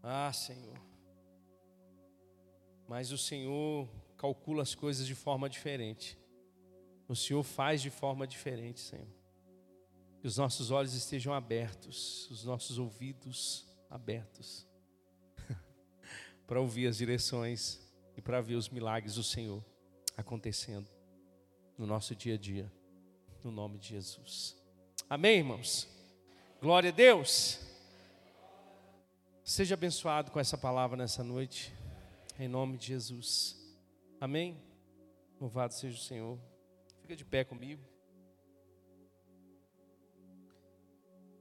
Ah, 0.02 0.30
Senhor. 0.34 0.78
Mas 2.86 3.10
o 3.10 3.16
Senhor 3.16 3.88
calcula 4.18 4.62
as 4.62 4.74
coisas 4.74 5.06
de 5.06 5.14
forma 5.14 5.48
diferente. 5.48 6.18
O 7.08 7.16
Senhor 7.16 7.42
faz 7.42 7.80
de 7.80 7.88
forma 7.88 8.26
diferente, 8.26 8.80
Senhor. 8.80 9.08
Que 10.20 10.26
os 10.26 10.36
nossos 10.36 10.70
olhos 10.70 10.92
estejam 10.92 11.32
abertos, 11.32 12.30
os 12.30 12.44
nossos 12.44 12.76
ouvidos 12.76 13.66
abertos, 13.88 14.68
para 16.46 16.60
ouvir 16.60 16.86
as 16.86 16.98
direções 16.98 17.80
e 18.14 18.20
para 18.20 18.42
ver 18.42 18.56
os 18.56 18.68
milagres 18.68 19.14
do 19.14 19.22
Senhor 19.22 19.64
acontecendo 20.18 20.95
no 21.78 21.86
nosso 21.86 22.14
dia 22.14 22.34
a 22.34 22.38
dia, 22.38 22.70
no 23.44 23.50
nome 23.50 23.78
de 23.78 23.88
Jesus. 23.88 24.56
Amém, 25.08 25.38
irmãos? 25.38 25.88
Glória 26.60 26.90
a 26.90 26.92
Deus. 26.92 27.60
Seja 29.44 29.74
abençoado 29.74 30.30
com 30.30 30.40
essa 30.40 30.58
palavra 30.58 30.96
nessa 30.96 31.22
noite, 31.22 31.72
em 32.38 32.48
nome 32.48 32.76
de 32.76 32.86
Jesus. 32.86 33.56
Amém? 34.20 34.60
Louvado 35.40 35.74
seja 35.74 35.96
o 35.96 36.00
Senhor. 36.00 36.38
Fica 37.02 37.14
de 37.14 37.24
pé 37.24 37.44
comigo. 37.44 37.82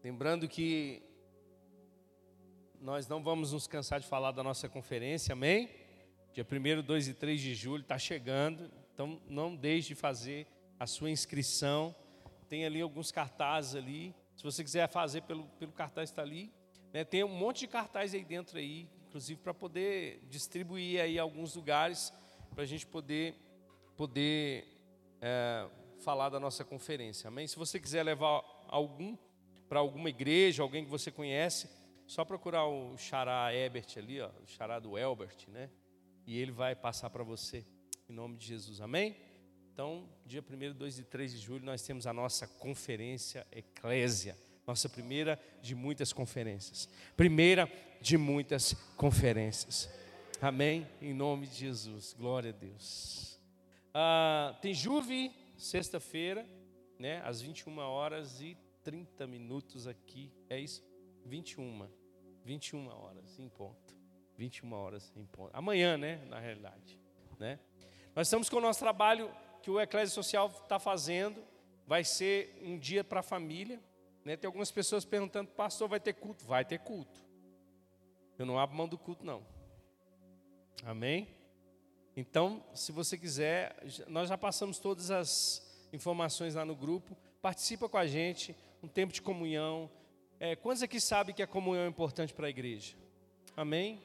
Lembrando 0.03 0.47
que 0.47 1.01
nós 2.79 3.07
não 3.07 3.23
vamos 3.23 3.53
nos 3.53 3.65
cansar 3.65 3.99
de 3.99 4.05
falar 4.05 4.31
da 4.31 4.43
nossa 4.43 4.69
conferência, 4.69 5.33
amém? 5.33 5.67
Dia 6.33 6.45
1, 6.45 6.83
2 6.83 7.07
e 7.07 7.13
3 7.15 7.41
de 7.41 7.55
julho 7.55 7.81
está 7.81 7.97
chegando. 7.97 8.69
Então 8.95 9.21
não 9.27 9.53
deixe 9.53 9.89
de 9.89 9.95
fazer 9.95 10.47
a 10.79 10.87
sua 10.87 11.11
inscrição. 11.11 11.93
Tem 12.47 12.65
ali 12.65 12.79
alguns 12.79 13.11
cartazes 13.11 13.75
ali. 13.75 14.15
Se 14.37 14.43
você 14.43 14.63
quiser 14.63 14.87
fazer 14.87 15.21
pelo, 15.23 15.43
pelo 15.59 15.73
cartaz 15.73 16.09
está 16.09 16.21
ali. 16.21 16.49
Né? 16.93 17.03
Tem 17.03 17.21
um 17.21 17.27
monte 17.27 17.59
de 17.59 17.67
cartaz 17.67 18.13
aí 18.13 18.23
dentro 18.23 18.57
aí, 18.57 18.87
inclusive 19.07 19.41
para 19.41 19.53
poder 19.53 20.25
distribuir 20.29 21.01
aí 21.01 21.19
alguns 21.19 21.55
lugares 21.55 22.13
para 22.53 22.63
a 22.63 22.65
gente 22.65 22.87
poder 22.87 23.35
poder 23.97 24.65
é, 25.21 25.67
falar 25.99 26.29
da 26.29 26.39
nossa 26.39 26.63
conferência. 26.63 27.27
Amém? 27.27 27.47
Se 27.47 27.57
você 27.57 27.79
quiser 27.79 28.03
levar 28.03 28.43
algum 28.67 29.17
para 29.67 29.79
alguma 29.79 30.09
igreja, 30.09 30.63
alguém 30.63 30.85
que 30.85 30.89
você 30.89 31.11
conhece, 31.11 31.69
só 32.07 32.23
procurar 32.23 32.65
o 32.65 32.97
Xará 32.97 33.53
Ebert 33.53 33.97
ali, 33.97 34.21
ó, 34.21 34.29
o 34.41 34.47
Xará 34.47 34.79
do 34.79 34.97
Elbert, 34.97 35.49
né? 35.49 35.69
E 36.25 36.39
ele 36.39 36.51
vai 36.51 36.75
passar 36.75 37.09
para 37.09 37.23
você. 37.23 37.65
Em 38.07 38.13
nome 38.13 38.37
de 38.37 38.45
Jesus, 38.45 38.81
amém? 38.81 39.15
Então, 39.73 40.07
dia 40.25 40.41
1, 40.41 40.73
2 40.73 40.99
e 40.99 41.03
3 41.03 41.31
de 41.31 41.37
julho, 41.39 41.65
nós 41.65 41.81
temos 41.81 42.05
a 42.05 42.13
nossa 42.13 42.47
conferência 42.47 43.45
Eclésia. 43.51 44.37
Nossa 44.65 44.87
primeira 44.87 45.39
de 45.61 45.75
muitas 45.75 46.13
conferências. 46.13 46.87
Primeira 47.17 47.71
de 47.99 48.17
muitas 48.17 48.73
conferências. 48.95 49.89
Amém? 50.41 50.87
Em 51.01 51.13
nome 51.13 51.47
de 51.47 51.55
Jesus. 51.55 52.15
Glória 52.17 52.51
a 52.51 52.53
Deus. 52.53 53.39
Ah, 53.93 54.57
tem 54.61 54.73
Juve, 54.73 55.31
sexta-feira, 55.57 56.47
né? 56.99 57.21
Às 57.25 57.41
21 57.41 57.77
horas 57.79 58.41
e 58.41 58.57
30 58.83 59.25
minutos 59.25 59.87
aqui. 59.87 60.31
É 60.47 60.59
isso? 60.59 60.83
21. 61.25 61.89
21 62.43 62.87
horas 62.87 63.39
em 63.39 63.49
ponto. 63.49 63.95
21 64.37 64.73
horas 64.73 65.11
em 65.15 65.25
ponto. 65.25 65.49
Amanhã, 65.53 65.97
né? 65.97 66.23
Na 66.25 66.39
realidade. 66.39 66.99
Né? 67.39 67.59
Nós 68.15 68.27
estamos 68.27 68.49
com 68.49 68.55
o 68.55 68.61
nosso 68.61 68.79
trabalho 68.79 69.29
que 69.61 69.69
o 69.69 69.77
Eclésia 69.77 70.15
Social 70.15 70.47
está 70.47 70.79
fazendo. 70.79 71.43
Vai 71.85 72.05
ser 72.05 72.57
um 72.63 72.79
dia 72.79 73.03
para 73.03 73.19
a 73.19 73.23
família. 73.23 73.77
Né? 74.23 74.37
Tem 74.37 74.47
algumas 74.47 74.71
pessoas 74.71 75.03
perguntando, 75.03 75.51
pastor, 75.51 75.89
vai 75.89 75.99
ter 75.99 76.13
culto? 76.13 76.45
Vai 76.45 76.63
ter 76.63 76.79
culto. 76.79 77.19
Eu 78.39 78.45
não 78.45 78.57
abro 78.57 78.77
mão 78.77 78.87
do 78.87 78.97
culto, 78.97 79.25
não. 79.25 79.45
Amém? 80.85 81.27
Então, 82.15 82.63
se 82.73 82.93
você 82.93 83.17
quiser, 83.17 83.75
nós 84.07 84.29
já 84.29 84.37
passamos 84.37 84.79
todas 84.79 85.11
as 85.11 85.61
informações 85.91 86.55
lá 86.55 86.63
no 86.63 86.73
grupo. 86.73 87.17
Participa 87.41 87.89
com 87.89 87.97
a 87.97 88.07
gente, 88.07 88.55
um 88.81 88.87
tempo 88.87 89.11
de 89.11 89.21
comunhão. 89.21 89.91
É, 90.39 90.55
quantos 90.55 90.81
aqui 90.81 91.01
sabem 91.01 91.35
que 91.35 91.43
a 91.43 91.47
comunhão 91.47 91.83
é 91.83 91.89
importante 91.89 92.33
para 92.33 92.47
a 92.47 92.49
igreja? 92.49 92.95
Amém? 93.57 94.01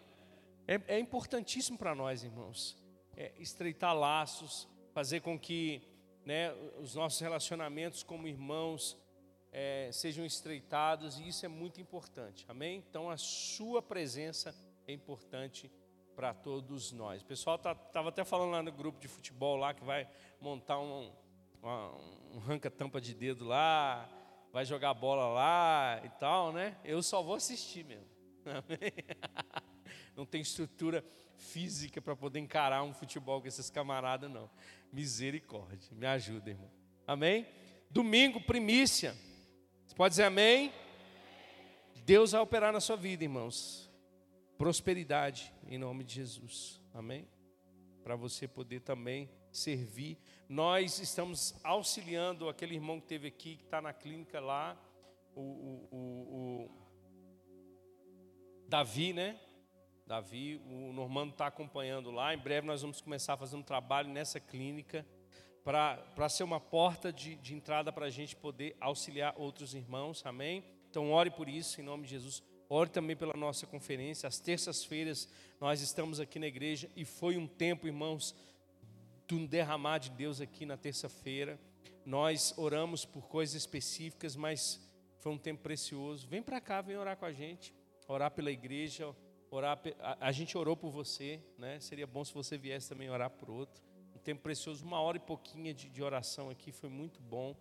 É, 0.67 0.97
é 0.97 0.99
importantíssimo 0.99 1.79
para 1.79 1.95
nós, 1.95 2.25
irmãos 2.25 2.81
é, 3.21 3.33
estreitar 3.39 3.95
laços, 3.95 4.67
fazer 4.95 5.21
com 5.21 5.39
que 5.39 5.83
né, 6.25 6.55
os 6.81 6.95
nossos 6.95 7.21
relacionamentos 7.21 8.03
como 8.03 8.27
irmãos 8.27 8.97
é, 9.53 9.91
sejam 9.93 10.25
estreitados, 10.25 11.19
e 11.19 11.29
isso 11.29 11.45
é 11.45 11.49
muito 11.49 11.83
importante, 11.83 12.47
amém? 12.49 12.83
Então 12.89 13.11
a 13.11 13.19
sua 13.19 13.83
presença 13.83 14.55
é 14.87 14.93
importante 14.95 15.71
para 16.17 16.33
todos 16.33 16.93
nós. 16.93 17.21
O 17.21 17.27
pessoal 17.27 17.57
estava 17.57 17.79
tá, 17.79 18.01
até 18.09 18.25
falando 18.25 18.53
lá 18.53 18.63
no 18.63 18.73
grupo 18.73 18.99
de 18.99 19.07
futebol 19.07 19.57
lá 19.57 19.75
que 19.75 19.85
vai 19.85 20.09
montar 20.41 20.81
um, 20.81 21.13
um 22.33 22.39
ranca-tampa 22.39 23.03
de 23.03 23.13
dedo 23.13 23.45
lá, 23.45 24.09
vai 24.51 24.65
jogar 24.65 24.95
bola 24.95 25.29
lá 25.29 26.01
e 26.03 26.09
tal, 26.09 26.55
né? 26.55 26.75
Eu 26.83 27.03
só 27.03 27.23
vou 27.23 27.35
assistir 27.35 27.85
mesmo. 27.85 28.09
Amém? 28.47 28.93
Não 30.17 30.25
tem 30.25 30.41
estrutura 30.41 31.05
física 31.41 32.01
para 32.01 32.15
poder 32.15 32.39
encarar 32.39 32.83
um 32.83 32.95
futebol 32.95 33.41
com 33.41 33.49
esses 33.49 33.71
camaradas, 33.71 34.31
não. 34.31 34.49
Misericórdia. 34.93 35.91
Me 35.93 36.07
ajuda, 36.07 36.51
irmão. 36.51 36.71
Amém? 37.07 37.47
Domingo, 37.91 38.41
primícia. 38.41 39.17
Você 39.87 39.95
pode 39.95 40.13
dizer 40.13 40.25
amém? 40.25 40.73
Deus 42.05 42.33
vai 42.33 42.41
operar 42.41 42.73
na 42.73 42.81
sua 42.81 42.97
vida, 42.97 43.25
irmãos. 43.25 43.91
Prosperidade 44.57 45.53
em 45.67 45.79
nome 45.79 46.05
de 46.05 46.15
Jesus. 46.15 46.81
Amém? 46.95 47.27
Para 48.03 48.15
você 48.15 48.47
poder 48.47 48.81
também 48.81 49.31
servir. 49.51 50.19
Nós 50.49 50.99
estamos 50.99 51.55
auxiliando 51.65 52.49
aquele 52.49 52.75
irmão 52.75 53.01
que 53.01 53.07
teve 53.07 53.29
aqui, 53.29 53.57
que 53.57 53.65
está 53.65 53.81
na 53.81 53.93
clínica 53.93 54.41
lá, 54.41 54.81
o, 55.35 55.41
o, 55.41 55.89
o, 55.91 56.65
o 56.65 56.71
Davi, 58.69 59.13
né? 59.13 59.39
Davi, 60.11 60.61
o 60.67 60.93
Normando 60.93 61.31
está 61.31 61.47
acompanhando 61.47 62.11
lá. 62.11 62.35
Em 62.35 62.37
breve 62.37 62.67
nós 62.67 62.83
vamos 62.83 63.01
começar 63.01 63.35
a 63.35 63.37
fazer 63.37 63.55
um 63.55 63.63
trabalho 63.63 64.09
nessa 64.09 64.41
clínica 64.41 65.07
para 65.63 66.29
ser 66.29 66.43
uma 66.43 66.59
porta 66.59 67.13
de, 67.13 67.37
de 67.37 67.55
entrada 67.55 67.93
para 67.93 68.07
a 68.07 68.11
gente 68.11 68.35
poder 68.35 68.77
auxiliar 68.81 69.33
outros 69.37 69.73
irmãos, 69.73 70.27
amém? 70.27 70.65
Então 70.91 71.13
ore 71.13 71.31
por 71.31 71.49
isso, 71.49 71.81
em 71.81 71.85
nome 71.85 72.03
de 72.07 72.11
Jesus. 72.11 72.43
Ore 72.69 72.91
também 72.91 73.15
pela 73.15 73.35
nossa 73.35 73.69
conferência. 73.69 74.27
Às 74.27 74.41
terças-feiras 74.41 75.29
nós 75.61 75.81
estamos 75.81 76.19
aqui 76.19 76.41
na 76.41 76.49
igreja 76.49 76.91
e 76.97 77.05
foi 77.05 77.37
um 77.37 77.47
tempo, 77.47 77.87
irmãos, 77.87 78.35
de 79.29 79.37
um 79.37 79.47
derramar 79.47 79.99
de 79.99 80.11
Deus 80.11 80.41
aqui 80.41 80.67
na 80.67 80.77
terça-feira. 80.77 81.57
Nós 82.05 82.53
oramos 82.57 83.05
por 83.05 83.29
coisas 83.29 83.55
específicas, 83.55 84.35
mas 84.35 84.85
foi 85.21 85.31
um 85.31 85.39
tempo 85.39 85.63
precioso. 85.63 86.27
Vem 86.27 86.43
para 86.43 86.61
cá, 86.61 86.81
vem 86.81 86.97
orar 86.97 87.17
com 87.17 87.27
a 87.27 87.33
gente, 87.33 87.73
orar 88.09 88.33
pela 88.33 88.51
igreja 88.51 89.15
orar, 89.51 89.81
a, 89.99 90.29
a, 90.29 90.33
gente 90.33 90.57
orou 90.57 90.77
por 90.77 90.91
você, 90.91 91.41
né? 91.59 91.81
Seria 91.81 92.07
bom 92.07 92.25
se 92.25 92.33
você 92.33 92.57
viesse 92.57 92.89
também 92.89 93.11
orar 93.11 93.31
por 93.31 93.51
outro. 93.51 93.83
Um 94.15 94.19
tempo 94.19 94.43
precioso, 94.43 94.85
uma 94.85 95.01
hora 95.01 95.17
e 95.17 95.21
pouquinha 95.21 95.75
de, 95.75 95.89
de 95.89 96.03
oração 96.03 96.51
aqui 96.51 96.73
foi 96.73 96.89
muito 96.89 97.21
bom, 97.21 97.57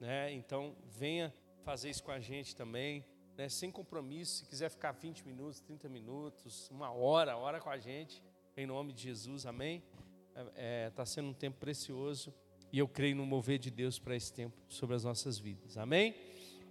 né? 0.00 0.32
Então 0.32 0.74
venha 0.86 1.32
fazer 1.62 1.90
isso 1.90 2.02
com 2.02 2.10
a 2.10 2.18
gente 2.18 2.56
também, 2.56 3.04
né? 3.36 3.48
Sem 3.48 3.70
compromisso, 3.70 4.38
se 4.38 4.46
quiser 4.46 4.68
ficar 4.70 4.92
20 4.92 5.26
minutos, 5.26 5.60
30 5.60 5.88
minutos, 5.88 6.68
uma 6.70 6.90
hora, 6.90 7.36
hora 7.36 7.60
com 7.60 7.70
a 7.70 7.78
gente, 7.78 8.22
em 8.56 8.66
nome 8.66 8.92
de 8.92 9.02
Jesus, 9.02 9.46
amém? 9.46 9.82
Está 10.30 10.52
é, 10.56 10.90
tá 10.90 11.06
sendo 11.06 11.28
um 11.28 11.34
tempo 11.34 11.58
precioso 11.58 12.34
e 12.72 12.78
eu 12.78 12.88
creio 12.88 13.14
no 13.14 13.26
mover 13.26 13.58
de 13.58 13.70
Deus 13.70 13.98
para 13.98 14.16
esse 14.16 14.32
tempo 14.32 14.56
sobre 14.66 14.96
as 14.96 15.04
nossas 15.04 15.38
vidas, 15.38 15.76
amém? 15.76 16.14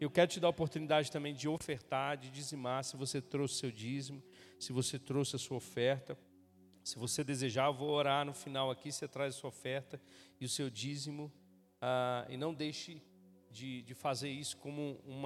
Eu 0.02 0.10
quero 0.10 0.32
te 0.32 0.40
dar 0.40 0.48
a 0.48 0.50
oportunidade 0.50 1.12
também 1.12 1.32
de 1.32 1.48
ofertar, 1.48 2.18
de 2.18 2.32
dizimar, 2.32 2.84
se 2.84 2.98
você 2.98 3.22
trouxe 3.22 3.60
seu 3.60 3.72
dízimo, 3.72 4.20
se 4.60 4.74
você 4.74 4.98
trouxe 4.98 5.36
a 5.36 5.40
sua 5.40 5.58
oferta. 5.58 6.18
Se 6.84 6.98
você 6.98 7.24
desejar, 7.24 7.68
eu 7.68 7.74
vou 7.76 7.92
orar 7.92 8.26
no 8.26 8.34
final 8.34 8.72
aqui. 8.72 8.92
Você 8.92 9.08
traz 9.08 9.36
a 9.36 9.38
sua 9.38 9.50
oferta 9.50 10.02
e 10.40 10.46
o 10.46 10.50
seu 10.50 10.72
dízimo. 10.72 11.32
Ah, 11.80 12.26
e 12.28 12.36
não 12.36 12.52
deixe 12.52 13.00
de, 13.52 13.84
de 13.84 13.94
fazer 13.94 14.32
isso 14.32 14.58
como 14.58 15.00
um 15.06 15.22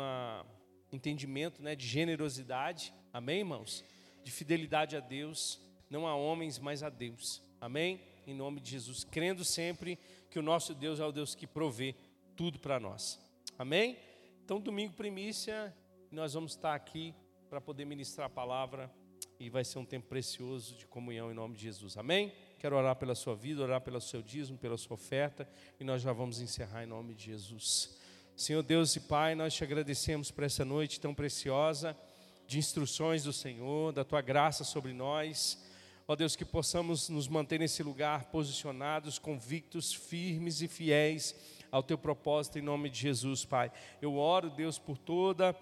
entendimento 0.92 1.64
né, 1.64 1.74
de 1.74 1.88
generosidade. 1.88 2.94
Amém, 3.14 3.40
irmãos? 3.40 3.82
De 4.26 4.32
fidelidade 4.32 4.98
a 4.98 5.00
Deus. 5.00 5.58
Não 5.90 6.06
a 6.06 6.18
homens, 6.18 6.60
mas 6.60 6.84
a 6.84 6.90
Deus. 6.90 7.42
Amém? 7.62 8.02
Em 8.28 8.36
nome 8.36 8.60
de 8.60 8.72
Jesus. 8.72 9.06
Crendo 9.06 9.46
sempre 9.46 9.98
que 10.30 10.38
o 10.38 10.44
nosso 10.44 10.76
Deus 10.76 11.00
é 11.00 11.06
o 11.06 11.14
Deus 11.14 11.34
que 11.34 11.48
provê 11.48 11.96
tudo 12.36 12.60
para 12.60 12.78
nós. 12.78 13.18
Amém? 13.58 13.98
Então, 14.46 14.60
domingo 14.60 14.94
primícia, 14.94 15.74
nós 16.12 16.36
vamos 16.36 16.52
estar 16.52 16.76
aqui 16.76 17.16
para 17.50 17.60
poder 17.60 17.84
ministrar 17.84 18.28
a 18.28 18.30
palavra 18.30 18.94
e 19.40 19.50
vai 19.50 19.66
ser 19.66 19.80
um 19.80 19.86
tempo 19.86 20.08
precioso 20.08 20.76
de 20.76 20.86
comunhão 20.86 21.32
em 21.32 21.34
nome 21.34 21.56
de 21.56 21.64
Jesus. 21.64 21.98
Amém? 21.98 22.32
Quero 22.60 22.76
orar 22.76 22.96
pela 22.96 23.16
sua 23.16 23.36
vida, 23.36 23.64
orar 23.64 23.82
pelo 23.82 24.00
seu 24.00 24.22
dízimo, 24.22 24.56
pela 24.56 24.78
sua 24.78 24.94
oferta 24.94 25.50
e 25.80 25.84
nós 25.84 26.04
já 26.04 26.14
vamos 26.14 26.40
encerrar 26.40 26.84
em 26.84 26.86
nome 26.86 27.16
de 27.16 27.26
Jesus. 27.26 27.98
Senhor 28.36 28.62
Deus 28.62 28.96
e 28.96 29.00
Pai, 29.00 29.34
nós 29.34 29.52
te 29.52 29.64
agradecemos 29.64 30.30
por 30.30 30.44
essa 30.44 30.64
noite 30.64 31.00
tão 31.00 31.16
preciosa 31.16 31.98
de 32.46 32.60
instruções 32.60 33.24
do 33.24 33.34
Senhor, 33.34 33.94
da 33.94 34.04
tua 34.04 34.22
graça 34.22 34.64
sobre 34.64 34.94
nós. 34.94 35.60
Ó 36.08 36.16
Deus, 36.16 36.36
que 36.36 36.46
possamos 36.46 37.10
nos 37.10 37.28
manter 37.28 37.60
nesse 37.60 37.82
lugar 37.82 38.26
posicionados, 38.26 39.18
convictos, 39.18 39.92
firmes 39.92 40.62
e 40.62 40.68
fiéis 40.68 41.34
ao 41.72 41.84
teu 41.84 41.98
propósito 41.98 42.60
em 42.60 42.62
nome 42.62 42.90
de 42.90 43.00
Jesus, 43.00 43.46
Pai. 43.46 43.72
Eu 44.02 44.18
oro, 44.18 44.50
Deus, 44.50 44.78
por 44.80 44.98
toda 44.98 45.56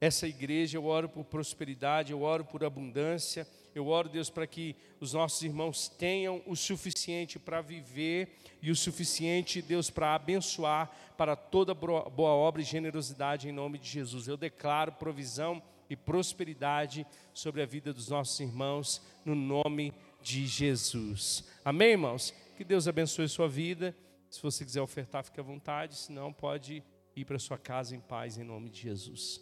essa 0.00 0.26
igreja, 0.26 0.76
eu 0.76 0.84
oro 0.84 1.08
por 1.08 1.24
prosperidade, 1.24 2.12
eu 2.12 2.22
oro 2.22 2.44
por 2.44 2.62
abundância, 2.64 3.46
eu 3.74 3.88
oro, 3.88 4.08
Deus, 4.08 4.30
para 4.30 4.46
que 4.46 4.74
os 5.00 5.12
nossos 5.12 5.42
irmãos 5.42 5.88
tenham 5.88 6.42
o 6.46 6.56
suficiente 6.56 7.38
para 7.38 7.60
viver 7.60 8.36
e 8.62 8.70
o 8.70 8.76
suficiente, 8.76 9.60
Deus, 9.60 9.90
para 9.90 10.14
abençoar 10.14 10.90
para 11.16 11.36
toda 11.36 11.74
boa 11.74 12.30
obra 12.30 12.62
e 12.62 12.64
generosidade 12.64 13.48
em 13.48 13.52
nome 13.52 13.78
de 13.78 13.88
Jesus. 13.88 14.28
Eu 14.28 14.36
declaro 14.36 14.92
provisão 14.92 15.62
e 15.88 15.96
prosperidade 15.96 17.06
sobre 17.32 17.62
a 17.62 17.66
vida 17.66 17.92
dos 17.92 18.08
nossos 18.08 18.40
irmãos, 18.40 19.02
no 19.24 19.34
nome 19.34 19.92
de 20.22 20.46
Jesus. 20.46 21.44
Amém, 21.64 21.90
irmãos? 21.90 22.34
Que 22.56 22.64
Deus 22.64 22.88
abençoe 22.88 23.28
sua 23.28 23.48
vida. 23.48 23.94
Se 24.30 24.42
você 24.42 24.64
quiser 24.64 24.80
ofertar, 24.80 25.24
fique 25.24 25.40
à 25.40 25.42
vontade, 25.42 25.96
se 25.96 26.12
não, 26.12 26.32
pode 26.32 26.82
ir 27.14 27.24
para 27.24 27.38
sua 27.38 27.58
casa 27.58 27.94
em 27.94 28.00
paz, 28.00 28.36
em 28.38 28.44
nome 28.44 28.68
de 28.68 28.80
Jesus. 28.80 29.40